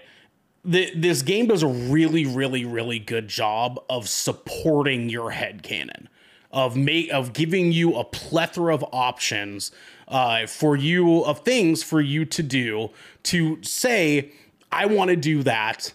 [0.64, 6.08] this game does a really, really, really good job of supporting your head canon,
[6.52, 9.72] of make of giving you a plethora of options
[10.08, 12.90] uh, for you of things for you to do
[13.24, 14.30] to say,
[14.70, 15.92] I want to do that,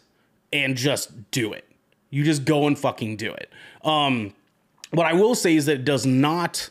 [0.52, 1.66] and just do it.
[2.10, 3.50] You just go and fucking do it.
[3.88, 4.34] Um,
[4.92, 6.70] what I will say is that it does not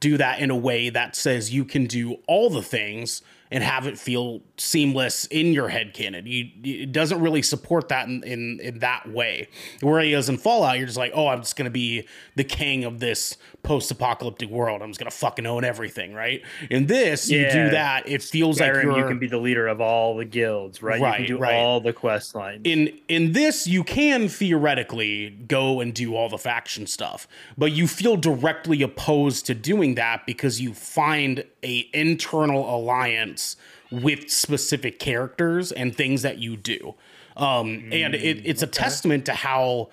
[0.00, 3.86] do that in a way that says you can do all the things and have
[3.86, 6.26] it feel seamless in your head canon.
[6.26, 9.48] You, it doesn't really support that in, in, in that way.
[9.80, 12.98] Whereas in Fallout, you're just like, oh, I'm just going to be the king of
[12.98, 13.36] this
[13.66, 14.80] post apocalyptic world.
[14.80, 16.42] I'm just going to fucking own everything, right?
[16.70, 18.08] In this, you do that.
[18.08, 21.00] It feels like Skyrim, you can be the leader of all the guilds, right?
[21.00, 21.54] Right, you can do right.
[21.54, 22.62] all the quest lines.
[22.64, 27.86] in in this you can theoretically go and do all the faction stuff but you
[27.88, 33.56] feel directly opposed to doing that because you find a internal alliance
[33.90, 36.94] with specific characters and things that you do
[37.36, 39.90] um, and it, it's a testament to how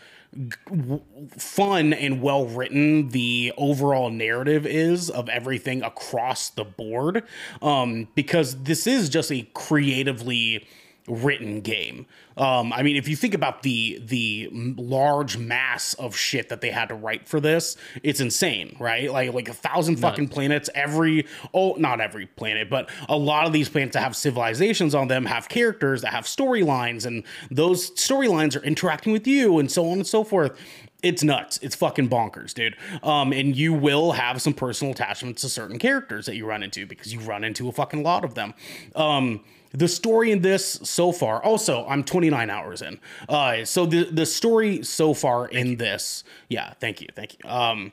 [1.38, 7.24] fun and well written the overall narrative is of everything across the board.
[7.62, 10.68] Um, because this is just a creatively
[11.08, 12.06] written game.
[12.38, 16.72] Um, I mean, if you think about the the large mass of shit that they
[16.72, 19.12] had to write for this, it's insane, right?
[19.12, 20.70] Like like a thousand fucking planets.
[20.74, 25.08] Every oh, not every planet, but a lot of these planets that have civilizations on
[25.08, 29.86] them have characters that have storylines, and those storylines are interacting with you, and so
[29.90, 30.58] on and so forth.
[31.04, 31.60] It's nuts.
[31.62, 32.78] It's fucking bonkers, dude.
[33.04, 36.86] Um, and you will have some personal attachments to certain characters that you run into
[36.86, 38.54] because you run into a fucking lot of them.
[38.96, 39.42] Um,
[39.74, 43.00] the story in this so far also i'm 29 hours in.
[43.28, 47.50] Uh so the the story so far in this yeah thank you thank you.
[47.50, 47.92] Um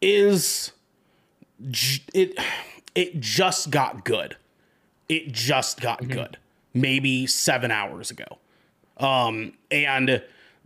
[0.00, 0.72] is
[2.14, 2.38] it
[2.94, 4.36] it just got good.
[5.08, 6.38] It just got good
[6.72, 8.38] maybe seven hours ago.
[8.98, 10.22] Um and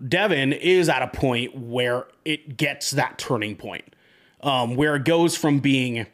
[0.08, 3.94] devin is at a point where it gets that turning point
[4.42, 6.06] um where it goes from being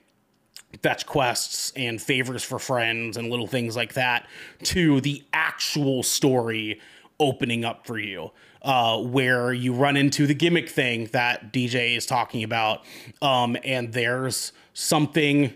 [0.83, 4.27] fetch quests and favors for friends and little things like that
[4.63, 6.81] to the actual story
[7.19, 8.31] opening up for you
[8.63, 12.85] uh, where you run into the gimmick thing that dj is talking about
[13.21, 15.55] um, and there's something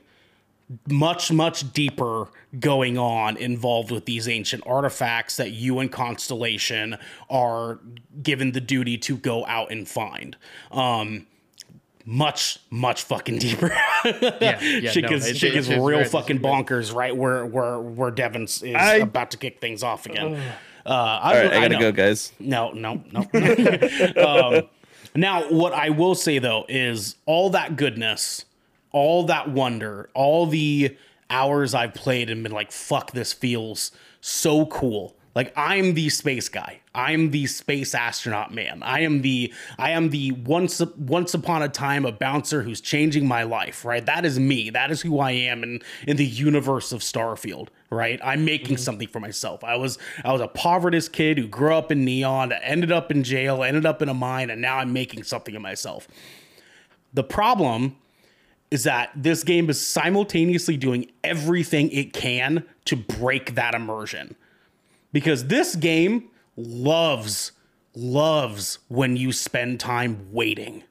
[0.88, 6.96] much much deeper going on involved with these ancient artifacts that you and constellation
[7.28, 7.80] are
[8.22, 10.36] given the duty to go out and find.
[10.70, 11.26] Um
[12.07, 13.68] much much fucking deeper
[14.05, 14.59] yeah,
[14.90, 17.78] shit no, gets, it- shit it- gets it's real very- fucking bonkers right where where
[17.80, 20.34] where Devin's is I- about to kick things off again.
[20.86, 21.80] Uh, I, All right, I gotta know.
[21.80, 22.30] go, guys.
[22.38, 23.20] No, no, no.
[24.59, 24.68] um,
[25.14, 28.44] now, what I will say though is all that goodness,
[28.92, 30.94] all that wonder, all the
[31.30, 36.50] hours I've played and been like, "Fuck, this feels so cool." Like I'm the space
[36.50, 36.80] guy.
[36.95, 38.82] I'm the space astronaut man.
[38.82, 43.26] I am the I am the once once upon a time a bouncer who's changing
[43.26, 44.05] my life, right?
[44.05, 44.70] That is me.
[44.70, 48.20] That is who I am in in the universe of Starfield, right?
[48.22, 48.82] I'm making mm-hmm.
[48.82, 49.64] something for myself.
[49.64, 53.24] I was I was a poverty kid who grew up in Neon, ended up in
[53.24, 56.07] jail, ended up in a mine, and now I'm making something of myself.
[57.12, 57.97] The problem
[58.70, 64.36] is that this game is simultaneously doing everything it can to break that immersion
[65.12, 67.52] because this game loves
[67.94, 70.82] loves when you spend time waiting.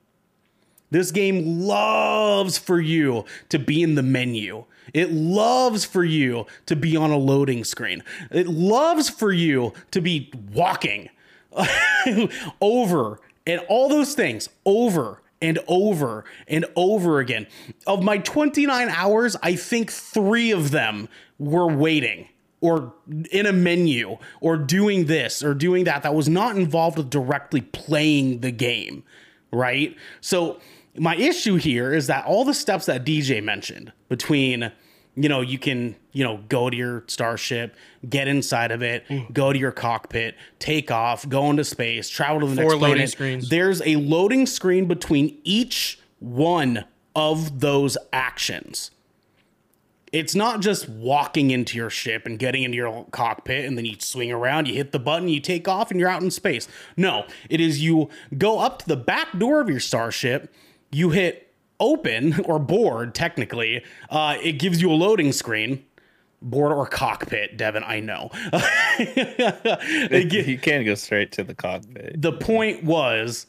[0.92, 4.66] This game loves for you to be in the menu.
[4.94, 8.04] It loves for you to be on a loading screen.
[8.32, 11.10] It loves for you to be walking
[12.62, 17.48] over and all those things over and over and over again.
[17.88, 21.10] Of my 29 hours, I think three of them
[21.40, 22.28] were waiting
[22.64, 22.94] or
[23.30, 27.60] in a menu or doing this or doing that that was not involved with directly
[27.60, 29.04] playing the game,
[29.52, 29.98] right?
[30.22, 30.62] So
[30.96, 34.72] my issue here is that all the steps that DJ mentioned between
[35.16, 37.76] you know, you can, you know, go to your starship,
[38.10, 39.32] get inside of it, mm.
[39.32, 42.96] go to your cockpit, take off, go into space, travel to the Four next loading
[42.96, 43.10] planet.
[43.12, 43.50] screens.
[43.50, 46.86] There's a loading screen between each one
[47.16, 48.90] of those actions.
[50.14, 53.96] It's not just walking into your ship and getting into your cockpit and then you
[54.00, 56.68] swing around, you hit the button, you take off, and you're out in space.
[56.96, 60.54] No, it is you go up to the back door of your starship,
[60.92, 63.84] you hit open or board, technically.
[64.10, 65.84] Uh, it gives you a loading screen.
[66.44, 68.30] Board or cockpit, Devin, I know.
[69.00, 72.22] You can't go straight to the cockpit.
[72.22, 73.48] the point was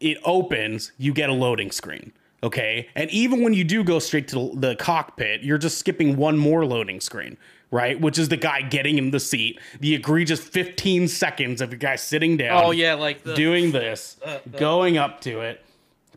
[0.00, 2.12] it opens, you get a loading screen.
[2.42, 2.88] Okay.
[2.94, 6.64] And even when you do go straight to the cockpit, you're just skipping one more
[6.64, 7.36] loading screen,
[7.70, 8.00] right?
[8.00, 11.96] Which is the guy getting in the seat, the egregious 15 seconds of your guy
[11.96, 12.64] sitting down.
[12.64, 14.18] Oh yeah, like the Doing this,
[14.56, 15.64] going up to it,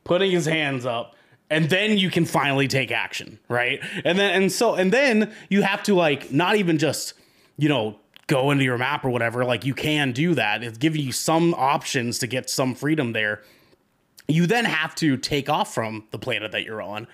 [0.04, 1.16] putting his hands up.
[1.50, 3.82] And then you can finally take action, right?
[4.06, 7.14] And then and so and then you have to like not even just,
[7.58, 7.98] you know,
[8.28, 9.44] go into your map or whatever.
[9.44, 10.64] Like you can do that.
[10.64, 13.42] It's giving you some options to get some freedom there
[14.34, 17.08] you then have to take off from the planet that you're on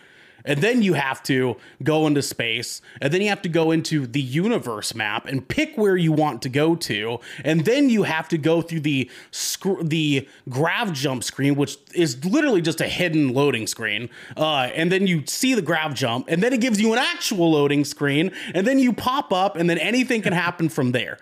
[0.48, 4.08] and then you have to go into space and then you have to go into
[4.08, 8.28] the universe map and pick where you want to go to and then you have
[8.30, 13.34] to go through the sc- the grav jump screen which is literally just a hidden
[13.34, 16.94] loading screen uh, and then you see the grav jump and then it gives you
[16.94, 20.92] an actual loading screen and then you pop up and then anything can happen from
[20.94, 21.18] there.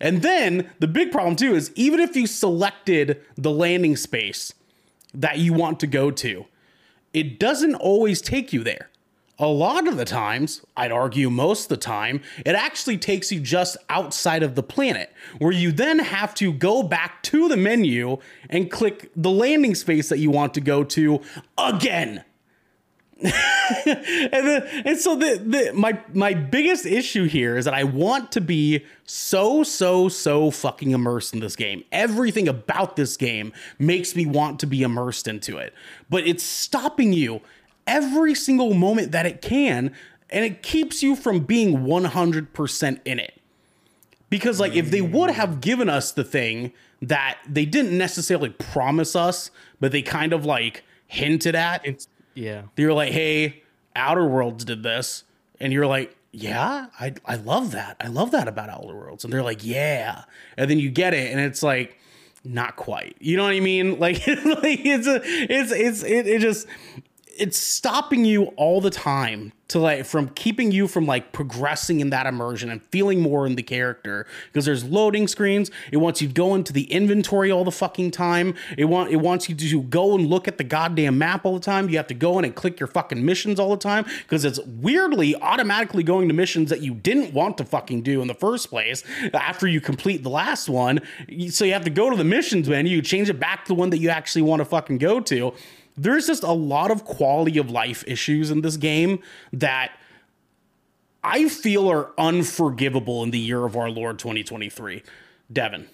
[0.00, 4.52] And then the big problem too is even if you selected the landing space
[5.14, 6.46] that you want to go to,
[7.12, 8.90] it doesn't always take you there.
[9.38, 13.40] A lot of the times, I'd argue most of the time, it actually takes you
[13.40, 18.18] just outside of the planet, where you then have to go back to the menu
[18.48, 21.20] and click the landing space that you want to go to
[21.58, 22.24] again.
[23.86, 28.30] and then, and so the, the my my biggest issue here is that I want
[28.32, 31.84] to be so so so fucking immersed in this game.
[31.90, 35.72] Everything about this game makes me want to be immersed into it,
[36.10, 37.40] but it's stopping you
[37.86, 39.94] every single moment that it can,
[40.28, 43.40] and it keeps you from being 100% in it.
[44.28, 49.16] Because like if they would have given us the thing that they didn't necessarily promise
[49.16, 49.50] us,
[49.80, 52.62] but they kind of like hinted at, it's yeah.
[52.76, 53.62] they were like, "Hey,
[53.96, 55.24] Outer Worlds did this,"
[55.60, 57.96] and you're like, "Yeah, I I love that.
[58.00, 60.24] I love that about Outer Worlds." And they're like, "Yeah,"
[60.56, 61.98] and then you get it, and it's like,
[62.44, 63.16] not quite.
[63.20, 63.98] You know what I mean?
[64.04, 66.66] Like, like it's a, it's it's it, it just
[67.38, 72.10] it's stopping you all the time to like from keeping you from like progressing in
[72.10, 74.24] that immersion and feeling more in the character.
[74.46, 75.68] Because there's loading screens.
[75.90, 78.54] It wants you to go into the inventory all the fucking time.
[78.78, 81.60] It want it wants you to go and look at the goddamn map all the
[81.60, 81.88] time.
[81.88, 84.60] You have to go in and click your fucking missions all the time because it's
[84.60, 88.70] weirdly automatically going to missions that you didn't want to fucking do in the first
[88.70, 89.02] place
[89.32, 91.00] after you complete the last one.
[91.50, 93.90] So you have to go to the missions menu change it back to the one
[93.90, 95.52] that you actually want to fucking go to
[95.96, 99.20] there's just a lot of quality of life issues in this game
[99.52, 99.92] that
[101.22, 105.02] I feel are unforgivable in the year of our Lord 2023.
[105.52, 105.88] Devin.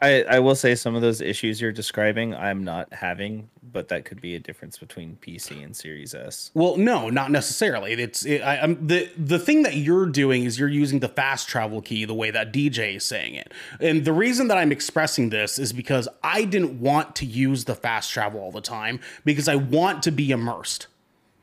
[0.00, 4.04] I, I will say some of those issues you're describing I'm not having, but that
[4.04, 6.50] could be a difference between PC and Series S.
[6.54, 7.92] Well, no, not necessarily.
[7.94, 11.48] It's it, I, I'm the the thing that you're doing is you're using the fast
[11.48, 15.30] travel key the way that DJ is saying it, and the reason that I'm expressing
[15.30, 19.48] this is because I didn't want to use the fast travel all the time because
[19.48, 20.86] I want to be immersed.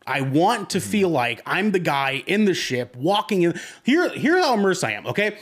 [0.07, 1.15] I want to feel mm-hmm.
[1.15, 3.59] like I'm the guy in the ship walking in.
[3.83, 5.07] Here, here's how immersed I am.
[5.07, 5.37] Okay,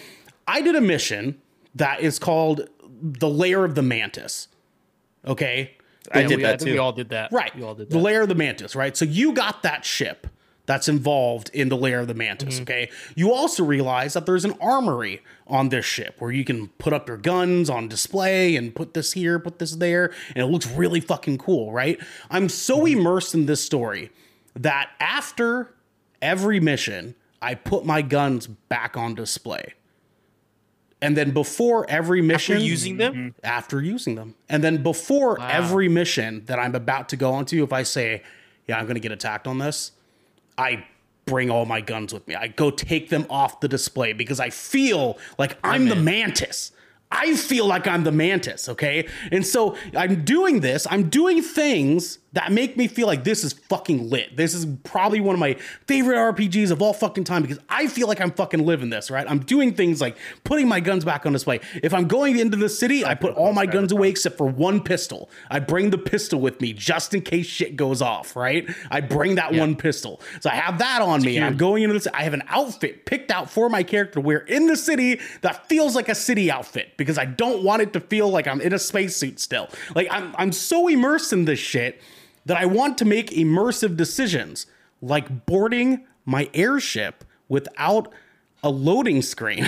[0.47, 1.39] I did a mission
[1.75, 2.69] that is called
[3.03, 4.47] the layer of the mantis.
[5.27, 5.75] Okay.
[6.11, 7.31] I Yeah, did we, that think We all did that.
[7.31, 7.55] Right.
[7.55, 7.91] We all did that.
[7.91, 8.03] The that.
[8.03, 8.95] layer of the mantis, right?
[8.97, 10.27] So you got that ship
[10.65, 12.61] that's involved in the layer of the mantis, Mm-hmm.
[12.63, 12.89] okay?
[13.15, 17.07] You also realize that there's an armory on this ship where you can put up
[17.09, 21.01] your guns on display and put this here, put this there, and it looks really
[21.01, 21.99] fucking cool, right?
[22.31, 22.99] I'm so Mm-hmm.
[22.99, 24.09] immersed in this story
[24.55, 25.73] that after
[26.21, 29.73] every mission, I put my guns back on display.
[31.03, 33.13] And then before every mission, After using them?
[33.13, 33.33] Mhm.
[33.43, 34.35] after using them.
[34.47, 38.23] And then before every mission that I'm about to go onto, if I say,
[38.67, 39.91] yeah, I'm going to get attacked on this,
[40.57, 40.85] I
[41.25, 42.35] bring all my guns with me.
[42.35, 46.71] I go take them off the display because I feel like I'm the mantis.
[47.11, 49.07] I feel like I'm the mantis, okay?
[49.31, 53.53] And so I'm doing this, I'm doing things that make me feel like this is
[53.53, 54.35] fucking lit.
[54.35, 55.53] This is probably one of my
[55.87, 59.25] favorite RPGs of all fucking time because I feel like I'm fucking living this, right?
[59.29, 61.59] I'm doing things like putting my guns back on display.
[61.81, 64.81] If I'm going into the city, I put all my guns away except for one
[64.81, 65.29] pistol.
[65.49, 68.67] I bring the pistol with me just in case shit goes off, right?
[68.89, 70.19] I bring that one pistol.
[70.41, 71.37] So I have that on me.
[71.37, 72.07] and I'm going into this.
[72.13, 75.69] I have an outfit picked out for my character to wear in the city that
[75.69, 78.73] feels like a city outfit because I don't want it to feel like I'm in
[78.73, 79.69] a spacesuit still.
[79.95, 82.01] Like I'm I'm so immersed in this shit
[82.45, 84.65] that I want to make immersive decisions
[85.01, 88.11] like boarding my airship without
[88.63, 89.67] a loading screen.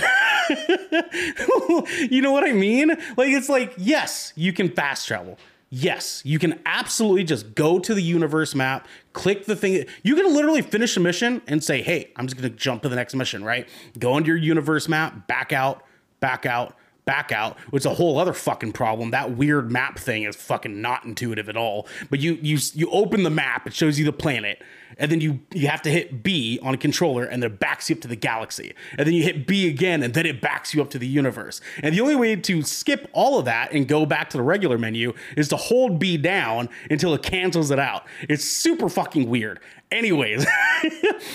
[2.10, 2.90] you know what I mean?
[3.16, 5.38] Like it's like yes, you can fast travel.
[5.68, 9.84] Yes, you can absolutely just go to the universe map, click the thing.
[10.04, 12.88] You can literally finish a mission and say, "Hey, I'm just going to jump to
[12.88, 13.68] the next mission." Right?
[13.98, 15.82] Go into your universe map, back out,
[16.20, 19.12] back out, back out, which is a whole other fucking problem.
[19.12, 21.88] That weird map thing is fucking not intuitive at all.
[22.10, 24.60] But you you you open the map, it shows you the planet,
[24.98, 27.96] and then you you have to hit B on a controller, and it backs you
[27.96, 30.82] up to the galaxy, and then you hit B again, and then it backs you
[30.82, 31.60] up to the universe.
[31.82, 34.76] And the only way to skip all of that and go back to the regular
[34.76, 38.04] menu is to hold B down until it cancels it out.
[38.28, 39.60] It's super fucking weird.
[39.92, 40.44] Anyways,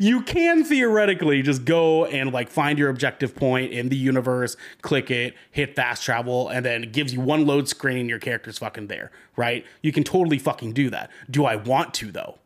[0.00, 5.10] you can theoretically just go and like find your objective point in the universe, click
[5.10, 8.58] it, hit fast travel, and then it gives you one load screen and your character's
[8.58, 9.66] fucking there, right?
[9.82, 11.10] You can totally fucking do that.
[11.30, 12.38] Do I want to though?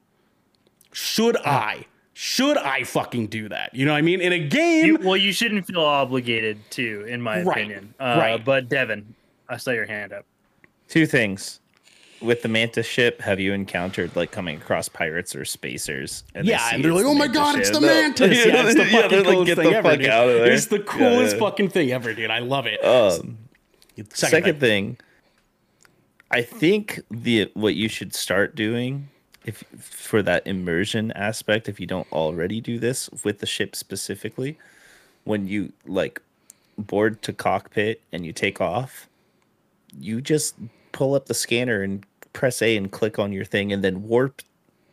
[0.92, 1.86] Should I?
[2.14, 3.72] Should I fucking do that?
[3.72, 4.20] You know what I mean?
[4.20, 7.94] In a game, You, well, you shouldn't feel obligated to, in my Right, opinion.
[8.00, 8.44] Uh, right.
[8.44, 9.14] But Devin,
[9.48, 10.24] I saw your hand up.
[10.88, 11.60] Two things.
[12.20, 16.24] With the Mantis ship, have you encountered like coming across pirates or spacers?
[16.34, 17.86] And they yeah, see and they're like, "Oh my god, it's the No.
[17.86, 20.08] mantis!" Yeah, it's the Yeah, fucking they're like, coolest "Get thing the ever, fuck dude.
[20.08, 21.40] out of there." It's the coolest yeah.
[21.40, 22.30] fucking thing ever, dude.
[22.30, 22.84] I love it.
[22.84, 23.38] Um,
[23.96, 24.96] Second, second thing.
[24.96, 24.98] thing,
[26.30, 29.08] I think the what you should start doing
[29.44, 34.58] if for that immersion aspect, if you don't already do this with the ship specifically,
[35.24, 36.20] when you like
[36.76, 39.08] board to cockpit and you take off,
[39.98, 40.54] you just
[40.92, 42.04] pull up the scanner and
[42.38, 44.42] press A and click on your thing and then warp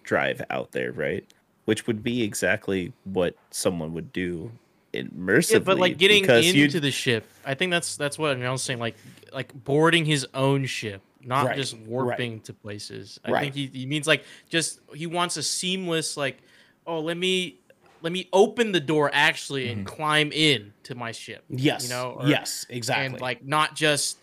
[0.01, 1.23] drive out there, right?
[1.65, 4.51] Which would be exactly what someone would do
[4.93, 5.51] immersively.
[5.53, 8.63] Yeah, but like getting into you'd- the ship, I think that's that's what I was
[8.63, 8.79] saying.
[8.79, 8.95] Like
[9.31, 11.85] like boarding his own ship, not Right, just right.
[11.87, 13.19] warping to places.
[13.23, 13.41] I Right.
[13.53, 16.39] think he, he means like just he wants a seamless like,
[16.87, 17.59] oh let me
[18.01, 19.95] let me open the door actually and mm-hmm.
[19.95, 21.43] climb in to my ship.
[21.49, 21.83] Yes.
[21.83, 22.17] you know.
[22.19, 22.65] or- yes.
[22.69, 23.05] Exactly.
[23.05, 24.17] and like not just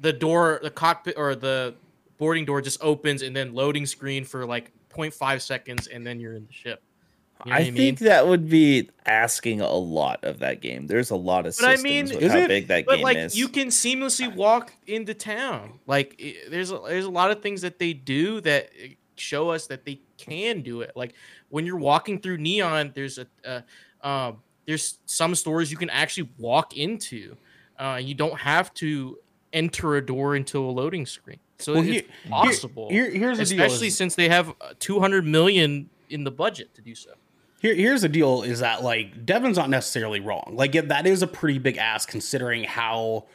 [0.00, 1.74] the door, the cockpit or the
[2.22, 6.36] boarding door just opens and then loading screen for like 0.5 seconds and then you're
[6.36, 6.80] in the ship.
[7.44, 7.74] You know I what mean?
[7.74, 10.86] think that would be asking a lot of that game.
[10.86, 12.46] There's a lot of But I mean, with is how it?
[12.46, 13.36] big that but game like is.
[13.36, 15.80] you can seamlessly walk into town.
[15.88, 19.50] Like i there's a, there's a lot of things that they do that uh, show
[19.50, 20.92] us that they can do it.
[20.94, 21.14] Like
[21.48, 26.30] when you're walking through Neon, there's a uh, um, there's some stores you can actually
[26.38, 27.36] walk into.
[27.76, 29.18] Uh, you don't have to
[29.52, 31.40] enter a door into a loading screen.
[31.62, 32.88] So Well, it's here- possible.
[32.90, 36.82] here- here's the deal especially since they have uh, 200 million in the budget to
[36.82, 37.10] do so.
[37.60, 40.54] Here, here's the deal: is that like Devin's not necessarily wrong.
[40.56, 43.26] Like that is a pretty big ask considering how,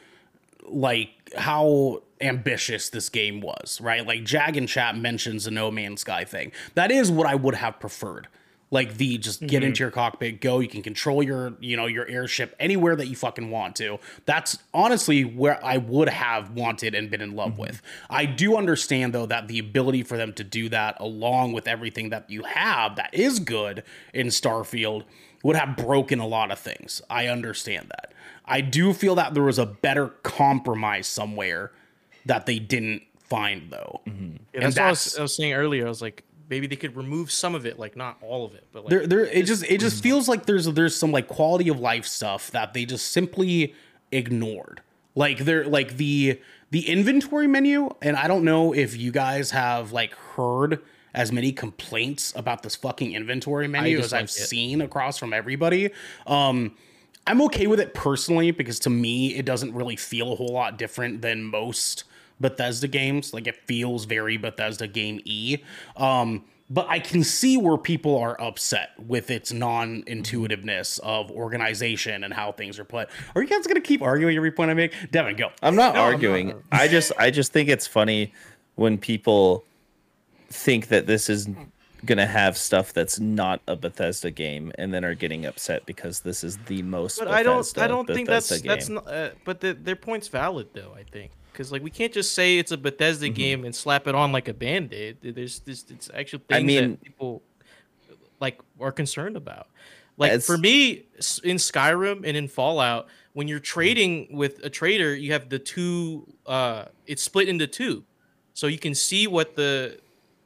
[0.66, 4.06] like how ambitious this game was, right?
[4.06, 6.52] Like Jag and Chat mentions the No Man's Sky thing.
[6.74, 8.28] That is what I would have preferred.
[8.70, 9.68] Like the just get mm-hmm.
[9.68, 10.60] into your cockpit, go.
[10.60, 13.98] You can control your, you know, your airship anywhere that you fucking want to.
[14.26, 17.62] That's honestly where I would have wanted and been in love mm-hmm.
[17.62, 17.82] with.
[18.10, 22.10] I do understand though that the ability for them to do that, along with everything
[22.10, 25.04] that you have that is good in Starfield,
[25.42, 27.00] would have broken a lot of things.
[27.08, 28.12] I understand that.
[28.44, 31.70] I do feel that there was a better compromise somewhere
[32.26, 34.00] that they didn't find though.
[34.06, 34.36] Mm-hmm.
[34.52, 35.86] Yeah, And that's, what I was, I was saying earlier.
[35.86, 38.66] I was like, maybe they could remove some of it, like not all of it,
[38.72, 41.68] but like there there it just it just feels like there's there's some like quality
[41.68, 43.74] of life stuff that they just simply
[44.10, 44.80] ignored
[45.18, 46.40] like they're like the
[46.70, 50.80] the inventory menu and i don't know if you guys have like heard
[51.12, 54.30] as many complaints about this fucking inventory menu as i've it.
[54.30, 55.90] seen across from everybody
[56.26, 56.74] um
[57.26, 60.78] i'm okay with it personally because to me it doesn't really feel a whole lot
[60.78, 62.04] different than most
[62.40, 65.58] bethesda games like it feels very bethesda game e
[65.96, 72.34] um but I can see where people are upset with its non-intuitiveness of organization and
[72.34, 73.08] how things are put.
[73.34, 74.92] Are you guys gonna keep arguing every point I make?
[75.10, 75.50] Devin, go.
[75.62, 76.48] I'm not No, I'm arguing.
[76.48, 76.62] not.
[76.72, 78.32] I just I just think it's funny
[78.74, 79.64] when people
[80.50, 81.48] think that this is
[82.04, 86.44] gonna have stuff that's not a Bethesda game and then are getting upset because this
[86.44, 87.18] is the most.
[87.18, 87.66] But I don't.
[87.78, 89.08] I don't think that's Bethesda that's not.
[89.08, 90.92] Uh, but the, their point's valid though.
[90.94, 93.34] I think because like we can't just say it's a Bethesda Mm-hmm.
[93.34, 95.16] game and slap it on like a band aid.
[95.22, 95.84] There's this.
[95.90, 97.42] It's actual things I mean- that people
[98.38, 99.66] like are concerned about.
[100.16, 101.04] Like for me,
[101.44, 106.26] in Skyrim and in Fallout, when you're trading with a trader, you have the two.
[106.46, 108.04] Uh, it's split into two,
[108.54, 109.98] so you can see what the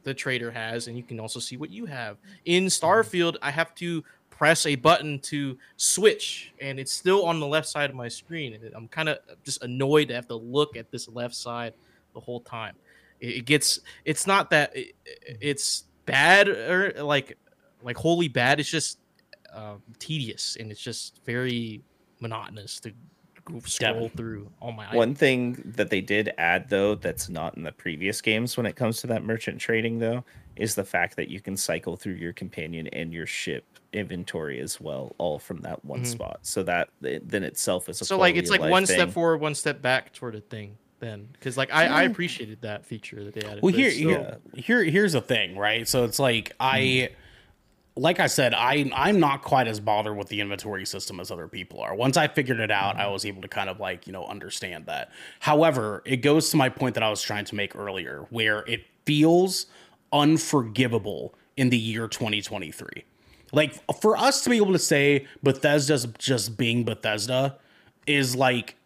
[0.04, 2.16] the trader has, and you can also see what you have.
[2.44, 4.02] In Starfield, I have to
[4.42, 8.54] press a button to switch, and it's still on the left side of my screen,
[8.54, 11.74] and I'm kind of just annoyed to have to look at this left side
[12.12, 12.74] the whole time.
[13.20, 13.78] It, gets.
[14.04, 14.96] It's not that it,
[15.40, 17.38] it's bad or like
[17.84, 18.58] like wholly bad.
[18.58, 18.98] It's just
[19.54, 21.80] uh, tedious, and it's just very
[22.18, 22.92] monotonous to
[23.64, 27.70] scroll through all my One thing that they did add though that's not in the
[27.70, 30.24] previous games when it comes to that merchant trading though
[30.56, 34.80] is the fact that you can cycle through your companion and your ship inventory as
[34.80, 36.06] well all from that one Mhm.
[36.06, 36.38] spot.
[36.42, 39.82] So that then itself is a so like it's like one step forward one step
[39.82, 43.62] back sort of thing then because like I, I appreciated that feature that they added
[43.62, 45.86] Well, here, still- here, here, here's the thing, right?
[45.88, 47.10] So it's like I,
[47.96, 51.46] like I said, I, I'm not quite as bothered with the inventory system as other
[51.48, 51.94] people are.
[51.94, 54.86] Once I figured it out, I was able to kind of like you know understand
[54.86, 55.10] that.
[55.40, 58.84] However, it goes to my point that I was trying to make earlier, where it
[59.04, 59.66] feels
[60.36, 63.04] unforgivable in the year 2023.
[63.52, 67.58] Like for us to be able to say Bethesda's just being Bethesda
[68.06, 68.76] is like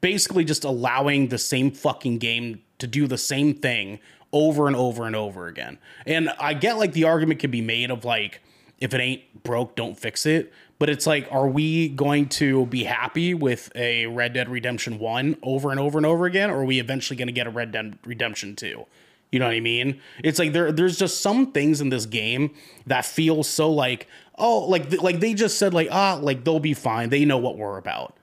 [0.00, 4.00] basically just allowing the same fucking game to do the same thing
[4.32, 5.78] over and over and over again.
[6.06, 8.40] And I get like the argument could be made of like
[8.80, 10.52] if it ain't broke, don't fix it.
[10.78, 15.36] But it's like, are we going to be happy with a Red Dead Redemption 1
[15.42, 16.50] over and over and over again?
[16.50, 18.86] Or are we eventually going to get a Red Dead Redemption 2?
[19.32, 20.00] You know what I mean?
[20.24, 22.54] It's like there there's just some things in this game
[22.86, 26.74] that feel so like, oh, like like they just said like, ah, like they'll be
[26.74, 27.10] fine.
[27.10, 28.16] They know what we're about.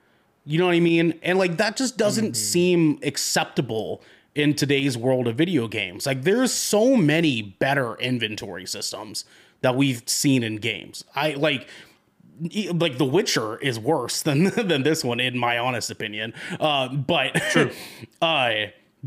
[0.45, 1.19] You know what I mean?
[1.23, 4.01] And like that just doesn't seem acceptable
[4.35, 6.05] in today's world of video games.
[6.05, 9.25] Like there's so many better inventory systems
[9.61, 11.03] that we've seen in games.
[11.15, 11.67] I like
[12.71, 16.33] like The Witcher is worse than than this one in my honest opinion.
[16.59, 17.71] Uh, but True.
[18.21, 18.51] uh,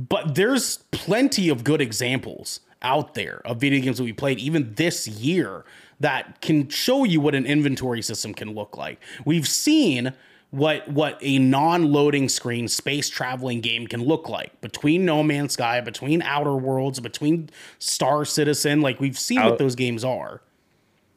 [0.09, 4.73] but there's plenty of good examples out there of video games that we played even
[4.75, 5.65] this year
[6.01, 8.99] that can show you what an inventory system can look like.
[9.27, 10.15] We've seen
[10.51, 15.81] what what a non-loading screen space traveling game can look like between No Man's Sky,
[15.81, 18.81] between Outer Worlds, between Star Citizen.
[18.81, 20.41] Like we've seen what those games are.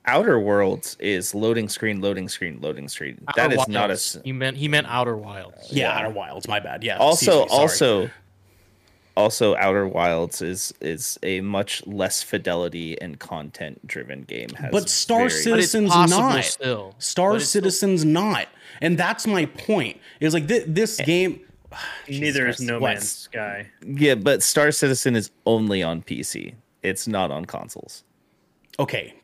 [0.06, 3.24] Outer Worlds is loading screen, loading screen, loading screen.
[3.38, 4.20] That Outer is not a Wilds.
[4.26, 6.48] he meant he meant outer wilds Yeah, Outer Wilds.
[6.50, 6.84] My bad.
[6.84, 6.98] Yeah.
[6.98, 8.10] also me, also
[9.16, 14.90] also outer wilds is is a much less fidelity and content driven game has But
[14.90, 16.44] Star very- Citizen's possible not.
[16.46, 18.48] still Star But it's still- Citizen's not,
[18.82, 19.98] and that's my point.
[20.20, 21.40] Is like thi- this eh, game.
[22.08, 22.94] Neither is No what?
[22.94, 23.70] Man's Sky.
[23.84, 26.54] yeah but star citizen is only on pc
[26.84, 28.04] it's not on consoles
[28.80, 29.16] Okay,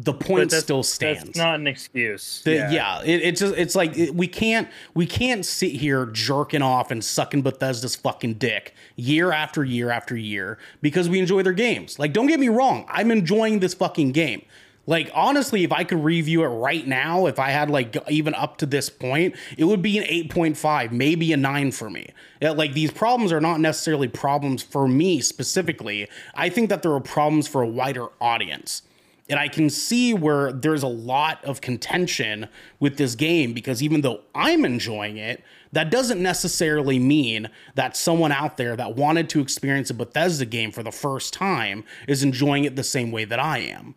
[0.00, 1.24] the point still stands.
[1.24, 2.42] That's not an excuse.
[2.44, 6.62] The- yeah, it, it's just it's like it- we can't we can't sit here jerking
[6.62, 11.52] off and sucking Bethesda's fucking dick year after year after year because we enjoy their
[11.52, 11.98] games.
[11.98, 14.42] Like, don't get me wrong, I'm enjoying this fucking game.
[14.86, 18.56] Like, honestly, if I could review it right now, if I had like even up
[18.58, 22.08] to this point, it would be an 8.5, maybe a 9 for me.
[22.40, 26.08] Yeah, like, these problems are not necessarily problems for me specifically.
[26.34, 28.80] I think that there are problems for a wider audience.
[29.28, 32.48] And I can see where there's a lot of contention
[32.80, 35.42] with this game because even though I'm enjoying it,
[35.72, 40.70] that doesn't necessarily mean that someone out there that wanted to experience a Bethesda game
[40.70, 43.94] for the first time is enjoying it the same way that I am.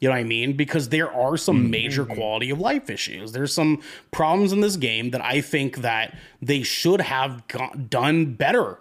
[0.00, 0.54] You know what I mean?
[0.54, 1.70] Because there are some mm-hmm.
[1.70, 3.32] major quality of life issues.
[3.32, 8.32] There's some problems in this game that I think that they should have got, done
[8.32, 8.78] better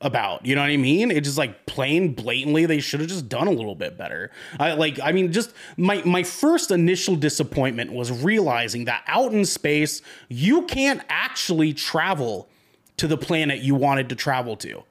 [0.00, 0.44] about.
[0.44, 1.10] You know what I mean?
[1.10, 4.30] It's just like plain blatantly they should have just done a little bit better.
[4.60, 9.44] I like I mean just my my first initial disappointment was realizing that out in
[9.44, 12.48] space you can't actually travel
[12.98, 14.82] to the planet you wanted to travel to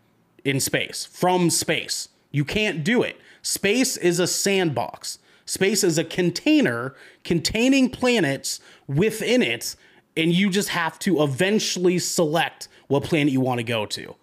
[0.44, 2.10] in space from space.
[2.32, 3.19] You can't do it.
[3.41, 5.19] Space is a sandbox.
[5.45, 9.76] Space is a container containing planets within it
[10.18, 14.15] and you just have to eventually select what planet you want to go to.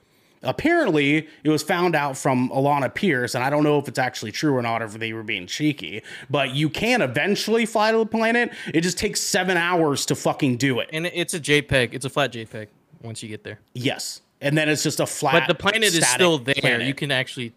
[0.42, 4.32] Apparently, it was found out from Alana Pierce, and I don't know if it's actually
[4.32, 7.98] true or not, or if they were being cheeky, but you can eventually fly to
[7.98, 8.52] the planet.
[8.74, 10.90] It just takes seven hours to fucking do it.
[10.92, 11.94] And it's a JPEG.
[11.94, 12.68] It's a flat JPEG
[13.02, 13.60] once you get there.
[13.74, 14.20] Yes.
[14.40, 15.34] And then it's just a flat.
[15.34, 16.56] But the planet is still there.
[16.56, 16.86] planet.
[16.86, 17.52] You can actually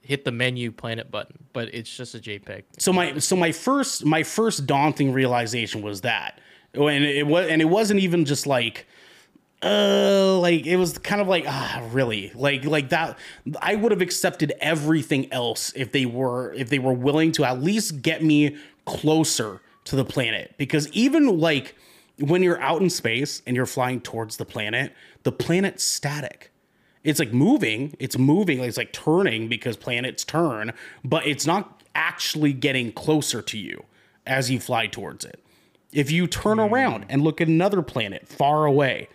[0.00, 2.64] hit the menu planet button, but it's just a JPEG.
[2.78, 6.40] so my so my first my first daunting realization was that
[6.74, 8.86] and it was and it wasn't even just like
[9.62, 12.32] uh like it was kind of like ah really.
[12.34, 13.18] Like like that
[13.60, 17.62] i would have accepted everything else if they were if they were willing to at
[17.62, 18.56] least get me
[18.86, 20.54] closer to the planet.
[20.56, 21.74] Because even like
[22.18, 24.92] when you're out in space and you're flying towards the planet
[25.22, 26.50] the planet's static.
[27.02, 27.96] It's like moving.
[27.98, 28.60] It's moving.
[28.60, 30.72] It's like turning because planets turn
[31.04, 33.84] but it's not actually getting closer to you
[34.26, 35.42] as you fly towards it.
[35.92, 39.08] If you turn around and look at another planet far away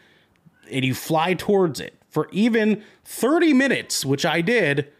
[0.71, 4.91] and you fly towards it for even 30 minutes which i did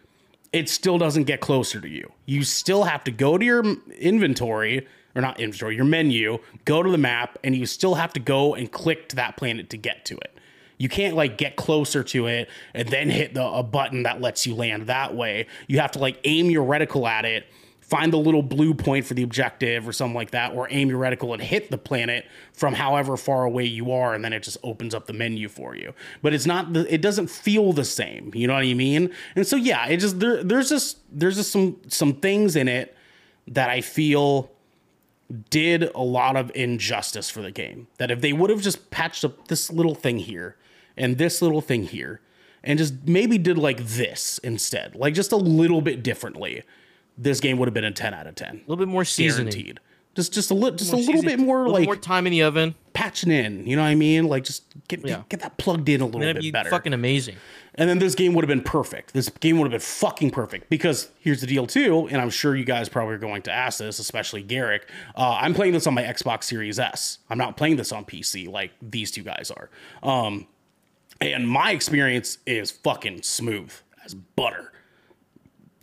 [0.52, 3.64] it still doesn't get closer to you you still have to go to your
[3.98, 8.20] inventory or not inventory your menu go to the map and you still have to
[8.20, 10.36] go and click to that planet to get to it
[10.78, 14.46] you can't like get closer to it and then hit the a button that lets
[14.46, 15.46] you land that way.
[15.66, 17.46] You have to like aim your reticle at it,
[17.88, 21.00] find the little blue point for the objective or something like that, or aim your
[21.00, 24.58] reticle and hit the planet from however far away you are, and then it just
[24.64, 25.92] opens up the menu for you.
[26.20, 28.32] But it's not the, it doesn't feel the same.
[28.34, 29.12] You know what I mean?
[29.36, 32.96] And so yeah, it just there, there's just there's just some some things in it
[33.46, 34.50] that I feel
[35.50, 37.86] did a lot of injustice for the game.
[37.98, 40.56] That if they would have just patched up this little thing here
[40.96, 42.20] and this little thing here
[42.64, 46.64] and just maybe did like this instead, like just a little bit differently,
[47.18, 48.48] this game would have been a 10 out of 10.
[48.48, 49.50] A little bit more seasoning.
[49.52, 49.80] Guaranteed.
[50.14, 52.30] Just just a little just a little seasoning, bit more little like more time in
[52.30, 52.74] the oven.
[52.94, 54.28] patching in, you know what I mean?
[54.28, 55.24] Like just get Yeah.
[55.28, 56.70] get, that plugged in a little bit be better.
[56.70, 57.36] fucking amazing.
[57.74, 59.12] And then this game would have been perfect.
[59.12, 62.56] This game would have been fucking perfect because here's the deal too, and I'm sure
[62.56, 64.88] you guys probably are going to ask this, especially Garrick.
[65.14, 67.18] Uh, I'm playing this on my Xbox Series S.
[67.28, 69.68] I'm not playing this on PC like these two guys are.
[70.02, 70.46] Um,
[71.20, 73.70] and my experience is fucking smooth
[74.02, 74.72] as butter.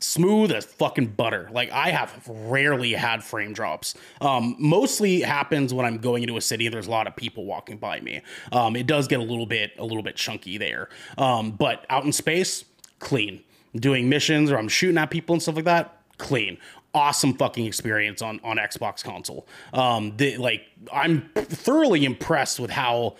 [0.03, 1.47] Smooth as fucking butter.
[1.53, 3.95] Like I have rarely had frame drops.
[4.19, 7.45] Um, mostly happens when I'm going into a city and there's a lot of people
[7.45, 8.21] walking by me.
[8.51, 10.89] Um, it does get a little bit a little bit chunky there.
[11.17, 12.65] Um, but out in space,
[12.99, 13.43] clean.
[13.77, 16.57] Doing missions or I'm shooting at people and stuff like that, clean.
[16.93, 19.47] Awesome fucking experience on on Xbox console.
[19.71, 23.15] Um, the, like I'm thoroughly impressed with how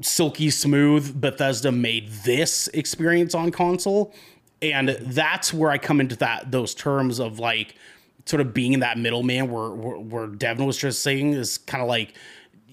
[0.00, 4.14] silky smooth Bethesda made this experience on console.
[4.60, 7.76] And that's where I come into that those terms of like
[8.24, 11.82] sort of being in that middleman where where, where Devin was just saying is kind
[11.82, 12.14] of like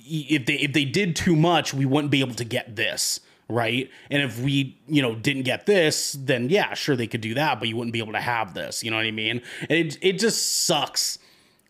[0.05, 3.19] if they if they did too much, we wouldn't be able to get this.
[3.47, 3.91] Right.
[4.09, 7.59] And if we, you know, didn't get this, then yeah, sure they could do that,
[7.59, 8.83] but you wouldn't be able to have this.
[8.83, 9.41] You know what I mean?
[9.69, 11.19] And it it just sucks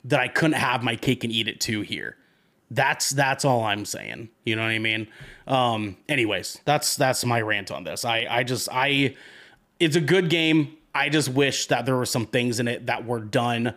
[0.06, 2.16] that I couldn't have my cake and eat it too here.
[2.72, 4.30] That's that's all I'm saying.
[4.46, 5.08] You know what I mean?
[5.48, 8.06] Um anyways, that's that's my rant on this.
[8.06, 9.16] I I just I
[9.80, 10.78] it's a good game.
[10.94, 13.74] I just wish that there were some things in it that were done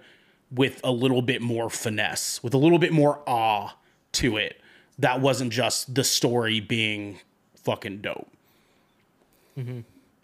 [0.50, 3.74] with a little bit more finesse, with a little bit more awe
[4.12, 4.60] to it.
[4.98, 7.20] That wasn't just the story being
[7.56, 8.28] fucking dope.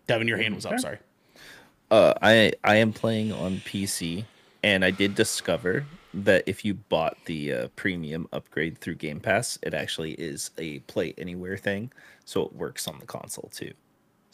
[0.06, 0.78] Devin, your hand was up.
[0.78, 0.98] Sorry.
[1.90, 4.24] Uh, I I am playing on PC,
[4.62, 5.84] and I did discover
[6.14, 10.78] that if you bought the uh, premium upgrade through Game Pass, it actually is a
[10.80, 11.90] play anywhere thing,
[12.24, 13.72] so it works on the console too.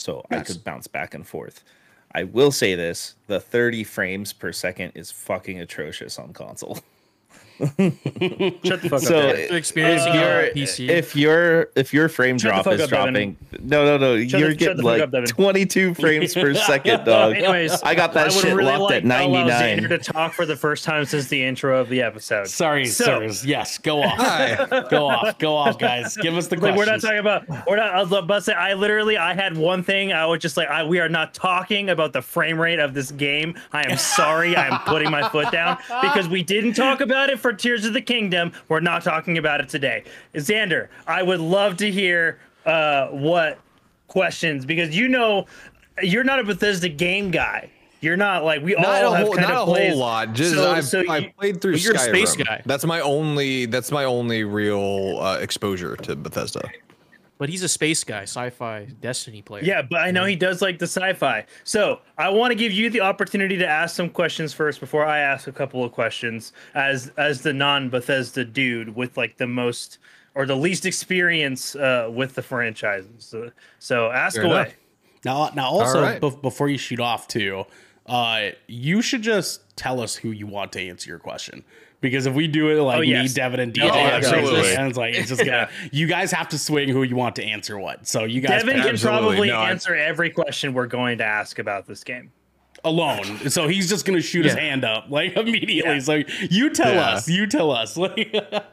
[0.00, 1.62] So I could bounce back and forth.
[2.12, 6.78] I will say this: the 30 frames per second is fucking atrocious on console.
[7.60, 9.34] Shut the fuck So, up.
[9.34, 9.56] it- Danny.
[9.58, 10.88] experiencing if it your PC.
[10.88, 13.12] if your if your frame Shut drop is up, Devin.
[13.34, 13.36] dropping,
[13.68, 17.34] no, no, no, Shut you're the- getting like up, 22 frames per second, dog.
[17.36, 19.78] Anyways, I got that I shit really locked like at to allow 99.
[19.80, 22.46] Xander to talk for the first time since the intro of the episode.
[22.48, 23.44] Sorry, So- sirs.
[23.44, 24.90] Yes, go off.
[24.90, 25.38] Go off.
[25.38, 26.16] Go off, guys.
[26.16, 26.78] Give us the Like, questions.
[26.78, 27.66] we're not talking about.
[27.68, 27.94] We're not.
[27.94, 28.52] I was about to say.
[28.52, 29.16] I literally.
[29.16, 30.12] I had one thing.
[30.12, 30.68] I was just like.
[30.68, 33.54] I, we are not talking about the frame rate of this game.
[33.72, 34.56] I am sorry.
[34.56, 37.92] I am putting my foot down because we didn't talk about it for Tears of
[37.92, 38.52] the Kingdom.
[38.68, 40.04] We're not talking about it today.
[40.34, 43.58] Xander, I would love to hear uh, what
[44.08, 45.46] questions because you know
[46.02, 47.70] you're not a Bethesda game guy.
[48.02, 49.98] You're not like we Not all a have whole, kind not of a plays- whole
[50.00, 50.32] lot.
[50.32, 52.62] Just So- I've, so I've played through But you're a space guy.
[52.64, 53.66] That's my only.
[53.66, 56.66] That's my only real uh, exposure to Bethesda.
[57.40, 59.64] But he's a space guy, sci-fi Destiny player.
[59.64, 61.46] Yeah, but I know he does like the sci-fi.
[61.64, 65.20] So I want to give you the opportunity to ask some questions first before I
[65.20, 69.96] ask a couple of questions as as the non-Bethesda dude with like the most
[70.34, 73.24] or the least experience uh, with the franchises.
[73.24, 74.60] So, so ask Fair away.
[74.60, 74.74] enough.
[75.24, 76.20] Now, now also All right.
[76.20, 77.64] bef- before you shoot off too,
[78.04, 81.64] uh, you should just tell us who you want to answer your question.
[82.00, 83.28] Because if we do it like Oh, me.
[83.28, 84.74] Devin, and DJ, Oh, and absolutely.
[84.74, 85.68] and it's like it's just gonna.
[85.92, 88.06] You guys have to swing who you want to answer what.
[88.06, 89.20] So you guys Devin can Absolutely.
[89.20, 92.32] probably No, I- answer every question we're going to ask about this game.
[92.84, 93.50] alone.
[93.50, 95.92] So he's just gonna shoot his hand up like immediately.
[95.96, 95.98] Yeah.
[95.98, 97.00] So you tell Yeah.
[97.10, 97.28] us.
[97.28, 97.98] You tell us.
[97.98, 98.34] Like,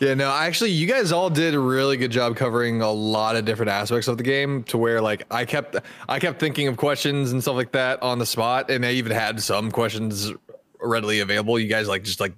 [0.00, 3.44] Yeah, no, actually, you guys all did a really good job covering a lot of
[3.44, 4.64] different aspects of the game.
[4.64, 5.76] To where like I kept,
[6.08, 9.12] I kept thinking of questions and stuff like that on the spot, and I even
[9.12, 10.32] had some questions
[10.84, 11.58] readily available.
[11.58, 12.32] You guys like just like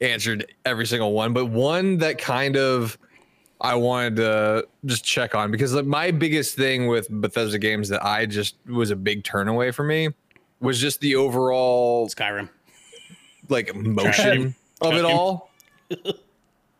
[0.00, 2.98] answered every single one, but one that kind of
[3.60, 8.04] I wanted to just check on because like, my biggest thing with Bethesda games that
[8.04, 10.10] I just was a big turn away for me
[10.60, 12.48] was just the overall Skyrim.
[13.48, 15.50] like motion of it all.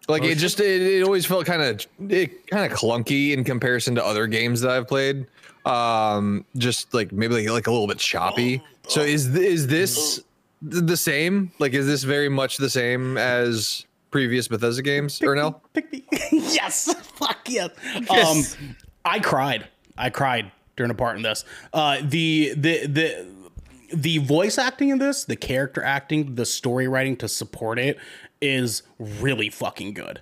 [0.08, 3.94] Like it just it, it always felt kind of it kind of clunky in comparison
[3.96, 5.26] to other games that I've played.
[5.66, 8.62] Um, just like maybe like, like a little bit choppy.
[8.88, 10.26] So is is this th-
[10.62, 11.52] the same?
[11.58, 15.22] Like is this very much the same as previous Bethesda games?
[15.22, 15.60] Or no?
[15.72, 16.04] Pick me.
[16.32, 16.92] yes.
[16.94, 17.70] Fuck yes.
[18.10, 18.68] Um,
[19.04, 19.68] I cried.
[19.96, 21.44] I cried during a part in this.
[21.72, 23.26] Uh, the the the
[23.92, 27.98] the voice acting in this, the character acting, the story writing to support it
[28.40, 30.20] is really fucking good.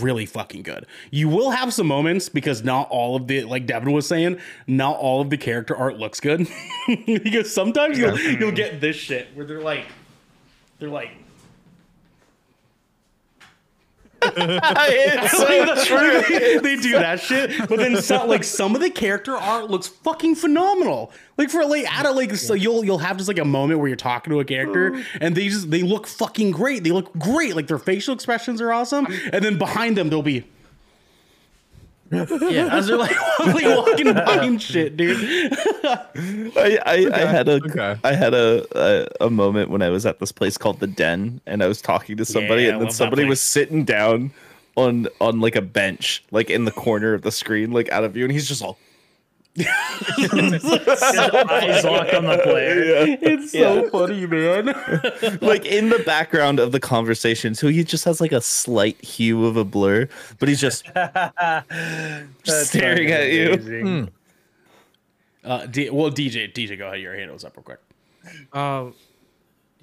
[0.00, 0.86] Really fucking good.
[1.10, 4.96] You will have some moments because not all of the like Devin was saying, not
[4.96, 6.48] all of the character art looks good.
[7.06, 9.86] because sometimes you'll you'll get this shit where they're like
[10.78, 11.10] they're like
[14.36, 15.38] it's
[15.88, 15.96] so
[16.28, 19.86] they, they do that shit, but then some, like some of the character art looks
[19.86, 21.12] fucking phenomenal.
[21.38, 23.88] Like for like out of like so you'll you'll have just like a moment where
[23.88, 25.04] you're talking to a character mm.
[25.20, 26.84] and they just they look fucking great.
[26.84, 27.56] They look great.
[27.56, 30.46] Like their facial expressions are awesome, and then behind them they'll be
[32.10, 32.68] yeah.
[32.72, 33.16] as they're like,
[33.46, 35.16] like walking behind shit, dude.
[35.84, 38.16] I, I, I had a I okay.
[38.16, 38.66] had a,
[39.20, 41.80] a a moment when I was at this place called the Den, and I was
[41.80, 44.30] talking to somebody, Yeah, and then somebody was sitting down
[44.76, 48.12] on on like a bench, like in the corner of the screen, like out of
[48.12, 48.78] view, and he's just all.
[49.56, 53.16] His eyes locked on the player.
[53.22, 54.66] It's so funny, man.
[55.40, 57.54] like in the background of the conversation.
[57.54, 60.08] So he just has like a slight hue of a blur,
[60.38, 60.84] but he's just
[62.44, 63.52] staring fucking at you.
[63.54, 64.10] amazing.
[65.44, 67.00] Uh, D- well, DJ, DJ, go ahead.
[67.00, 67.78] Your handle's up real quick.
[68.52, 68.94] Um,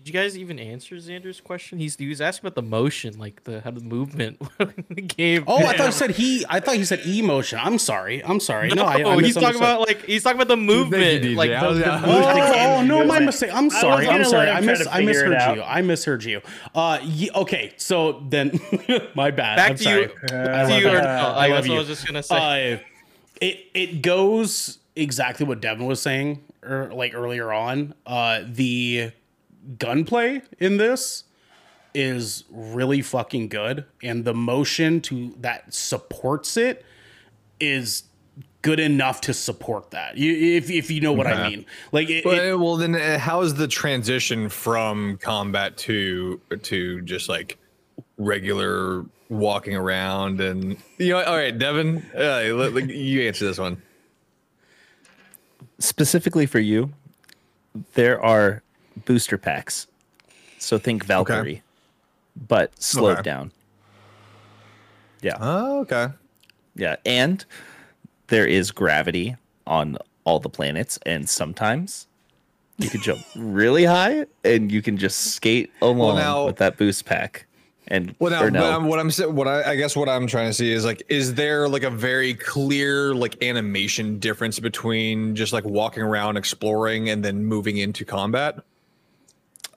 [0.04, 1.80] did you guys even answer Xander's question?
[1.80, 5.46] He's he was asking about the motion, like the how the movement in the game.
[5.48, 6.46] Oh, I thought you said he.
[6.50, 7.58] I thought you said emotion.
[7.62, 8.22] I'm sorry.
[8.22, 8.68] I'm sorry.
[8.70, 11.36] No, I, I Oh, he's talking about like he's talking about the movement, DJ.
[11.38, 12.26] like the, was- the I movement.
[12.38, 13.52] Oh, oh, no, my mistake.
[13.54, 14.08] I'm was sorry.
[14.10, 14.50] I'm sorry.
[14.50, 15.64] I him mis- I misheard you.
[15.64, 16.42] I misheard you.
[16.76, 18.60] Uh, ye- okay, so then
[19.16, 19.56] my bad.
[19.56, 20.02] Back I'm to sorry.
[20.02, 20.10] you.
[20.32, 21.76] I to love you or no, I I love guess you.
[21.76, 22.74] I was just gonna say.
[22.74, 22.78] Uh,
[23.40, 27.94] it it goes exactly what Devin was saying, er, like earlier on.
[28.06, 29.12] Uh, the
[29.80, 31.24] gunplay in this
[31.96, 36.84] is really fucking good, and the motion to that supports it
[37.60, 38.04] is
[38.64, 40.18] good enough to support that.
[40.18, 43.20] You, if if you know what I mean, like it, it- Well, well, then uh,
[43.20, 47.58] how is the transition from combat to to just like
[48.18, 51.24] regular walking around and you know?
[51.24, 53.82] All right, Devin, uh, let- let- you answer this one.
[55.80, 56.92] Specifically for you,
[57.94, 58.62] there are
[59.06, 59.88] booster packs.
[60.60, 61.62] So think Valkyrie,
[62.48, 63.24] but slowed Okay.
[63.24, 63.52] down.
[65.22, 65.38] Yeah.
[65.40, 66.08] Oh, okay.
[66.76, 67.46] Yeah, and
[68.28, 69.36] there is gravity
[69.68, 72.08] on all the planets, and sometimes
[72.78, 77.06] you can jump really high, and you can just skate along now- with that boost
[77.06, 77.46] pack.
[77.90, 80.48] And Well, now no, I'm- um, what I'm what I, I guess what I'm trying
[80.50, 85.52] to see is like, is there like a very clear like animation difference between just
[85.52, 88.56] like walking around exploring and then moving into combat?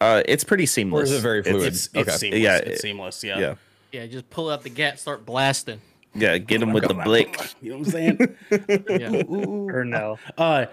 [0.00, 1.10] Uh, it's pretty seamless.
[1.10, 1.66] it very fluid?
[1.68, 2.16] it's it's Okay.
[2.18, 2.40] seamless.
[2.40, 3.24] Yeah, it's seamless.
[3.24, 3.38] Yeah.
[3.38, 3.54] Yeah,
[3.92, 5.80] Yeah, just pull out the gat, start blasting.
[6.14, 6.38] yeah.
[6.38, 7.38] Get him with the blick.
[7.62, 8.36] You know what I'm saying?
[8.88, 9.22] Yeah.
[9.28, 10.18] Or no.
[10.38, 10.66] uh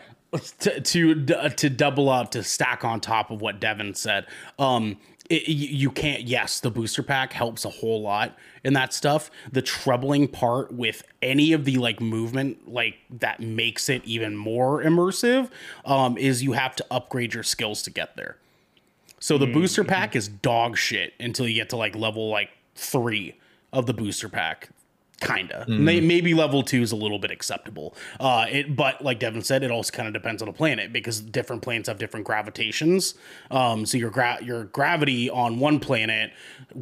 [0.61, 4.25] to to to double up to stack on top of what Devin said.
[4.59, 4.97] Um
[5.29, 8.35] it, you you can't yes the booster pack helps a whole lot
[8.65, 13.87] in that stuff the troubling part with any of the like movement like that makes
[13.87, 15.49] it even more immersive
[15.85, 18.35] um, is you have to upgrade your skills to get there
[19.23, 23.39] so the booster pack is dog shit until you get to like level like three
[23.71, 24.67] of the booster pack
[25.21, 25.63] kinda.
[25.69, 27.95] May, maybe level two is a little bit acceptable.
[28.19, 31.21] Uh it but like devin said it also kind of depends on the planet because
[31.21, 33.15] different planets have different gravitations.
[33.49, 36.33] Um so your gra- your gravity on one planet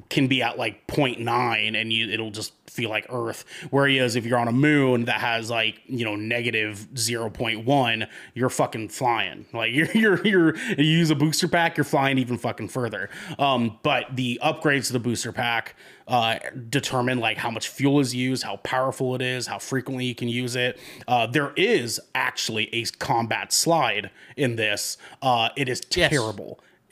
[0.10, 4.40] can be at like 0.9 and you it'll just feel like earth whereas if you're
[4.40, 9.92] on a moon that has like you know negative 0.1 you're fucking flying like you're
[9.92, 14.40] you're, you're you use a booster pack you're flying even fucking further um but the
[14.44, 15.76] upgrades to the booster pack
[16.08, 16.38] uh,
[16.70, 20.28] determine like how much fuel is used, how powerful it is, how frequently you can
[20.28, 20.78] use it.
[21.08, 24.98] Uh, there is actually a combat slide in this.
[25.22, 26.10] Uh, it is Yes.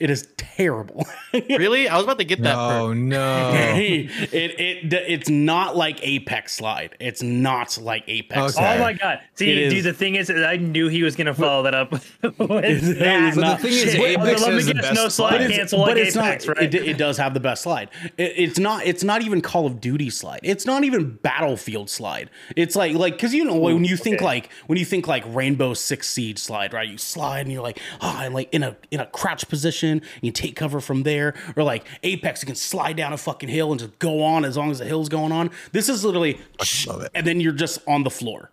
[0.00, 1.06] It is terrible.
[1.32, 1.88] Really?
[1.88, 2.56] I was about to get that.
[2.56, 2.96] Oh perk.
[2.96, 3.52] no.
[3.54, 6.96] it, it it's not like Apex slide.
[6.98, 8.40] It's not like Apex.
[8.40, 8.50] Okay.
[8.52, 8.76] Slide.
[8.78, 9.20] Oh my god!
[9.36, 11.92] See, It dude, is- the thing is, I knew he was gonna follow that up
[12.22, 13.28] with It that.
[13.28, 14.00] is not- the thing is, Shit.
[14.00, 15.10] Apex Let me has the guess, best no slide.
[15.10, 16.74] slide But it's- cancel like it's Apex, not, right?
[16.74, 17.90] It, it does have the best slide.
[18.16, 18.84] It, it's not.
[18.84, 20.40] It's not even Call of Duty slide.
[20.42, 22.28] It's not even Battlefield slide.
[22.56, 24.24] It's like like because you know when you think okay.
[24.24, 26.88] like when you think like Rainbow Six Siege slide, right?
[26.88, 29.89] You slide and you're like, ah, oh, I'm like in a in a crouch position.
[29.90, 33.48] And you take cover from there, or like Apex, you can slide down a fucking
[33.48, 35.50] hill and just go on as long as the hill's going on.
[35.72, 36.40] This is literally,
[36.86, 37.10] love it.
[37.14, 38.50] and then you're just on the floor.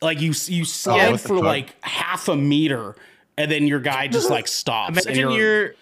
[0.00, 2.94] Like you you oh, slide what the for like half a meter.
[3.36, 5.06] And then your guy just like stops.
[5.06, 5.74] and Imagine you're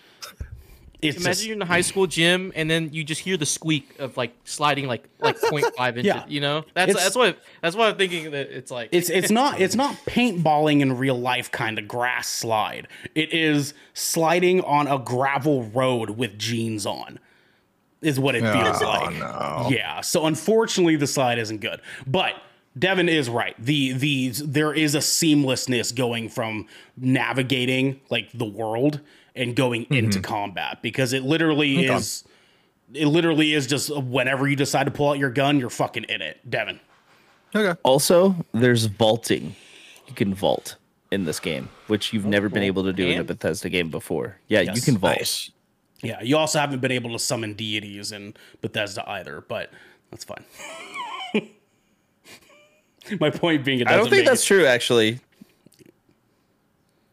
[1.03, 3.47] it's imagine just- you're in the high school gym and then you just hear the
[3.47, 6.05] squeak of like sliding like like 0.5 inches.
[6.05, 6.25] Yeah.
[6.29, 8.89] You know, that's It's- that's what that's what I'm thinking that it's like.
[8.93, 12.89] It's it's not it's not paintballing in real life kind of grass slide.
[13.15, 17.19] It is sliding on a gravel road with jeans on.
[18.03, 19.17] Is what it oh, feels Oh, like.
[19.17, 19.69] no.
[19.71, 20.01] Yeah.
[20.03, 21.81] So unfortunately the slide isn't good.
[22.07, 22.35] But
[22.79, 23.55] Devin is right.
[23.59, 26.67] The the there is a seamlessness going from
[26.99, 29.01] navigating like the world
[29.37, 29.95] and going Mm-hmm.
[29.95, 32.25] into combat because it literally is
[32.95, 36.23] it literally is just whenever you decide to pull out your gun, you're fucking in
[36.23, 36.39] it.
[36.49, 36.81] Devin.
[37.55, 37.79] Okay.
[37.83, 39.55] Also, there's vaulting.
[40.07, 40.77] You can vault
[41.11, 44.39] in this game, which you've never been able to do in a Bethesda game before.
[44.49, 45.17] Yeah, you can vault.
[45.19, 45.51] Nice.
[46.03, 49.71] Yeah, you also haven't been able to summon deities in Bethesda either, but
[50.11, 50.45] that's fine.
[53.21, 55.21] My point being, it I don't doesn't think make that's it- true, actually.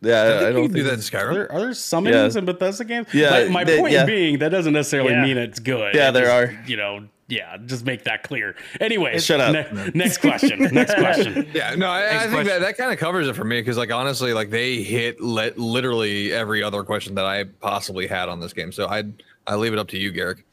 [0.03, 1.33] Yeah, I, I don't don't think do that in Are Skyrim.
[1.33, 2.39] there, are there summonings Yeah.
[2.39, 3.07] in Bethesda games?
[3.13, 4.05] Yeah, My, my they- point yeah.
[4.05, 5.23] being, that doesn't necessarily Yeah.
[5.23, 5.95] mean it's good.
[5.95, 6.63] Yeah, It there just, are.
[6.67, 8.55] You know, yeah, just make that clear.
[8.81, 9.53] Anyway, Shut up.
[9.53, 10.59] ne- next question.
[10.71, 11.49] Next question.
[11.53, 12.47] Yeah, no, I, I think question.
[12.47, 15.53] that, that kind of covers it for me because, like, honestly, like they hit li-
[15.55, 18.71] literally every other question that I possibly had on this game.
[18.71, 19.03] So I
[19.47, 20.43] I leave it up to you, Garrick.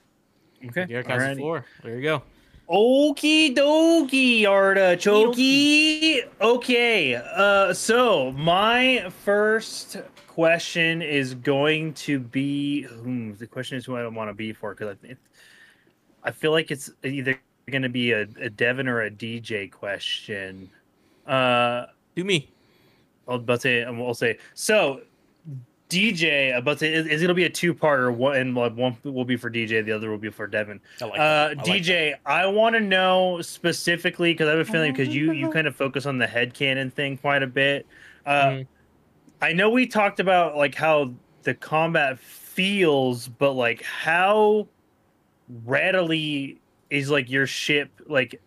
[0.64, 0.86] Okay.
[0.86, 1.64] Garrick has the floor.
[1.82, 2.22] There you go.
[2.70, 5.34] Okie dokie, artichoke.
[6.40, 9.96] Okay, uh, so my first
[10.28, 14.72] question is going to be hmm, the question is who I want to be for
[14.72, 15.16] because I,
[16.22, 20.70] I feel like it's either going to be a, a Devin or a DJ question.
[21.26, 22.52] Uh, Do me.
[23.26, 25.00] I'll to say, I'll say so.
[25.90, 28.14] DJ, about to is, it'll be a two-parter.
[28.14, 30.80] One and like, one will be for DJ, the other will be for Devin.
[31.00, 31.22] I like uh.
[31.22, 35.32] I like DJ, I want to know specifically because I have a feeling because you
[35.32, 37.86] you kind of focus on the head headcanon thing quite a bit.
[38.24, 38.66] Uh, Mhm.
[39.42, 41.12] I know we talked about like how
[41.42, 44.68] the combat feels, but like how
[45.64, 46.60] readily
[46.90, 48.40] is like your ship like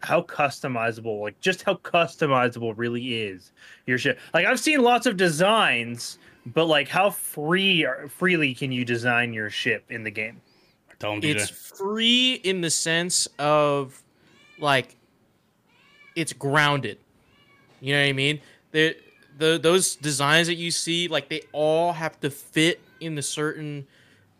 [0.00, 3.52] how customizable like just how customizable really is
[3.86, 8.84] your ship like i've seen lots of designs but like how free freely can you
[8.84, 10.40] design your ship in the game
[11.00, 11.36] Tell him, DJ.
[11.36, 14.00] It's free in the sense of
[14.58, 14.96] like
[16.14, 16.98] it's grounded.
[17.80, 18.40] You know what I mean?
[18.70, 18.96] The
[19.38, 23.86] the those designs that you see, like they all have to fit in the certain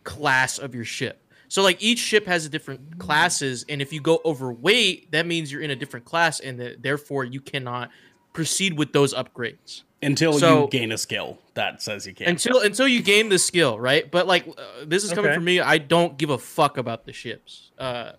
[0.04, 1.22] class of your ship.
[1.48, 5.50] So like each ship has a different classes, and if you go overweight, that means
[5.50, 7.90] you're in a different class, and that therefore you cannot
[8.34, 12.28] proceed with those upgrades Until so- you gain a skill that says you can.
[12.28, 14.10] until until you gain the skill, right?
[14.10, 15.34] But like uh, this is coming Okay.
[15.34, 15.60] from me.
[15.60, 17.70] I don't give a fuck about the ships.
[17.78, 18.12] Uh,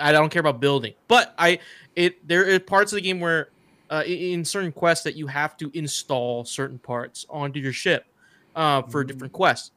[0.00, 1.58] I don't care about building, but I
[1.96, 3.48] it there are parts of the game where
[3.90, 8.06] uh, in certain quests that you have to install certain parts onto your ship
[8.54, 9.72] uh, for different quests,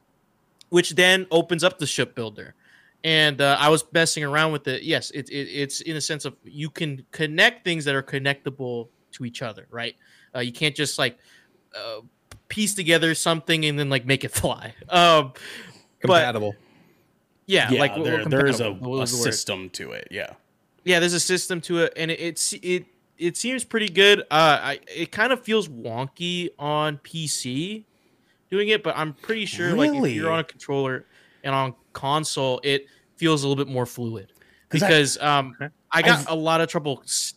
[0.68, 2.54] which then opens up the ship builder.
[3.04, 4.84] And uh, I was messing around with it.
[4.84, 8.88] Yes, it, it, it's in a sense of you can connect things that are connectable
[9.12, 9.96] to each other, right?
[10.34, 11.18] Uh, you can't just like
[11.76, 12.00] uh,
[12.48, 14.74] piece together something and then like make it fly.
[14.88, 15.32] Um,
[16.00, 16.54] Compatible.
[17.46, 20.08] yeah, Yeah, like we're there, there is a, a the system to it.
[20.10, 20.32] Yeah.
[20.84, 22.86] yeah there's a system to it and it it's it
[23.18, 27.84] it seems pretty good uh I, it kind of feels wonky on pc
[28.50, 31.04] doing it but i'm pretty sure like if you're on a controller
[31.44, 32.86] and on console it
[33.16, 34.32] feels a little bit more fluid
[34.70, 35.56] 'Cause I- because um
[35.92, 37.34] i got I've- a lot of trouble s-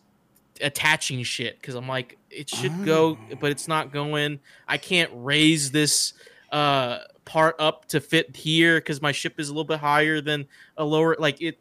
[0.59, 3.35] attaching shit because i'm like it should go Ah.
[3.39, 6.13] but it's not going i can't raise this
[6.51, 10.45] uh part up to fit here because my ship is a little bit higher than
[10.77, 11.57] a lower like it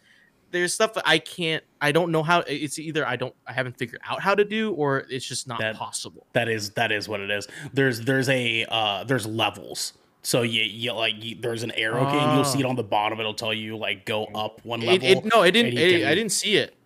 [0.51, 3.77] there's stuff that I can't I don't know how it's either I don't I haven't
[3.77, 6.29] figured out how to do or it's just not That- possible.
[6.33, 7.49] That is that is what it is.
[7.73, 9.95] There's there's a uh there's levels.
[10.23, 12.85] So you, you like you, there's an arrow key and you'll see it on the
[12.85, 13.19] bottom.
[13.19, 15.05] It'll tell you like go up one level.
[15.09, 16.77] it, no, it didn't it, can- I didn't see it.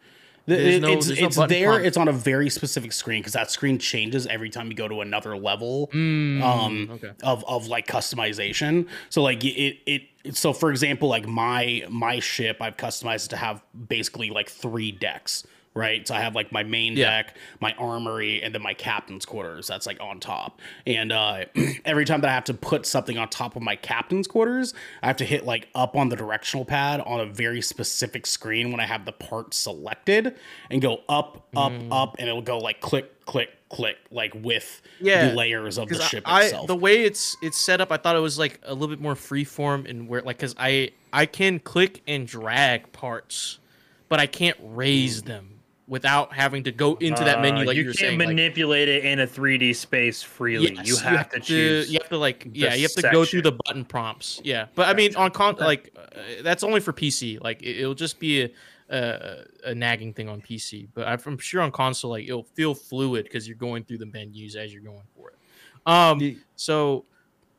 [0.48, 1.80] It- no- it's no it's button there.
[1.80, 5.00] It's on a very specific screen because that screen changes every time you go to
[5.02, 7.10] another level Mm, um, okay.
[7.22, 8.86] of of like customization.
[9.10, 10.02] So like it it
[10.36, 14.90] so for example like my my ship I've customized it to have basically like three
[14.92, 15.44] decks.
[15.78, 17.10] Right, so I have like my main Yeah.
[17.10, 19.68] deck, my armory, and then my captain's quarters.
[19.68, 20.60] That's like on top.
[20.86, 21.44] And uh,
[21.84, 25.06] every time that I have to put something on top of my captain's quarters, I
[25.06, 28.80] have to hit like up on the directional pad on a very specific screen when
[28.80, 30.34] I have the part selected,
[30.70, 31.88] and go up, up, Mm.
[31.92, 36.00] up, and it'll go like click, click, click, like with Yeah, the layers of the
[36.00, 36.66] ship I, itself.
[36.66, 39.14] the way it's it's set up, I thought it was like a little bit more
[39.14, 43.58] freeform and where like because I I can click and drag parts,
[44.08, 45.57] but I can't raise them
[45.88, 48.18] without having to go into that menu Uh, like you, you can't saying.
[48.18, 50.74] like- manipulate it in a 3D space freely.
[50.74, 51.90] Yes, you have to choose.
[51.90, 54.40] You have to like, yeah, you have to go through the button prompts.
[54.44, 57.40] Yeah, but I mean, on con, like, uh, that's only for PC.
[57.42, 58.50] Like, it, will just be a,
[58.90, 60.88] a a nagging thing on PC.
[60.94, 64.06] But I'm- I'm sure on console, like, it'll feel fluid because you're going through the
[64.06, 65.36] menus as you're going for it.
[65.86, 67.06] Um, so,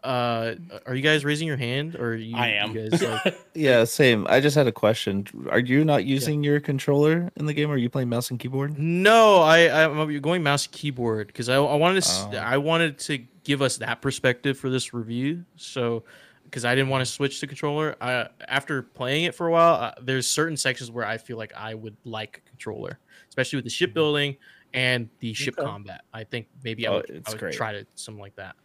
[0.04, 0.56] uh,
[0.86, 2.74] are you guys raising your hand, or are you, I am.
[2.76, 4.26] You guys, like, Yeah, same.
[4.30, 5.26] I just had a question.
[5.50, 7.70] Are you not using your controller in the game?
[7.70, 8.78] or Are you playing mouse and keyboard?
[8.80, 12.38] No, I I'm going mouse and keyboard because I, I wanted to Oh.
[12.38, 15.44] I wanted to give us that perspective for this review.
[15.58, 16.04] So
[16.46, 17.96] because I didn't want to switch to controller.
[18.02, 21.54] I, after playing it for a while, uh, there's certain sections where I feel like
[21.56, 22.98] I would like a controller,
[23.28, 24.36] especially with the shipbuilding
[24.74, 25.66] and the ship Okay.
[25.68, 26.02] combat.
[26.12, 27.54] I think maybe I Oh, would, it's I would great.
[27.54, 28.56] try to something like that.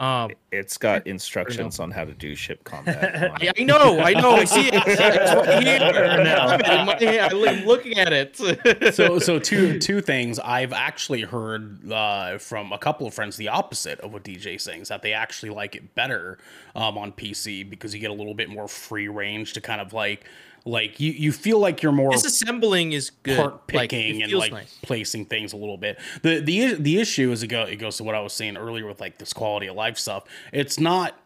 [0.00, 3.14] Um, It's got instructions on how to do ship combat.
[3.30, 3.52] on I.
[3.58, 4.32] I know, I know.
[4.32, 4.74] I see it.
[4.74, 5.00] It's
[5.34, 5.76] right here.
[5.76, 6.34] Or no.
[6.36, 8.36] I'm, my, I'm looking at it.
[8.94, 13.48] so so two two things i've actually heard uh, from a couple of friends the
[13.48, 16.38] opposite of what dj saying is that they actually like it better
[16.74, 19.92] um, on pc because you get a little bit more free range to kind of
[19.92, 20.24] like
[20.64, 23.36] like you, you feel like you're more Disassembling is good.
[23.36, 24.78] part Like, picking and like nice.
[24.82, 25.98] placing things a little bit.
[26.22, 28.86] The the the issue is it go it goes to what I was saying earlier
[28.86, 30.24] with like this quality of life stuff.
[30.52, 31.18] It's not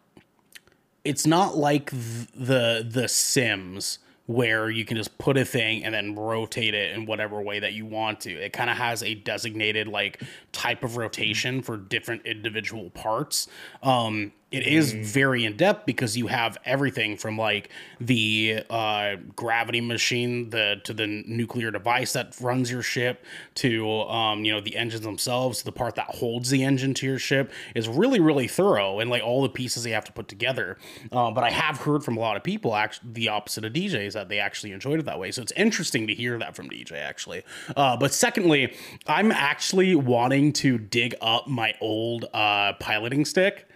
[1.04, 6.14] it's not like the the Sims where you can just put a thing and then
[6.14, 8.30] rotate it in whatever way that you want to.
[8.30, 13.48] It kind of has a designated like type of rotation for different individual parts.
[13.82, 17.70] Um, it is very in depth because you have everything from like
[18.00, 23.24] the uh, gravity machine, the to the nuclear device that runs your ship,
[23.56, 27.06] to um, you know the engines themselves, to the part that holds the engine to
[27.06, 30.28] your ship is really really thorough and like all the pieces they have to put
[30.28, 30.78] together.
[31.10, 34.06] Uh, but I have heard from a lot of people actually the opposite of DJ
[34.06, 35.30] is that they actually enjoyed it that way.
[35.30, 37.42] So it's interesting to hear that from DJ actually.
[37.76, 38.74] Uh, but secondly,
[39.06, 43.68] I'm actually wanting to dig up my old uh, piloting stick.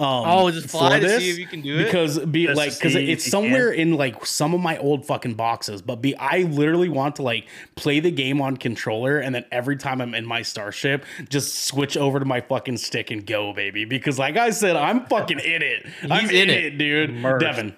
[0.00, 1.84] Um, Oh, just fly for to see this, if you can do it?
[1.84, 5.34] because be Just like because it's you somewhere in like some of my old fucking
[5.34, 5.82] boxes.
[5.82, 7.46] But be I literally want to like
[7.76, 11.96] play the game on controller and then every time I'm in my starship, just switch
[11.96, 13.84] over to my fucking stick and go, baby.
[13.84, 15.86] Because like I said, I'm fucking in it.
[16.10, 16.64] I'm in in it.
[16.64, 17.10] it, dude.
[17.10, 17.44] Immersed.
[17.44, 17.76] Devin.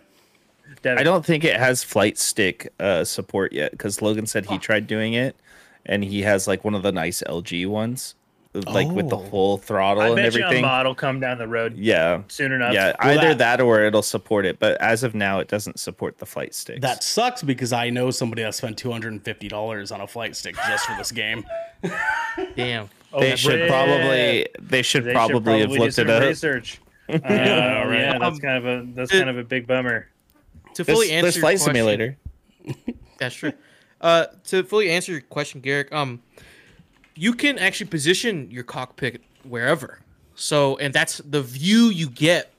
[0.82, 4.58] Devin, I don't think it has flight stick uh, support yet because Logan said he
[4.58, 5.36] tried doing it,
[5.84, 8.14] and he has like one of the nice LG ones,
[8.54, 9.24] like with the Oh.
[9.30, 10.62] full throttle I and bet you a everything.
[10.66, 12.74] mod will come down the road Yeah, soon enough.
[12.74, 12.92] yeah.
[13.02, 16.18] Well, Either that- that or it'll support it, but as of now, it doesn't support
[16.18, 16.80] the flight sticks.
[16.82, 20.06] That sucks because I know somebody that spent two hundred and fifty dollars on a
[20.06, 21.44] flight stick just for this game.
[22.56, 22.88] Damn.
[23.18, 23.68] they Oh, should rip.
[23.68, 26.22] probably they should They should probably have looked some it up.
[26.22, 26.80] Research.
[27.08, 30.08] Uh, yeah, that's Um, kind of a that's kind of a big bummer.
[30.74, 32.16] To There's, fully answer there's your flight question- simulator.
[33.18, 33.52] That's true.
[34.00, 36.22] Uh, to fully answer your question, Garrick, um,
[37.22, 40.00] you can actually position your cockpit wherever.
[40.34, 42.52] So, and that's the view you get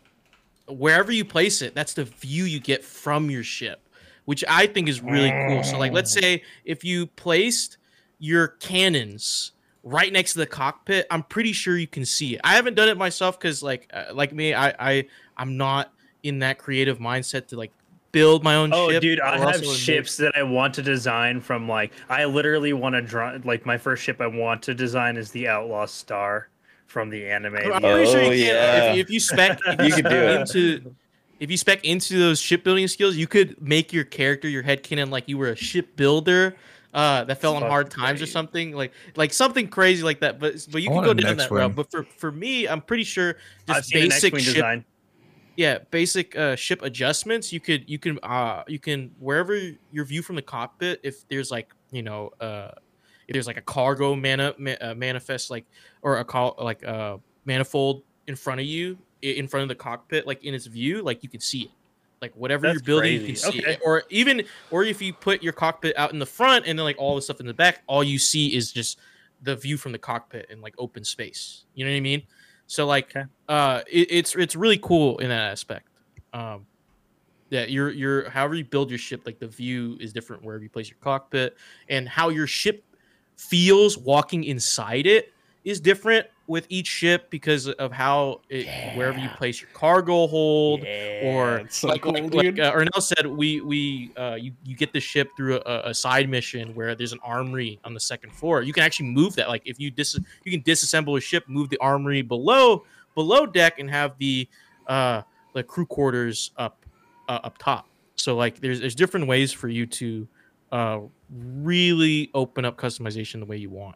[0.69, 1.75] wherever you place it.
[1.75, 3.81] That's the view you get from your ship,
[4.23, 5.63] which I think is really cool.
[5.63, 7.75] So, like, let's say if you placed
[8.19, 9.51] your cannons
[9.83, 12.41] right next to the cockpit, I'm pretty sure you can see it.
[12.45, 15.91] I haven't done it myself because, like, uh, like me, I, I, I'm not
[16.23, 17.73] in that creative mindset to like
[18.13, 19.01] build my own Oh, ship.
[19.01, 22.71] dude, I have also in ships that I want to design from like I literally
[22.71, 26.47] want to draw like my first ship I want to design is the Outlaw Star
[26.87, 27.55] from the anime.
[27.57, 28.37] I'm The- pretty sure you Oh, can.
[28.37, 28.93] yeah.
[28.93, 30.39] If, if you spec, if You could do it.
[30.41, 30.95] into,
[31.39, 35.09] if you spec into those shipbuilding skills, you could make your character, your head headcanon,
[35.09, 36.55] like you were a shipbuilder
[36.93, 40.39] uh, that fell on hard times or something, like like something crazy like that.
[40.39, 41.57] But but you I can go down that Nextwing.
[41.57, 41.75] route.
[41.75, 43.37] But for for me, I'm pretty sure
[43.67, 44.85] just basic ship design.
[45.55, 47.53] Yeah basic uh ship adjustments.
[47.53, 49.57] You could you can uh you can wherever
[49.91, 52.71] your view from the cockpit if there's like you know uh
[53.27, 55.65] if there's like a cargo mana ma- uh, manifest like
[56.01, 60.27] or a call like a manifold in front of you in front of the cockpit
[60.27, 61.71] like in its view like you can see it.
[62.21, 63.73] Like whatever That's you're building you can see Okay.
[63.73, 63.79] it.
[63.83, 66.97] Or even or if you put your cockpit out in the front and then like
[66.97, 68.99] all the stuff in the back all you see is just
[69.41, 71.65] the view from the cockpit and like open space.
[71.73, 72.23] You know what i mean
[72.73, 73.25] so like Okay.
[73.49, 75.87] uh it, it's it's really cool in that aspect
[76.33, 76.65] um
[77.51, 80.69] that you're you're however you build your ship like the view is different wherever you
[80.69, 81.55] place your cockpit
[81.89, 82.83] and how your ship
[83.37, 85.32] feels walking inside it
[85.63, 90.83] is different with each ship because of how it, wherever you place your cargo hold
[90.83, 94.75] Yeah, or so like, cool, like, like uh, Ernell said, we we uh, you you
[94.75, 98.33] get the ship through a, a side mission where there's an armory on the second
[98.33, 98.61] floor.
[98.61, 99.47] You can actually move that.
[99.47, 102.83] Like if you dis you can disassemble a ship, move the armory below
[103.15, 104.49] below deck, and have the
[104.87, 105.21] uh
[105.53, 106.85] the crew quarters up
[107.29, 107.87] uh, up top.
[108.15, 110.27] So like there's there's different ways for you to
[110.73, 110.99] uh
[111.31, 113.95] really open up customization the way you want.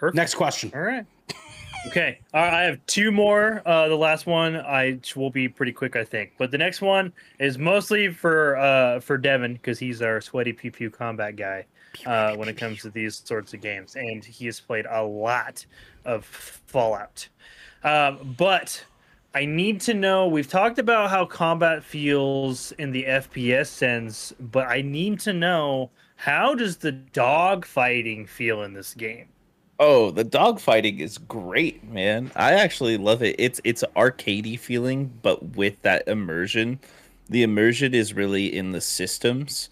[0.00, 0.16] Perfect.
[0.16, 0.72] Next question.
[0.74, 1.04] All right.
[1.86, 2.18] Okay.
[2.34, 3.62] All right, I have two more.
[3.66, 6.32] Uh, the last one I will be pretty quick, I think.
[6.38, 10.70] But the next one is mostly for uh, for Devin because he's our sweaty pew
[10.70, 11.66] pew combat guy
[12.06, 15.64] uh, when it comes to these sorts of games, and he has played a lot
[16.06, 17.28] of Fallout.
[17.84, 18.82] Um, but
[19.34, 20.28] I need to know.
[20.28, 25.90] We've talked about how combat feels in the FPS sense, but I need to know
[26.16, 29.28] how does the dog fighting feel in this game?
[29.82, 32.30] Oh, the dog fighting is great, man.
[32.36, 33.34] I actually love it.
[33.38, 36.78] It's it's an arcadey feeling, but with that immersion.
[37.30, 39.70] The immersion is really in the systems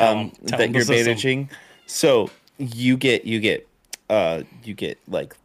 [0.00, 1.06] um, tell that you're system.
[1.06, 1.50] managing.
[1.86, 3.68] So you get you get
[4.10, 5.36] uh you get like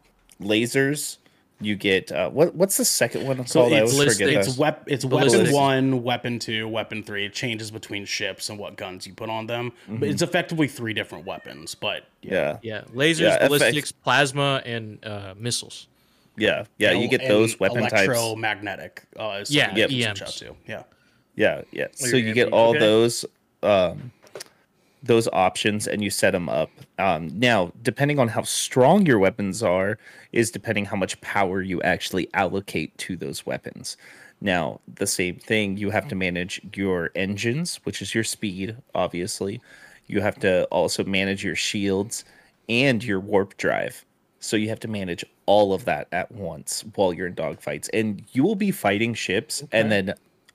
[0.42, 1.18] lasers.
[1.62, 3.72] You get uh what what's the second one So called?
[3.74, 4.26] I it's, always ballistic.
[4.28, 7.26] forget it's, wep- it's weapon one, weapon two, weapon three.
[7.26, 9.72] It changes between ships and what guns you put on them.
[9.88, 11.74] But it's effectively three different weapons.
[11.74, 13.48] But Yeah, Yeah, lasers, Yeah, FX.
[13.48, 15.86] ballistics, plasma, and uh, missiles.
[16.36, 16.92] yeah, yeah.
[16.92, 17.92] You get and those weapon types.
[18.04, 19.02] Electromagnetic.
[19.18, 20.18] Uh, Yeah, something you can EMs.
[20.18, 20.56] switch out to.
[20.66, 20.82] Yeah.
[21.36, 21.84] Yeah, yeah.
[21.84, 22.78] Oh, So you're you gonna get all okay.
[22.78, 23.24] those
[23.62, 24.12] um
[25.02, 26.70] those options and you set them up.
[26.98, 29.98] Um now, depending on how strong your weapons are
[30.32, 33.96] is depending how much power you actually allocate to those weapons.
[34.40, 39.60] Now, the same thing, you have to manage your engines, which is your speed, obviously.
[40.06, 42.24] You have to also manage your shields
[42.68, 44.04] and your warp drive.
[44.40, 47.90] So you have to manage all of that at once while you're in dogfights.
[47.92, 50.14] And you will be fighting ships, and then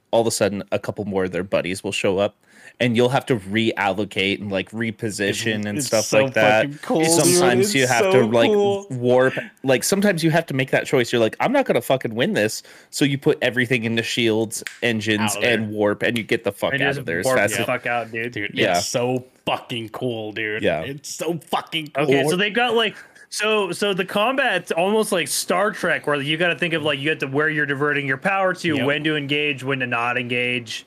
[0.10, 2.36] all of a sudden, a couple more of their buddies will show up,
[2.80, 6.64] and you'll have to reallocate and like reposition and it's stuff so like that.
[6.66, 7.10] fucking cool, dude.
[7.12, 8.86] sometimes you have so to like cool.
[8.92, 9.34] warp.
[9.64, 11.12] Like sometimes you have to make that choice.
[11.12, 15.22] You're like, I'm not gonna fucking win this, so you put everything into shields, engines,
[15.22, 15.54] Out of there.
[15.54, 17.60] and warp, and you get the fuck And out of there as warp fast the
[17.62, 18.32] as fuck out, dude.
[18.34, 18.78] Dude, Yeah.
[18.78, 20.64] it's so fucking cool, dude.
[20.64, 20.82] Yeah.
[20.82, 22.04] It's so fucking cool.
[22.04, 22.96] Okay, so they've got like
[23.30, 27.00] so so the combat's almost like Star Trek, where you got to think of like
[27.00, 28.86] you have to where you're diverting your power to, Yep.
[28.86, 30.86] when to engage, when to not engage.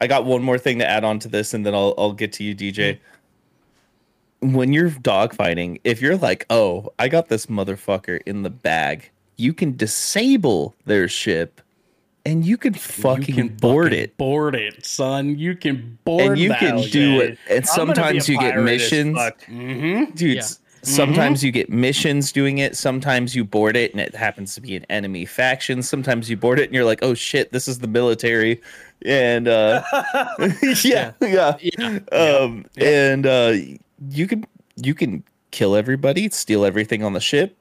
[0.00, 2.32] I got one more thing to add on to this, and then I'll I'll get
[2.34, 2.98] to you, DJ.
[4.40, 9.54] When you're dogfighting, if you're like, oh, I got this motherfucker in the bag, you
[9.54, 11.60] can disable their ship,
[12.26, 15.38] and you can fucking you can board fucking it, Board it, son.
[15.38, 16.28] You can board it.
[16.28, 17.38] and you can do it.
[17.48, 19.16] And I'm gonna be a sometimes you get missions.
[19.16, 20.14] Mm-hmm.
[20.14, 20.36] dude.
[20.36, 20.42] Yeah.
[20.86, 22.76] S- Sometimes you get missions doing it.
[22.76, 25.82] Sometimes you board it, and it happens to be an enemy faction.
[25.82, 28.60] Sometimes you board it, and you're like, "Oh shit, this is the military,"
[29.04, 29.82] and uh,
[30.84, 31.98] yeah, yeah, Yeah.
[32.12, 33.54] um, and uh,
[34.10, 34.44] you can
[34.76, 37.56] you can kill everybody, steal everything on the ship,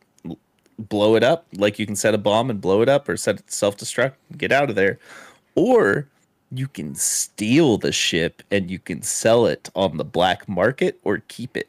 [0.77, 1.45] blow it up.
[1.56, 4.14] Like you can set a bomb and blow it up, or set it self destruct,
[4.38, 4.99] get out of there,
[5.56, 6.07] or
[6.52, 11.23] you can steal the ship and you can sell it on the black market or
[11.27, 11.68] keep it.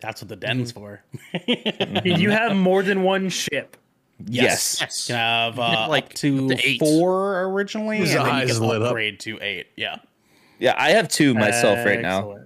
[0.00, 1.02] That's what the den's for.
[1.46, 3.76] Can you have more than one ship?
[4.26, 4.78] Yes.
[4.80, 5.06] Yes.
[5.06, 6.78] Can have uh, like, up to up to eight.
[6.78, 8.88] four originally, His and then you can lit up.
[8.88, 9.68] upgrade to eight.
[9.76, 9.96] Yeah.
[10.58, 12.38] Yeah, I have two myself right now.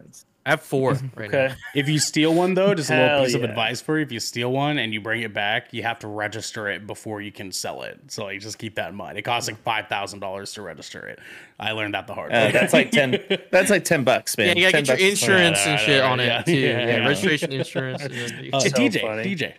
[0.48, 0.48] Excellent.
[0.48, 1.48] I have four right Okay.
[1.48, 1.54] now.
[1.74, 4.04] If you steal one though, just a little Hell piece of advice for you.
[4.04, 7.20] If you steal one and you bring it back, you have to register it before
[7.20, 8.00] you can sell it.
[8.08, 9.18] So like just keep that in mind.
[9.18, 11.18] It costs like five thousand dollars to register it.
[11.60, 12.52] I learned that the hard Uh, way.
[12.52, 13.18] that's like ten.
[13.50, 14.48] That's like ten bucks, man.
[14.48, 16.52] Yeah, you gotta 10 get your insurance and shit on yeah, it too.
[16.52, 17.06] yeah, Yeah, yeah.
[17.08, 18.02] registration, insurance.
[18.02, 19.22] and Uh, So DJ, funny.
[19.36, 19.54] DJ.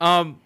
[0.00, 0.40] Um,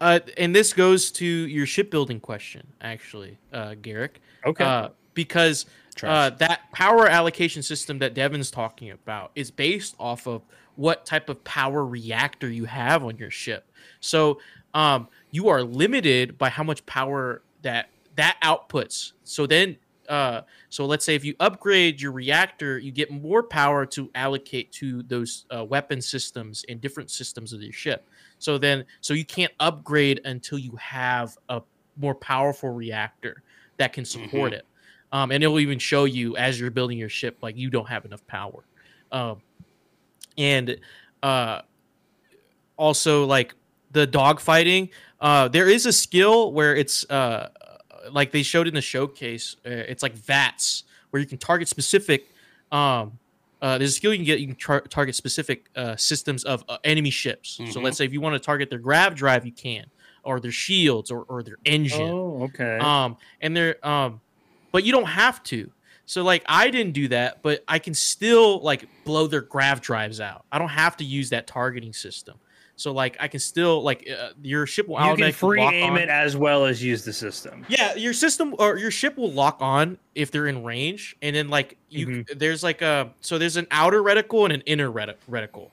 [0.00, 4.20] uh, and this goes to your shipbuilding question, actually, uh, Garrick.
[4.44, 4.64] Okay.
[4.64, 5.66] Uh, because
[6.08, 10.42] uh, that power allocation system that Devin's talking about is based off of
[10.76, 13.70] what type of power reactor you have on your ship.
[14.00, 14.40] So,
[14.72, 19.12] um, you are limited by how much power that that outputs.
[19.24, 19.76] So then,
[20.08, 24.72] uh, so let's say if you upgrade your reactor, you get more power to allocate
[24.72, 28.08] to those uh, weapon systems and different systems of your ship.
[28.38, 31.62] So then, so you can't upgrade until you have a
[31.96, 33.42] more powerful reactor
[33.76, 34.66] that can support it.
[35.12, 38.04] Um, and it'll even show you as you're building your ship, like you don't have
[38.04, 38.64] enough power.
[39.10, 39.42] Um,
[40.38, 40.78] and
[41.22, 41.62] uh,
[42.76, 43.54] also, like
[43.90, 47.48] the dogfighting, uh, there is a skill where it's uh,
[48.10, 49.56] like they showed in the showcase.
[49.66, 52.30] Uh, it's like VATS, where you can target specific.
[52.72, 53.18] Um,
[53.60, 54.40] uh, there's a skill you can get.
[54.40, 57.56] You can tar- target specific uh, systems of uh, enemy ships.
[57.56, 57.82] So Mhm.
[57.82, 59.86] let's say if you want to target their grav drive, you can,
[60.22, 62.08] or their shields, or, or their engine.
[62.08, 62.78] Oh, okay.
[62.78, 64.20] Um, and they're um,
[64.72, 65.70] but you don't have to.
[66.06, 70.20] So like I didn't do that, but I can still like blow their grav drives
[70.20, 70.44] out.
[70.50, 72.38] I don't have to use that targeting system.
[72.74, 75.92] So like I can still like uh, your ship will you can free lock aim
[75.92, 75.98] on.
[75.98, 77.64] it as well as use the system.
[77.68, 81.48] Yeah, your system or your ship will lock on if they're in range, and then
[81.48, 82.38] like you, Mm-hmm.
[82.38, 85.70] there's like a so there's an outer reticle and an inner reticle.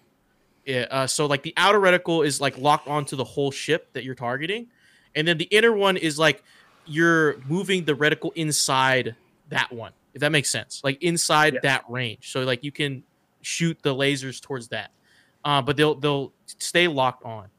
[0.65, 4.03] Yeah, uh, so like the outer reticle is like locked onto the whole ship that
[4.03, 4.67] you're targeting,
[5.15, 6.43] and then the inner one is like
[6.87, 9.15] you're moving the reticle inside
[9.49, 9.91] that one.
[10.13, 12.31] If that makes sense, like inside that range.
[12.31, 13.03] So like you can
[13.41, 14.91] shoot the lasers towards that,
[15.45, 17.49] uh, but they'll they'll stay locked on.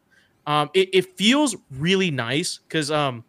[0.46, 3.22] Um, it, it feels really nice because um,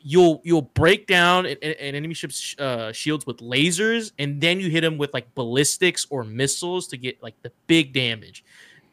[0.00, 4.60] you'll you'll break down an, an enemy ship's sh- uh, shields with lasers, and then
[4.60, 8.44] you hit them with like ballistics or missiles to get like the big damage,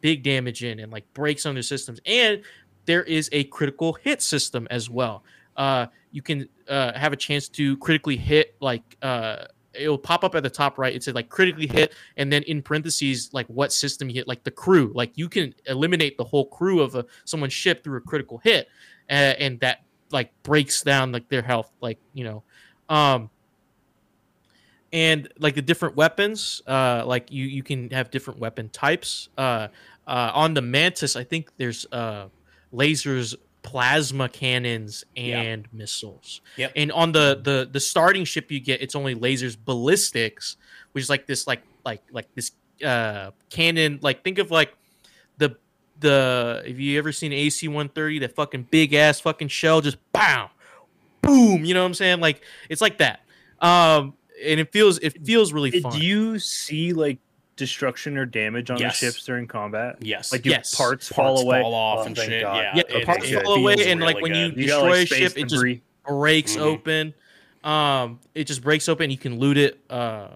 [0.02, 1.99] big damage in, and like break some of their systems.
[2.06, 2.41] And
[2.86, 5.24] there is a critical hit system as well.
[5.56, 10.36] Uh, you can uh, have a chance to critically hit like uh, it'll pop up
[10.36, 10.95] at the top right.
[10.95, 14.44] It says like critically hit, and then in parentheses like what system you hit, like
[14.44, 14.91] the crew.
[14.95, 18.68] Like you can eliminate the whole crew of a, someone's ship through a critical hit,
[19.10, 22.44] uh, and that like breaks down like their health, like you know.
[22.90, 23.30] Um,
[24.91, 29.68] and like the different weapons uh like you you can have different weapon types uh
[30.07, 32.27] uh on the mantis i think there's uh
[32.73, 33.36] lasers
[33.70, 35.41] plasma cannons Yeah.
[35.41, 36.41] and missiles.
[36.58, 36.72] Yep.
[36.76, 40.58] and on the the the starting ship you get it's only lasers ballistics
[40.94, 42.52] which is like this like like like this
[42.84, 44.00] uh cannon.
[44.02, 44.74] Like think of like
[45.38, 45.56] the
[46.00, 50.50] the if you ever seen ac 130 that fucking big ass fucking shell just bow
[51.22, 52.20] boom you know what i'm saying?
[52.22, 53.22] Like it's like that.
[53.62, 54.14] Um
[54.44, 55.91] and it feels it feels really Did fun.
[55.91, 57.20] Do you see like
[57.60, 58.99] destruction or damage on Yes.
[58.99, 59.98] the ships during combat?
[60.02, 60.31] Yes.
[60.31, 60.73] Like do Yes.
[60.73, 62.56] parts, Parts fall away, fall off Oh, and shit, God.
[62.57, 62.73] yeah.
[62.76, 64.61] yeah it- parts it fall away feels and like really when you good.
[64.61, 65.81] You got, destroy like, a ship space it just debris.
[66.07, 66.61] breaks Mhm.
[66.61, 67.14] open
[67.64, 70.30] um it just breaks open you can loot it uh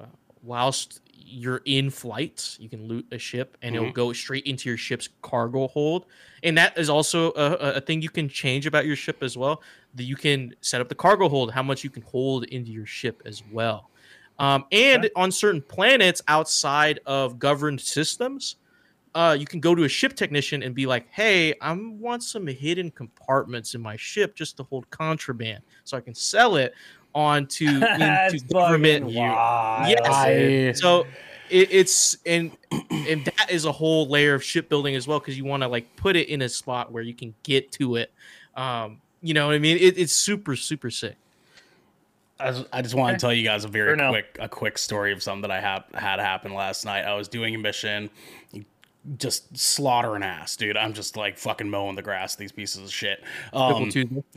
[0.43, 3.93] whilst you're in flight you can loot a ship and it'll Mhm.
[3.93, 6.05] go straight into your ship's cargo hold
[6.43, 9.37] and that is also a, a- a thing you can change about your ship as
[9.37, 9.63] well
[9.95, 12.85] that you can set up the cargo hold how much you can hold into your
[12.85, 13.89] ship as well
[14.39, 18.55] um, and on certain planets outside of governed systems
[19.15, 22.47] uh, you can go to a ship technician and be like, "Hey, I want some
[22.47, 26.73] hidden compartments in my ship just to hold contraband, so I can sell it
[27.13, 29.15] onto That's into government." fucking.
[29.87, 29.99] Yes.
[30.07, 30.27] I-
[30.73, 31.05] So
[31.51, 32.57] it, it's and
[32.89, 35.95] and that is a whole layer of shipbuilding as well because you want to like
[35.95, 38.11] put it in a spot where you can get to it.
[38.55, 39.77] Um, you know what I mean?
[39.77, 41.17] It, it's super super sick.
[42.43, 44.09] I just, I just want to tell you guys a very no.
[44.09, 47.03] quick a quick story of something that I hap- had happen last night.
[47.03, 48.09] I was doing a mission,
[49.17, 50.77] just slaughtering ass, dude.
[50.77, 52.35] I'm just like fucking mowing the grass.
[52.35, 53.23] These pieces of shit.
[53.51, 53.91] Um,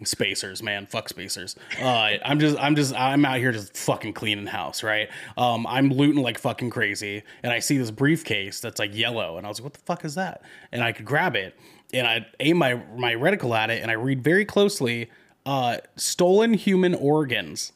[0.04, 0.86] spacers, man.
[0.86, 1.56] Fuck spacers.
[1.80, 5.08] Uh, I'm just, I'm just, I'm out here just fucking cleaning house, right?
[5.36, 9.46] Um, I'm looting like fucking crazy, and I see this briefcase that's like yellow, and
[9.46, 10.42] I was like, what the fuck is that?
[10.72, 11.56] And I could grab it,
[11.92, 15.10] and I aim my my reticle at it, and I read very closely.
[15.46, 17.72] Uh, stolen human organs.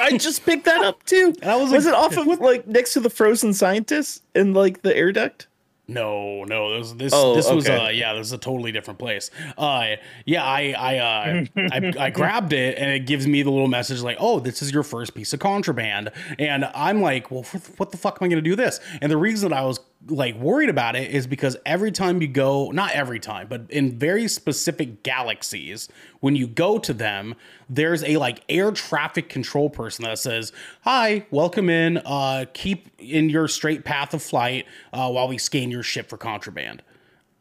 [0.00, 1.32] I just picked that up too.
[1.40, 4.54] And I was was like, it off of like next to the frozen scientist in
[4.54, 5.46] like the air duct?
[5.88, 7.76] No, no, this this Oh, this was okay.
[7.86, 9.30] uh yeah, this is a totally different place.
[9.56, 9.90] Uh
[10.24, 14.00] yeah, I I uh I, I grabbed it and it gives me the little message
[14.02, 16.10] like, "Oh, this is your first piece of contraband."
[16.40, 19.12] And I'm like, "Well, what, what the fuck am I going to do this?" And
[19.12, 19.78] the reason I was
[20.08, 23.98] like worried about it is because every time you go, not every time, but in
[23.98, 25.88] very specific galaxies,
[26.20, 27.34] when you go to them,
[27.68, 30.52] there's a like air traffic control person that says,
[30.82, 31.98] "Hi, welcome in.
[31.98, 36.16] Uh, keep in your straight path of flight uh, while we scan your ship for
[36.16, 36.82] contraband."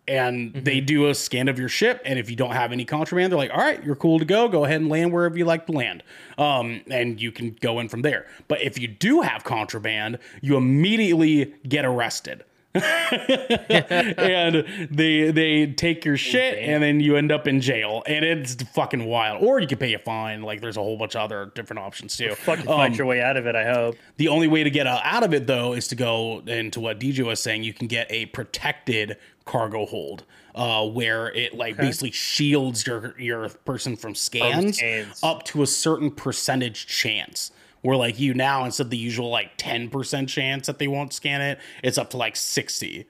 [0.08, 3.32] And they do a scan of your ship, and if you don't have any contraband,
[3.32, 4.48] they're like, "All right, you're cool to go.
[4.48, 6.04] Go ahead and land wherever you like to land."
[6.38, 8.28] Um, and you can go in from there.
[8.48, 12.44] But if you do have contraband, you immediately get arrested
[14.18, 18.04] and they they take your shit and then you end up in jail.
[18.06, 19.44] And it's fucking wild.
[19.44, 20.42] Or you can pay a fine.
[20.42, 22.36] Like there's a whole bunch of other different options too.
[22.36, 23.56] Fucking Um, fight your way out of it.
[23.56, 23.96] I hope.
[24.18, 27.00] the only way to get uh, out of it though is to go into what
[27.00, 27.64] dj was saying.
[27.64, 30.24] You can get a protected cargo hold
[30.56, 35.20] uh, where it like basically shields your your person from scans scans.
[35.24, 37.52] up to a certain percentage chance
[37.86, 41.42] where like you now instead of the usual like 10% chance that they won't scan
[41.42, 43.06] it it's up to like 60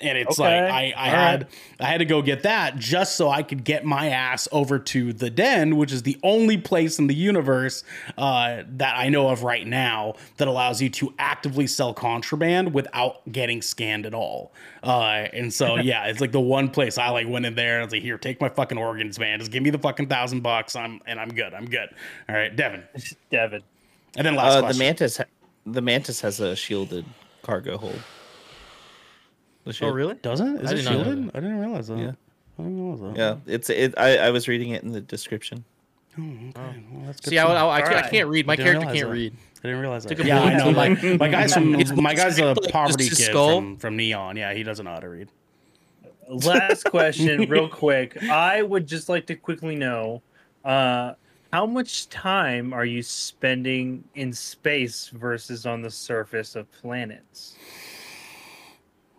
[0.00, 0.60] and it's Okay.
[0.60, 1.52] like I, I All had right.
[1.80, 5.12] I had to go get that just so I could get my ass over to
[5.12, 7.84] the den, which is the only place in the universe
[8.18, 13.20] uh, that I know of right now that allows you to actively sell contraband without
[13.30, 14.52] getting scanned at all.
[14.82, 17.82] Uh, and so yeah, it's like the one place I like went in there and
[17.82, 19.38] I was like, here, take my fucking organs, man.
[19.38, 20.74] Just give me the fucking thousand bucks.
[20.76, 21.54] I'm and I'm good.
[21.54, 21.88] I'm good.
[22.28, 22.82] All right, Devin.
[23.30, 23.62] Devin.
[24.16, 25.24] And then last Uh, the mantis, ha-
[25.66, 27.04] the mantis has a shielded
[27.42, 28.00] cargo hold.
[29.64, 30.14] The Oh, shield- really?
[30.14, 31.30] Doesn't Is I it did not know shielded?
[31.34, 31.98] I didn't realize that.
[31.98, 32.12] Yeah.
[32.58, 33.16] I didn't realize that.
[33.16, 33.94] Yeah, it's it.
[33.98, 35.64] I, I was reading it in the description.
[36.16, 36.52] Well,
[37.06, 37.44] that's good See, I.
[37.46, 38.46] I, I, can't- I can't read.
[38.46, 39.06] My character can't that.
[39.08, 39.32] read.
[39.64, 40.24] I didn't realize that.
[40.24, 40.70] Yeah, I know.
[40.70, 43.58] My, my guy's from It's my guy's a poverty kid skull.
[43.58, 44.36] from, from Neon.
[44.36, 45.28] Yeah, he doesn't know how to read.
[46.28, 48.22] Last question, real quick.
[48.22, 50.22] I would just like to quickly know
[50.64, 51.14] uh,
[51.54, 57.54] how much time are you spending in space versus on the surface of planets?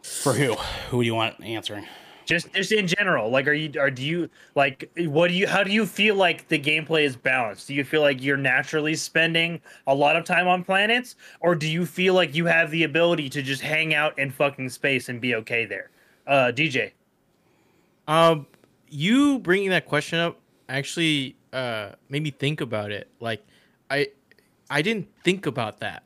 [0.03, 0.55] For who?
[0.89, 1.87] Who do you want answering?
[2.25, 5.63] Just, just in general, like, are you, are do you like, what do you, how
[5.63, 7.69] do you feel like the gameplay is balanced?
[7.69, 11.69] Do you feel like you're naturally spending a lot of time on planets, or do
[11.69, 15.21] you feel like you have the ability to just hang out in fucking space and
[15.21, 15.89] be okay there?
[16.27, 16.91] Uh, DJ.
[18.09, 18.45] Um,
[18.89, 20.37] you bringing that question up
[20.67, 23.10] actually uh made me think about it.
[23.19, 23.45] Like,
[23.90, 24.07] I
[24.69, 26.03] I didn't think about that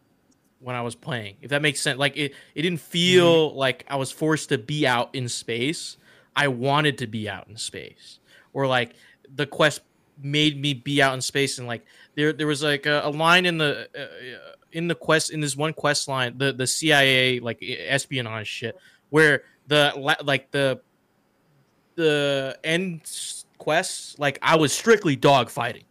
[0.60, 1.38] when I was playing.
[1.42, 1.98] If that makes sense.
[1.98, 5.98] Like, it it didn't feel like I was forced to be out in space.
[6.36, 8.20] I wanted to be out in space,
[8.54, 8.94] or like
[9.34, 9.82] the quest
[10.22, 11.86] made me be out in space and like
[12.16, 15.56] there there was like a, a line in the uh, in the quest in this
[15.56, 18.78] one quest line the the CIA like espionage shit
[19.10, 19.94] where the
[20.24, 20.82] like the
[21.96, 23.02] the end
[23.60, 25.84] quests like I was strictly dog fighting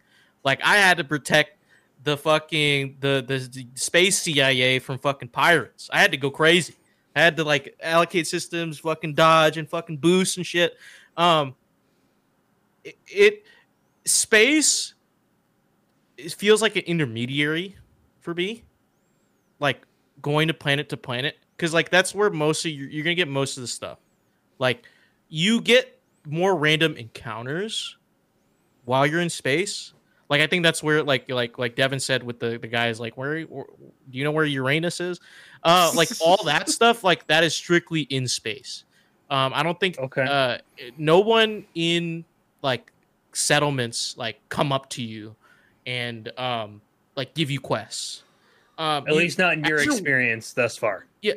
[0.45, 1.59] like I had to protect
[2.05, 5.90] the fucking the the space CIA from fucking pirates.
[5.93, 6.74] I had to go crazy.
[7.15, 10.77] I had to like allocate systems fucking dodge and fucking boost and shit.
[11.16, 11.55] Um
[12.85, 13.45] it, it
[14.05, 14.95] space
[16.16, 17.77] it feels like an intermediary
[18.20, 18.65] for me.
[19.59, 19.82] Like
[20.23, 21.36] going to planet to planet.
[21.57, 23.99] Because like that's where most of your, you're gonna get most of the stuff.
[24.59, 24.85] Like
[25.28, 27.97] you get more random encounters
[28.85, 29.93] while you're in space
[30.28, 33.16] like i think that's where like like like devin said with the the guys like
[33.16, 33.66] where, do
[34.11, 35.20] you know where uranus is
[35.65, 38.85] uh like all that stuff like that is strictly in space
[39.31, 40.24] um i don't think Okay.
[40.28, 40.59] uh
[40.97, 42.24] no one in
[42.62, 42.93] like
[43.32, 45.35] settlements like come up to you
[45.86, 46.81] and um
[47.16, 48.23] like give you quests
[48.78, 51.07] um At least not in your experience thus far.
[51.23, 51.35] yeah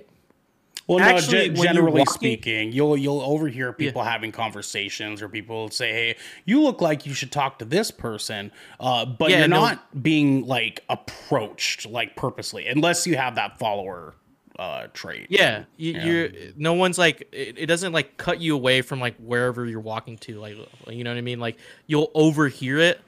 [0.95, 5.69] Well, Actually, no, you're generally walking- speaking, you'll you'll overhear people having conversations, or people
[5.69, 6.15] say, "Hey,
[6.45, 10.03] you look like you should talk to this person," uh, but Yeah, you're no- not
[10.03, 14.15] being like approached like purposely, unless you have that follower
[14.59, 15.27] uh, trait.
[15.29, 16.05] Yeah, you, Yeah.
[16.05, 16.29] you're.
[16.57, 17.65] No one's like it, it.
[17.67, 20.39] Doesn't like cut you away from like wherever you're walking to.
[20.39, 20.55] Like
[20.87, 21.39] you know what I mean.
[21.39, 21.57] Like
[21.87, 23.01] you'll overhear it,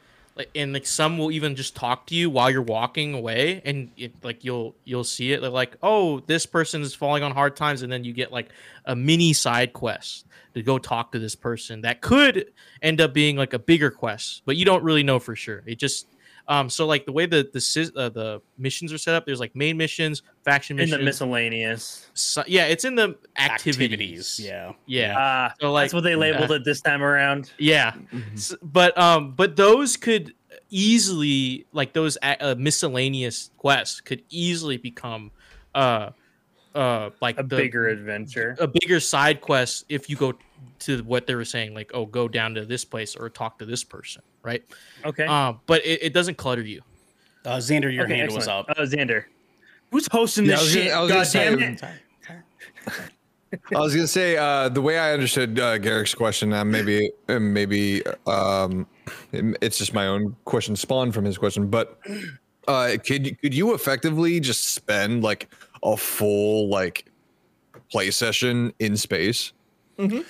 [0.55, 4.14] and like some will even just talk to you while you're walking away, and it,
[4.23, 5.41] like you'll you'll see it.
[5.41, 8.49] They're like, oh, this person is falling on hard times, and then you get like
[8.85, 12.51] a mini side quest to go talk to this person that could
[12.81, 15.64] end up being like a bigger quest, but you don't really know for sure.
[15.65, 16.07] It just
[16.47, 19.55] um so like the way the the uh, the missions are set up, there's like
[19.55, 22.09] main missions, faction missions, In the miscellaneous.
[22.13, 24.39] so, yeah, it's in the activities.
[24.39, 24.39] activities.
[24.43, 24.73] Yeah.
[24.85, 27.51] yeah, Ah, So, like, that's what they labeled it this time around.
[27.57, 27.93] yeah.
[28.33, 30.33] S- but um, but those could
[30.69, 35.31] easily like those a- uh, miscellaneous quests could easily become
[35.75, 36.09] uh
[36.75, 38.55] uh like A the, bigger adventure.
[38.59, 40.33] a bigger side quest if you go
[40.79, 43.65] to what they were saying like oh go down to this place or talk to
[43.65, 44.63] this person right
[45.05, 45.25] Okay.
[45.25, 46.81] um but it, it doesn't clutter you
[47.45, 48.69] Uh, Xander, your okay, hand was excellent.
[48.69, 48.77] up.
[48.79, 49.25] Uh, Xander.
[49.91, 50.93] Who's hosting Yeah, I this was gonna- shit?
[50.93, 51.87] I was gonna God damn say-
[52.87, 53.03] it.
[53.75, 57.39] I was gonna say uh, the way I understood uh, Garrick's question, uh, maybe uh,
[57.39, 58.87] maybe um,
[59.31, 61.99] it- it's just my own question spawned from his question, but
[62.67, 65.53] uh, could could you effectively just spend like
[65.84, 67.05] a full like
[67.91, 69.53] play session in space?
[69.97, 70.22] Mm-hmm.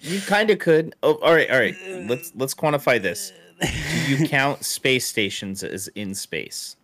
[0.00, 0.94] You kind of could.
[1.02, 1.76] Oh, all right, all right.
[2.08, 3.32] Let's let's quantify this.
[3.60, 3.68] Do
[4.14, 6.76] you count space stations as in space?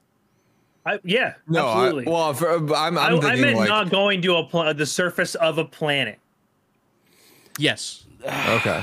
[0.84, 4.36] I, yeah, No, I, well, for, I'm, I'm I, I meant like not going to
[4.36, 6.20] a pla- the surface of a planet.
[7.58, 8.82] yes okay.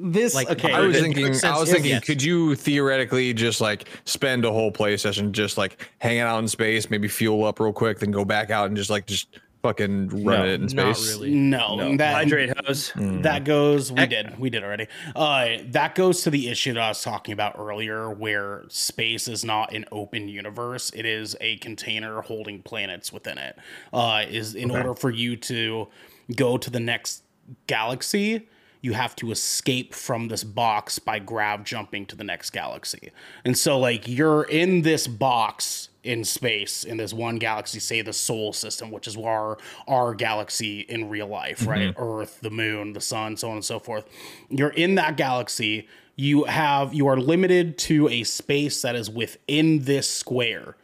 [0.00, 0.72] This Like, okay.
[0.72, 1.26] I was thinking.
[1.44, 1.90] I was thinking.
[1.90, 2.04] Yes.
[2.04, 6.46] Could you theoretically just like spend a whole play session just like hanging out in
[6.48, 10.08] space, maybe fuel up real quick, then go back out and just like just fucking
[10.24, 11.10] run No, it in not space?
[11.14, 11.96] really no, No.
[11.96, 12.92] that Hydrate hose.
[12.94, 13.90] that goes.
[13.90, 14.38] We Heck- did.
[14.38, 14.86] We did already.
[15.16, 19.44] Uh, that goes to the issue that I was talking about earlier, where space is
[19.44, 20.92] not an open universe.
[20.94, 23.58] It is a container holding planets within it.
[23.92, 25.88] Uh, is in order for you to
[26.36, 27.24] go to the next
[27.66, 28.46] galaxy.
[28.80, 33.10] You have to escape from this box by grav jumping to the next galaxy.
[33.44, 38.12] And so, like, you're in this box in space in this one galaxy, say the
[38.12, 41.70] Sol system, which is our our galaxy in real life, mm-hmm.
[41.70, 41.94] right?
[41.98, 44.06] Earth, the moon, the sun, so on and so forth.
[44.48, 45.86] You're in that galaxy.
[46.16, 50.76] You have you are limited to a space that is within this square.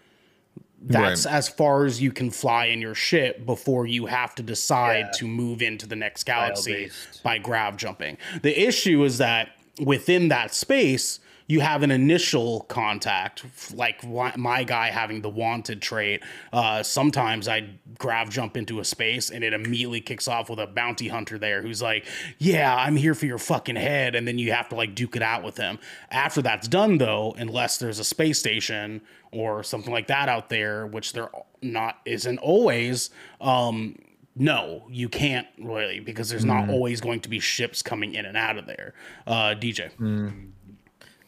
[0.87, 5.07] That's as far as you can fly in your ship before you have to decide
[5.07, 5.19] Yeah.
[5.19, 6.91] to move into the next galaxy
[7.23, 8.19] by grav jumping.
[8.43, 9.51] The issue is that
[9.81, 13.45] within that space, you have an initial contact,
[13.75, 16.23] like my guy having the wanted trait.
[16.53, 17.69] Uh, sometimes I
[17.99, 21.61] grav jump into a space and it immediately kicks off with a bounty hunter there
[21.61, 22.07] who's like,
[22.39, 25.23] "Yeah, I'm here for your fucking head," and then you have to like duke it
[25.23, 25.79] out with him.
[26.11, 30.87] After that's done, though, unless there's a space station or something like that out there,
[30.87, 31.29] which there
[31.61, 33.11] not isn't always.
[33.41, 33.97] Um,
[34.37, 38.37] no, you can't really because there's not always going to be ships coming in and
[38.37, 38.95] out of there.
[39.27, 39.91] Uh, DJ.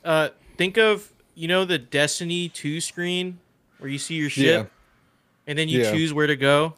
[0.07, 3.39] Uh think of you know the destiny 2 screen
[3.79, 4.71] where you see your ship
[5.47, 5.93] and then you Yeah.
[5.93, 6.75] choose where to go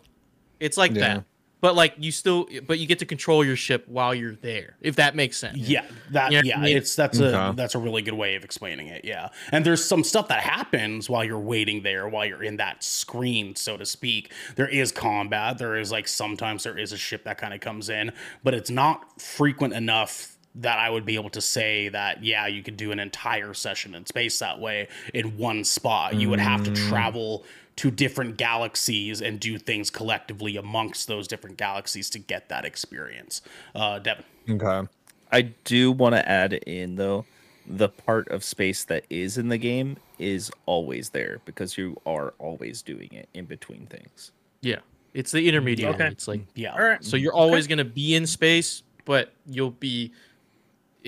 [0.58, 1.00] it's like Yeah.
[1.16, 1.24] that
[1.60, 4.96] but like you still but you get to control your ship while you're there if
[4.96, 8.02] that makes sense Yeah, that Yeah, yeah, I mean- it's that's a that's a really
[8.02, 9.04] good way of explaining it.
[9.04, 12.82] Yeah, and there's some stuff that happens while you're waiting there, while you're in that
[12.84, 14.32] screen, so to speak.
[14.56, 15.58] There is combat.
[15.58, 18.12] There is like sometimes there is a ship that kind of comes in,
[18.44, 22.62] but it's not frequent enough that I would be able to say that yeah, you
[22.62, 26.14] could do an entire session in space that way in one spot.
[26.14, 27.44] You would have to travel
[27.76, 33.40] to different galaxies and do things collectively amongst those different galaxies to get that experience.
[33.74, 34.24] Uh, Devin.
[34.50, 34.88] Okay.
[35.30, 37.24] I do want to add in though,
[37.66, 42.34] the part of space that is in the game is always there because you are
[42.38, 44.32] always doing it in between things.
[44.62, 44.78] yeah
[45.14, 46.08] it's the intermediate Okay.
[46.08, 46.72] it's like Yeah.
[46.72, 47.02] All right.
[47.04, 50.12] so you're always going to be in space but you'll be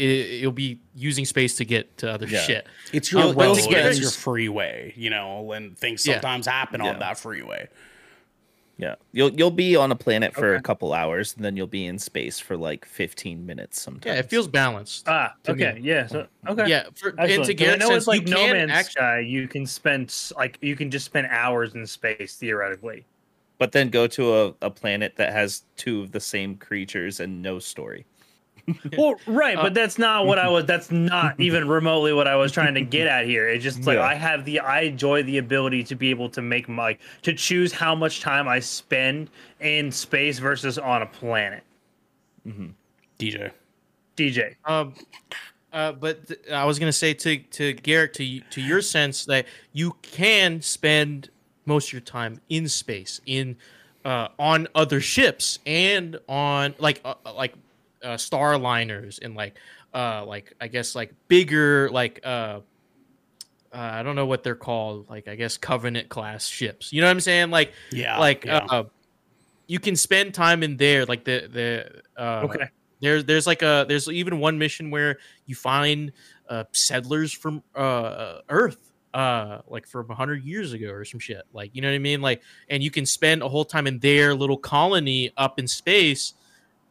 [0.01, 2.41] it, you'll be using space to get to other Yeah.
[2.41, 6.15] shit It's your road, once it's your freeway, you know, and things Yeah.
[6.15, 6.91] sometimes happen Yeah.
[6.93, 7.69] on that freeway.
[8.79, 11.85] Yeah, you'll you'll be on a planet for a couple hours, and then you'll be
[11.85, 14.07] in space for like 15 minutes sometimes.
[14.07, 15.67] yeah it feels balanced Ah, to me.
[15.67, 16.07] okay, yeah.
[16.07, 17.47] So okay, yeah for, and Excellent.
[17.47, 19.19] to 'Cause I know sense, it's like you No can Man's act- Sky.
[19.21, 23.05] You can spend like you can just spend hours in space theoretically.
[23.59, 27.43] but then go to a, a planet that has two of the same creatures and
[27.43, 28.07] no story.
[28.99, 30.65] Well, right, Uh, but that's not what I was.
[30.67, 33.49] That's not even remotely what I was trying to get at here.
[33.49, 34.05] It's just like Yeah.
[34.05, 37.73] I have the I enjoy the ability to be able to make my to choose
[37.73, 39.31] how much time I spend
[39.61, 41.63] in space versus on a planet.
[42.47, 42.69] Mm-hmm.
[43.19, 43.51] DJ.
[44.17, 44.95] DJ, Um,
[45.73, 49.47] uh, but th- I was gonna say to to Garrick to to your sense that
[49.73, 51.31] you can spend
[51.65, 53.57] most of your time in space, in
[54.05, 57.55] uh, on other ships, and on like uh, uh, like
[58.03, 59.57] uh, starliners and like
[59.93, 62.61] uh like I guess like bigger like uh.
[63.73, 66.93] Uh, I don't know what they're called, like I guess Covenant class ships.
[66.93, 67.51] You know what I'm saying?
[67.53, 68.19] Like, Yeah.
[68.19, 68.67] like yeah.
[68.69, 68.85] uh,
[69.69, 71.07] you can spend time in there.
[71.07, 72.65] Like the the uh, okay,
[73.01, 76.11] there's there's like a there's even one mission where you find
[76.49, 81.43] uh, settlers from uh, Earth, uh, like from hundred years ago or some shit.
[81.53, 82.21] Like you know what I mean?
[82.21, 86.35] Like, and you can spend a whole time in their little colony up in space,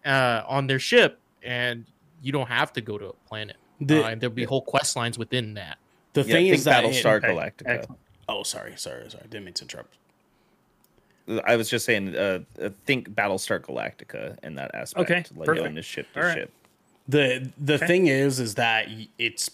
[0.05, 1.85] uh, on their ship, and
[2.21, 3.55] you don't have to go to a planet.
[3.81, 5.77] The- uh, and there'll be whole quest lines within that.
[6.13, 7.67] the Yeah, thing is that it- Battlestar okay, Galactica.
[7.67, 7.99] excellent.
[8.27, 9.23] oh, sorry, sorry, sorry.
[9.30, 9.95] Didn't mean to interrupt.
[11.45, 15.09] I was just saying, uh, uh, think Battlestar Galactica in that aspect.
[15.11, 15.63] Okay, like perfect.
[15.65, 16.34] going to ship to All right.
[16.35, 16.51] ship.
[17.07, 18.88] the the thing is is that
[19.19, 19.49] it's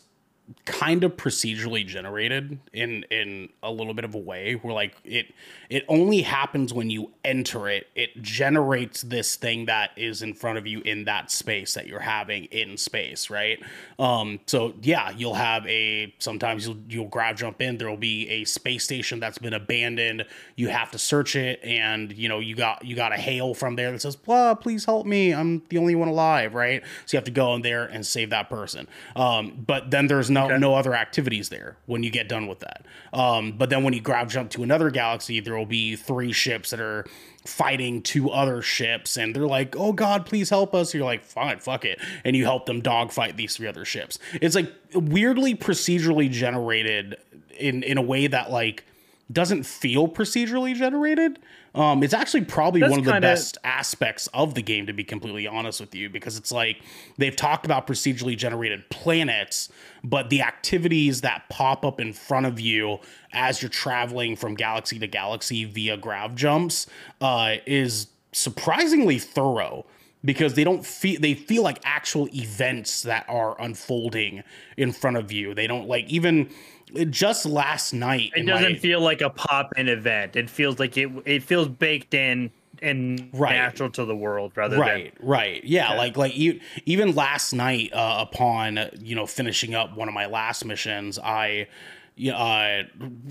[0.65, 5.33] kind of procedurally generated in in a little bit of a way where like it
[5.69, 7.87] it only happens when you enter it.
[7.95, 11.99] It generates this thing that is in front of you in that space that you're
[11.99, 13.59] having in space right?
[13.97, 17.79] Um so yeah you'll have a sometimes you'll you'll grav jump in.
[17.79, 20.25] There'll be a space station that's been abandoned.
[20.55, 23.75] You have to search it and you know you got you got a hail from
[23.75, 25.33] there that says blah please help me.
[25.33, 26.83] I'm the only one alive right?
[27.07, 28.87] So you have to go in there and save that person.
[29.15, 32.85] Um but then there's no no other activities there when you get done with that.
[33.13, 36.69] Um but then when you grav jump to another galaxy there will be three ships
[36.69, 37.05] that are
[37.45, 40.93] fighting two other ships and they're like oh god please help us.
[40.93, 44.19] You're like fine fuck it and you help them dogfight these three other ships.
[44.33, 47.17] It's like weirdly procedurally generated
[47.57, 48.83] in in a way that like
[49.31, 51.39] doesn't feel procedurally generated
[51.75, 54.93] um it's actually probably That's one of the kinda- best aspects of the game to
[54.93, 56.77] be completely honest with you because it's like
[57.17, 59.69] they've talked about procedurally generated planets
[60.03, 62.99] but the activities that pop up in front of you
[63.33, 66.87] as you're traveling from galaxy to galaxy via grav jumps
[67.21, 69.85] uh, is surprisingly thorough
[70.23, 74.43] because they don't feel they feel like actual events that are unfolding
[74.75, 75.53] in front of you.
[75.53, 76.49] They don't like even
[77.09, 80.35] just last night It doesn't my- feel like a pop-in event.
[80.35, 81.09] It feels like it.
[81.25, 82.51] It feels baked in
[82.81, 83.53] and Right.
[83.55, 87.89] natural to the world rather than right right yeah like like e- even last night
[87.93, 91.67] uh, upon you know finishing up one of my last missions i
[92.33, 92.83] uh,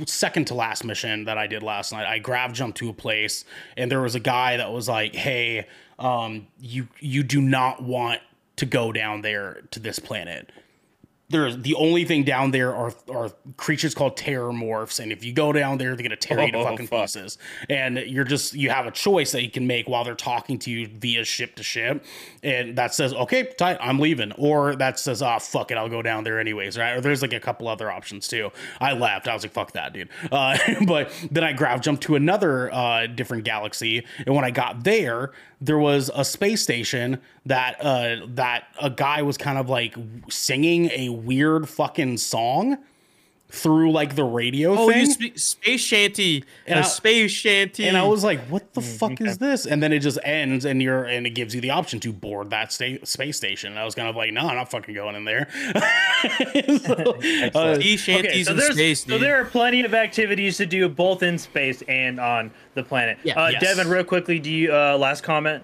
[0.06, 3.46] second to last mission that I did last night, I grav jumped to a place,
[3.78, 5.66] and there was a guy that was like, "Hey,
[5.98, 8.20] um, you you do not want
[8.56, 10.50] to go down there to this planet.
[11.30, 15.52] There's the only thing down there are are creatures called terrormorphs, and if you go
[15.52, 17.04] down there, they're gonna tear you to Oh, fucking fuck.
[17.04, 17.38] pieces.
[17.70, 20.70] And you're just you have a choice that you can make while they're talking to
[20.70, 22.04] you via ship to ship,
[22.42, 26.02] and that says, "Okay, tight, I'm leaving," or that says, "Ah, fuck it, I'll go
[26.02, 26.92] down there anyways." Right?
[26.92, 28.52] Or there's like a couple other options too.
[28.78, 29.26] I left.
[29.26, 33.06] I was like, "Fuck that, dude." Uh, but then I grav jumped to another uh,
[33.06, 35.32] different galaxy, and when I got there,
[35.64, 39.96] there was a space station that uh, that a guy was kind of like
[40.28, 42.78] singing a weird fucking song
[43.54, 45.00] through like the radio Oh, thing.
[45.00, 47.86] you sp- space shanty, And a I- space shanty.
[47.86, 50.82] and I was like, "What the fuck is this?" And then it just ends, and
[50.82, 53.70] you're and it gives you the option to board that sta- space station.
[53.70, 55.48] And I was kind of like, "No, I'm not fucking going in there."
[56.84, 56.94] So,
[57.54, 59.04] uh, sea shanties Okay, so in there's space.
[59.04, 63.18] so there are plenty of activities to do both in space and on the planet.
[63.24, 63.40] Yeah.
[63.40, 63.62] uh, Yes.
[63.62, 65.62] Devin, real quickly, do you uh, last comment?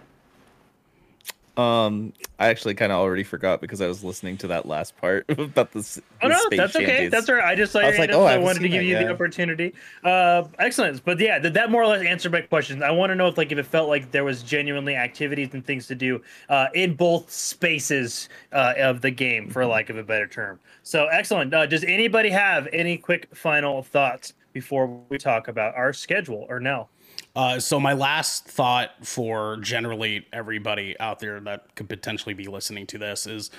[1.61, 5.27] Um, I actually kind of already forgot because I was listening to that last part
[5.29, 5.81] about the.
[5.81, 6.87] s- Oh no, that's okay.
[6.87, 7.11] shanties.
[7.11, 7.45] That's all right.
[7.45, 9.11] I just saw I was like, oh, I I wanted to give that you the
[9.11, 9.75] opportunity.
[10.05, 11.03] Uh, excellent.
[11.05, 12.83] But yeah, did that more or less answer my questions?
[12.83, 15.65] I want to know if like if it felt like there was genuinely activities and
[15.65, 20.03] things to do uh, in both spaces uh, of the game, for lack of a
[20.03, 20.61] better term.
[20.83, 21.53] So excellent.
[21.55, 26.61] Uh, does anybody have any quick final thoughts before we talk about our schedule or
[26.61, 26.89] no?
[27.37, 32.87] Uh, so my last thought for generally everybody out there that could potentially be listening
[32.87, 33.51] to this is,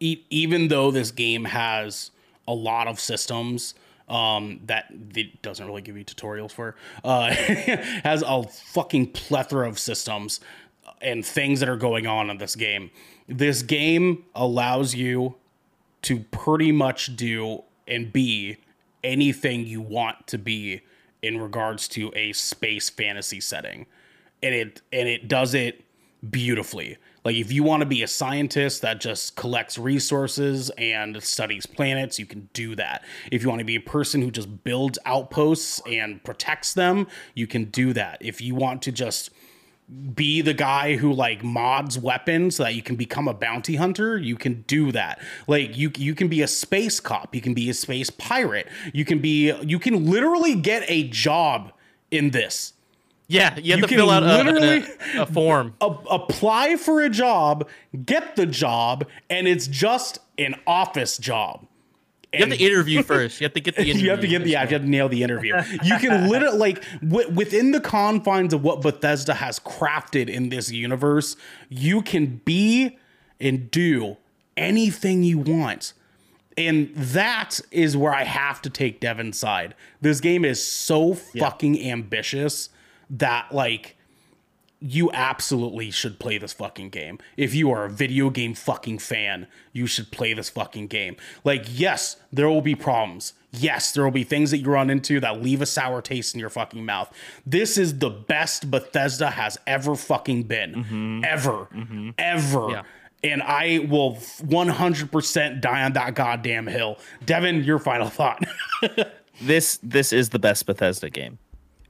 [0.00, 2.10] e- even though this game has
[2.46, 3.74] a lot of systems
[4.08, 6.74] um, that it doesn't really give you tutorials for,
[7.04, 7.30] uh,
[8.02, 10.40] has a fucking plethora of systems
[11.02, 12.90] and things that are going on in this game.
[13.28, 15.36] This game allows you
[16.02, 18.56] to pretty much do and be
[19.04, 20.80] anything you want to be
[21.22, 23.86] in regards to a space fantasy setting.
[24.42, 25.84] And it and it does it
[26.30, 26.96] beautifully.
[27.24, 32.18] Like if you want to be a scientist that just collects resources and studies planets
[32.18, 33.04] you can do that.
[33.30, 37.46] If you want to be a person who just builds outposts and protects them you
[37.46, 38.18] can do that.
[38.20, 39.30] If you want to just
[40.14, 44.18] be the guy who like mods weapons so that you can become a bounty hunter
[44.18, 45.18] you can do that.
[45.46, 49.04] Like you you can be a space cop you can be a space pirate you
[49.04, 51.72] can be you can literally get a job
[52.10, 52.74] in this.
[53.30, 54.82] Yeah, you have you to can fill out a,
[55.16, 55.74] a, a form.
[55.82, 57.68] a- apply for a job
[58.04, 61.66] get the job and it's just an office job
[62.32, 63.40] You have to interview first.
[63.40, 64.02] You have to get the interview.
[64.04, 65.56] you have to get the yeah, you have to nail the interview.
[65.82, 70.70] You can literally like w- within the confines of what Bethesda has crafted in this
[70.70, 71.36] universe,
[71.70, 72.98] you can be
[73.40, 74.18] and do
[74.56, 75.94] anything you want.
[76.58, 79.74] And that is where I have to take Devin's side.
[80.00, 82.68] This game is so fucking ambitious
[83.10, 83.96] that like
[84.80, 87.18] you absolutely should play this fucking game.
[87.36, 91.16] If you are a video game fucking fan, you should play this fucking game.
[91.44, 93.32] Like, yes, there will be problems.
[93.50, 96.40] Yes, there will be things that you run into that leave a sour taste in
[96.40, 97.12] your fucking mouth.
[97.46, 100.74] This is the best Bethesda has ever fucking been.
[100.74, 101.24] Mm-hmm.
[101.24, 101.68] Ever.
[101.74, 102.10] Mm-hmm.
[102.18, 102.70] Ever.
[102.70, 102.82] Yeah.
[103.24, 106.98] And I will 100% die on that goddamn hill.
[107.24, 108.44] Devin, your final thought.
[109.40, 111.38] This this is the best Bethesda game.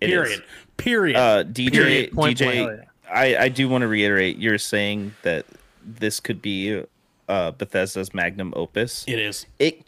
[0.00, 0.40] It is.
[0.78, 1.14] Period.
[1.14, 1.16] Period.
[1.16, 2.10] Uh, DJ, Period.
[2.12, 2.88] DJ, blank.
[3.10, 4.38] I, I do want to reiterate.
[4.38, 5.44] You're saying that
[5.84, 6.84] this could be
[7.28, 9.04] uh, Bethesda's magnum opus.
[9.06, 9.46] it is.
[9.58, 9.82] It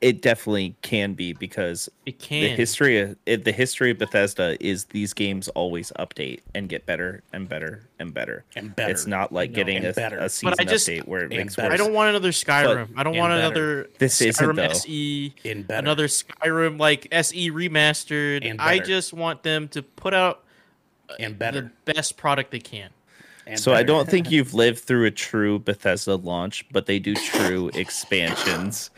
[0.00, 2.56] it definitely can be because It the can.
[2.56, 7.22] history of it, the history of Bethesda is these games always update and get better
[7.32, 8.44] and better and better.
[8.54, 8.90] And better.
[8.90, 10.18] It's not like know, getting a, better.
[10.18, 11.68] a season I just- update where it makes better.
[11.70, 11.74] worse.
[11.80, 12.90] I don't want another Skyrim.
[12.96, 13.40] I don't want better.
[13.80, 14.62] another This isn't, Skyrim though.
[14.64, 15.34] SE.
[15.44, 15.78] In better.
[15.78, 18.48] Another Skyrim like SE remastered.
[18.48, 20.42] And I just want them to put out
[21.08, 21.72] uh, And better.
[21.86, 22.90] the best product they can.
[23.46, 27.14] And So I don't think you've lived through a true Bethesda launch, but they do
[27.14, 28.90] true expansions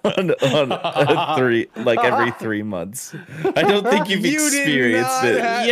[0.04, 3.14] on, on a three like every three months.
[3.56, 5.40] I don't think you've You experienced it.
[5.40, 5.66] have-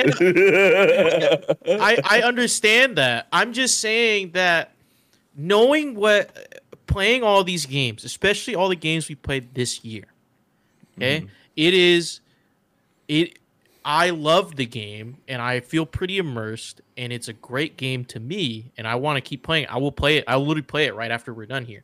[1.66, 3.26] Yeah, I I understand that.
[3.32, 4.72] I'm just saying that
[5.36, 10.04] knowing what playing all these games, especially all the games we played this year.
[10.96, 11.20] Okay?
[11.20, 11.26] Mm-hmm.
[11.56, 12.20] It is
[13.08, 13.38] it
[13.84, 18.20] I love the game and I feel pretty immersed and it's a great game to
[18.20, 19.66] me and I want to keep playing.
[19.70, 20.24] I will play it.
[20.28, 21.82] I will literally play it right after we're done here.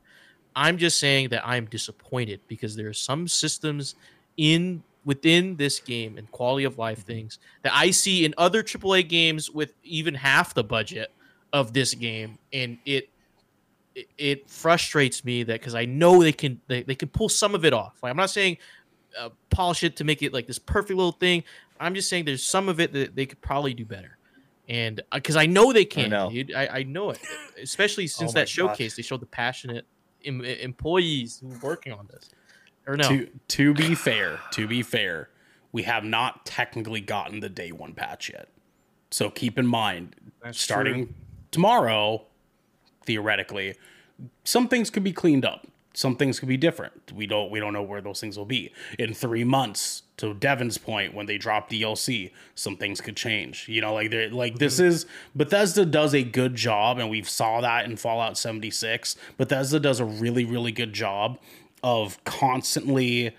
[0.56, 3.94] I'm just saying that I'm disappointed because there are some systems
[4.38, 9.08] in within this game and quality of life things that I see in other AAA
[9.08, 11.12] games with even half the budget
[11.52, 13.10] of this game, and it
[13.94, 17.54] it, it frustrates me that because I know they can they, they can pull some
[17.54, 17.98] of it off.
[18.02, 18.56] Like I'm not saying
[19.18, 21.44] uh, polish it to make it like this perfect little thing.
[21.78, 24.16] I'm just saying there's some of it that they could probably do better.
[24.68, 26.30] And because I know they can, know.
[26.30, 26.52] dude.
[26.54, 27.20] I, I know it,
[27.62, 28.48] especially since Oh that gosh.
[28.48, 29.86] showcase they showed the passionate
[30.26, 32.30] em- employees who are working on this.
[32.86, 35.30] Or no, To to be fair, to be fair,
[35.72, 38.48] we have not technically gotten the day one patch yet.
[39.10, 41.14] So keep in mind, That's starting
[41.50, 42.24] tomorrow,
[43.04, 43.74] theoretically,
[44.44, 45.66] some things could be cleaned up.
[45.96, 47.10] Some things could be different.
[47.10, 48.70] We don't we don't know where those things will be.
[48.98, 53.66] In three months, to Devin's point, when they drop DLC, some things could change.
[53.66, 54.88] You know, like they're like this mm-hmm.
[54.88, 59.16] is Bethesda does a good job, and we've saw that in Fallout 76.
[59.38, 61.38] Bethesda does a really, really good job
[61.82, 63.34] of constantly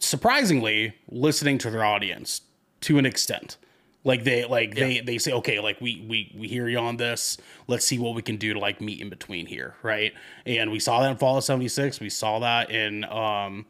[0.00, 2.42] surprisingly listening to their audience
[2.82, 3.56] to an extent
[4.04, 7.36] like they like they they say okay like we we we hear you on this.
[7.66, 10.12] Let's see what we can do to like meet in between here right?
[10.46, 13.66] And we saw that in fallout 76 we saw that in um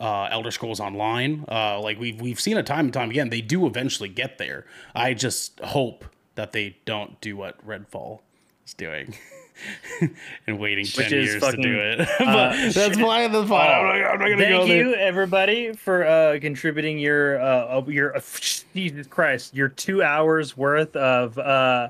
[0.00, 1.44] uh elder scrolls online.
[1.48, 3.30] Uh like we've we've seen it time and time again.
[3.30, 4.64] They do eventually get there.
[4.94, 6.04] I just hope
[6.34, 8.20] that they don't do what redfall
[8.66, 9.14] is doing
[10.46, 13.60] and waiting 10 is years fucking, to do it but uh, that's why the fun
[13.60, 14.76] I'm not, I'm not gonna go Thank there.
[14.86, 18.14] you, everybody, for uh, contributing your uh, uh, your
[18.74, 21.88] Jesus Christ, your two hours worth of uh,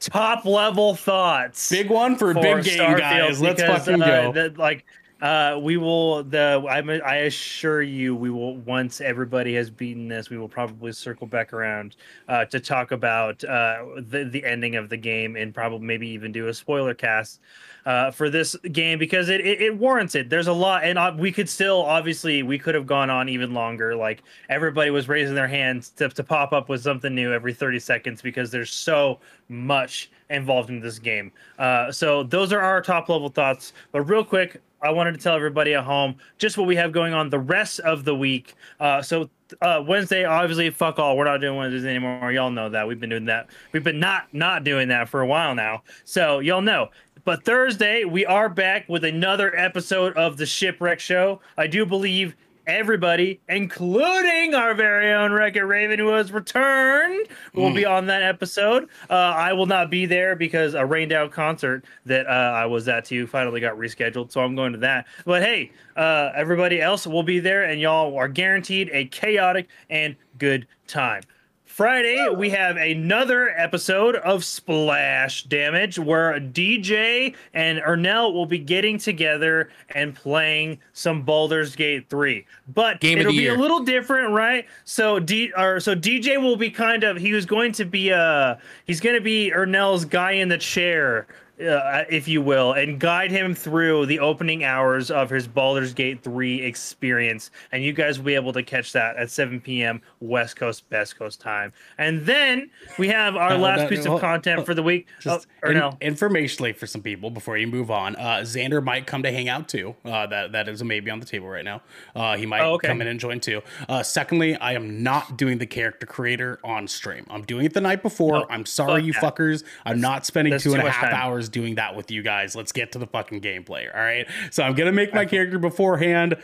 [0.00, 1.70] top level thoughts.
[1.70, 3.40] Big one for, for big game Starfield guys.
[3.40, 4.32] Let's because, fucking uh, go.
[4.32, 4.84] the- like
[5.20, 10.30] uh, we will the I'm, I assure you we will once everybody has beaten this
[10.30, 11.96] we will probably circle back around
[12.28, 16.30] uh, to talk about uh, the the ending of the game and probably maybe even
[16.30, 17.40] do a spoiler cast
[17.88, 20.28] uh, for this game because it, it, it warrants it.
[20.28, 23.54] There's a lot, and uh, we could still obviously we could have gone on even
[23.54, 23.96] longer.
[23.96, 27.78] Like everybody was raising their hands to, to pop up with something new every 30
[27.78, 31.32] seconds because there's so much involved in this game.
[31.58, 33.72] Uh, so those are our top level thoughts.
[33.90, 37.12] But real quick, I wanted to tell everybody at home just what we have going
[37.12, 38.54] on the rest of the week.
[38.78, 39.28] Uh, so
[39.60, 41.16] uh, Wednesday, obviously, fuck all.
[41.16, 42.30] We're not doing Wednesdays anymore.
[42.32, 42.86] Y'all know that.
[42.86, 43.48] We've been doing that.
[43.72, 45.82] We've been not not doing that for a while now.
[46.04, 46.90] So y'all know.
[47.24, 51.40] But Thursday, we are back with another episode of the Shipwreck Show.
[51.58, 52.34] I do believe
[52.68, 58.84] everybody, including our very own Wreck-It Raven, who has returned, will be on that episode.
[59.08, 62.86] Uh, I will not be there because a rained out concert that uh, I was
[62.86, 65.06] at too finally got rescheduled, so I'm going to that.
[65.24, 70.14] But hey, uh, everybody else will be there, and y'all are guaranteed a chaotic and
[70.36, 71.22] good time.
[71.68, 78.98] Friday, we have another episode of Splash Damage where DJ and Ernell will be getting
[78.98, 82.46] together and playing some Baldur's Gate 3.
[82.74, 83.54] But Game it'll be year.
[83.54, 84.66] a little different, right?
[84.84, 88.56] So D or so DJ will be kind of he was going to be uh
[88.86, 91.28] he's going to be Ernell's guy in the chair
[91.60, 96.22] uh, if you will, and guide him through the opening hours of his Baldur's Gate
[96.22, 97.50] 3 experience.
[97.72, 100.00] And you guys will be able to catch that at 7 p.m.
[100.20, 101.72] West Coast, Best Coast time.
[101.98, 105.06] And then we have our No, last no, piece no, of content for the week.
[105.20, 105.96] Just oh, or in- no.
[106.00, 108.16] informationally for some people before you move on.
[108.16, 109.94] Uh, Xander might come to hang out too.
[110.04, 111.82] Uh, that that is a maybe on the table right now.
[112.14, 112.88] Uh, he might Oh, okay.
[112.88, 113.62] come in and join too.
[113.88, 117.26] Uh, secondly, I am not doing the character creator on stream.
[117.30, 118.36] I'm doing it the night before.
[118.36, 119.64] Oh, I'm sorry, you fuckers.
[119.84, 121.14] I'm not spending that's two and a half time.
[121.14, 122.54] hours doing that with you guys.
[122.56, 123.92] Let's get to the fucking gameplay.
[123.94, 124.26] All right.
[124.50, 126.36] So I'm gonna make my character beforehand.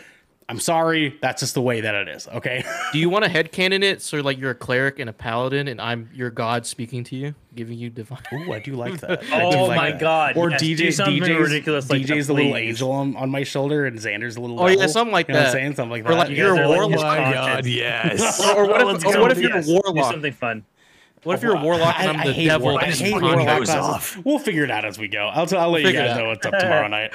[0.46, 1.16] I'm sorry.
[1.22, 2.28] That's just the way that it is.
[2.28, 2.62] Okay.
[2.92, 5.80] Do you want to headcanon it so like you're a cleric and a paladin and
[5.80, 8.18] I'm your god speaking to you, giving you divine?
[8.34, 9.22] Ooh, I do like that.
[9.32, 10.00] I do Oh like my that.
[10.00, 10.36] god.
[10.36, 13.42] Or yes, DJ, do DJ's, ridiculous like DJ's that, the little angel on, on my
[13.42, 14.60] shoulder, and Xander's the little.
[14.60, 16.18] Oh, yeah, something like You know what I'm saying something like Or that.
[16.18, 17.18] like You you're a are like warlock.
[17.18, 18.46] Oh my god, yes.
[18.54, 20.12] Or what if, or what if you're a Yes, Do warlock?
[20.12, 20.66] something fun.
[21.24, 22.64] What if you're a warlock and I- I'm I the hate devil?
[22.66, 23.64] warlock- I just hate conjure warlock you?
[23.64, 24.24] classes.
[24.24, 25.26] We'll figure it out as we go.
[25.32, 27.12] I'll, t- I'll let you Figure it guys know what's up tomorrow night.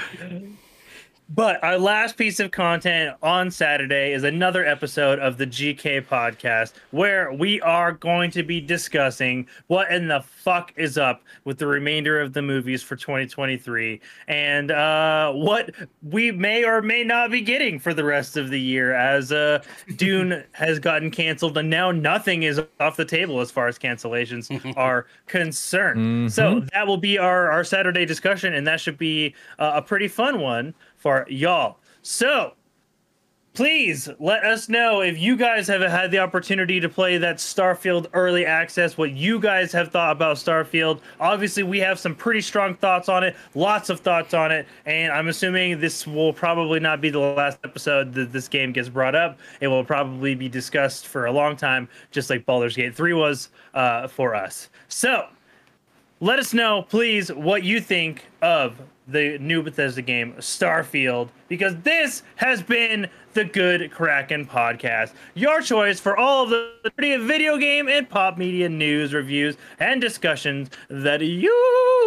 [1.31, 6.73] But our last piece of content on Saturday is another episode of the GK podcast
[6.89, 11.68] where we are going to be discussing what in the fuck is up with the
[11.68, 15.69] remainder of the movies for 2023 and uh, what
[16.01, 19.61] we may or may not be getting for the rest of the year as uh,
[19.97, 24.49] Dune has gotten canceled and now nothing is off the table as far as cancellations
[24.77, 26.34] are concerned.
[26.34, 30.07] So that will be our, our Saturday discussion and that should be uh, a pretty
[30.07, 31.80] fun one for y'all.
[32.01, 32.53] So
[33.53, 38.07] please let us know if you guys have had the opportunity to play that Starfield
[38.13, 41.01] early access, what you guys have thought about Starfield.
[41.19, 45.11] Obviously, we have some pretty strong thoughts on it, lots of thoughts on it, and
[45.11, 49.15] I'm assuming this will probably not be the last episode that this game gets brought
[49.15, 49.39] up.
[49.59, 53.49] It will probably be discussed for a long time, just like Baldur's Gate 3 was
[53.73, 54.69] uh, for us.
[54.88, 55.27] So,
[56.21, 58.80] let us know, please, what you think of
[59.11, 65.14] the new Bethesda game, Starfield, because this has been the Good Kraken podcast.
[65.34, 70.02] Your choice for all of the pretty video game and pop media news, reviews, and
[70.02, 71.53] discussions that you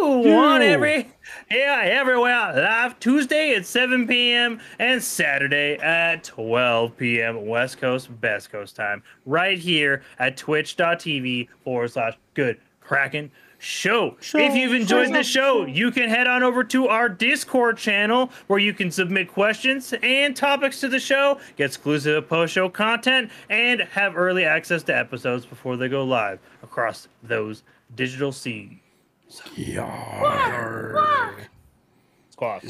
[0.01, 1.09] want every
[1.49, 2.53] yeah, everywhere.
[2.53, 4.59] Live Tuesday at 7 p.m.
[4.79, 7.45] and Saturday at 12 p.m.
[7.45, 9.03] West Coast, Best Coast time.
[9.25, 13.31] Right here at twitch.tv forward slash good Kraken
[13.63, 14.17] show.
[14.19, 14.37] show.
[14.37, 18.59] If you've enjoyed the show, you can head on over to our Discord channel where
[18.59, 23.81] you can submit questions and topics to the show, get exclusive post show content, and
[23.81, 27.63] have early access to episodes before they go live across those
[27.95, 28.79] digital seeds.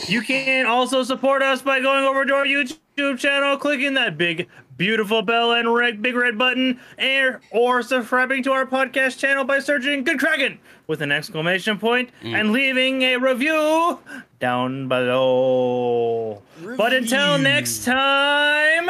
[0.09, 4.47] You can also support us by going over to our YouTube channel, clicking that big,
[4.77, 9.59] beautiful bell and red, big red button, and or subscribing to our podcast channel by
[9.59, 12.39] searching "Good Kraken" with an exclamation point mm.
[12.39, 13.99] and leaving a review
[14.39, 16.41] down below.
[16.77, 18.89] But until next time,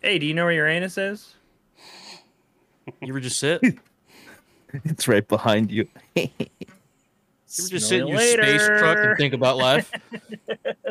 [0.00, 1.34] hey, do you know where your anus is?
[3.00, 3.62] You were just sit.
[4.84, 5.86] It's right behind you.
[7.54, 9.92] You were just sit in your you space truck and think about life.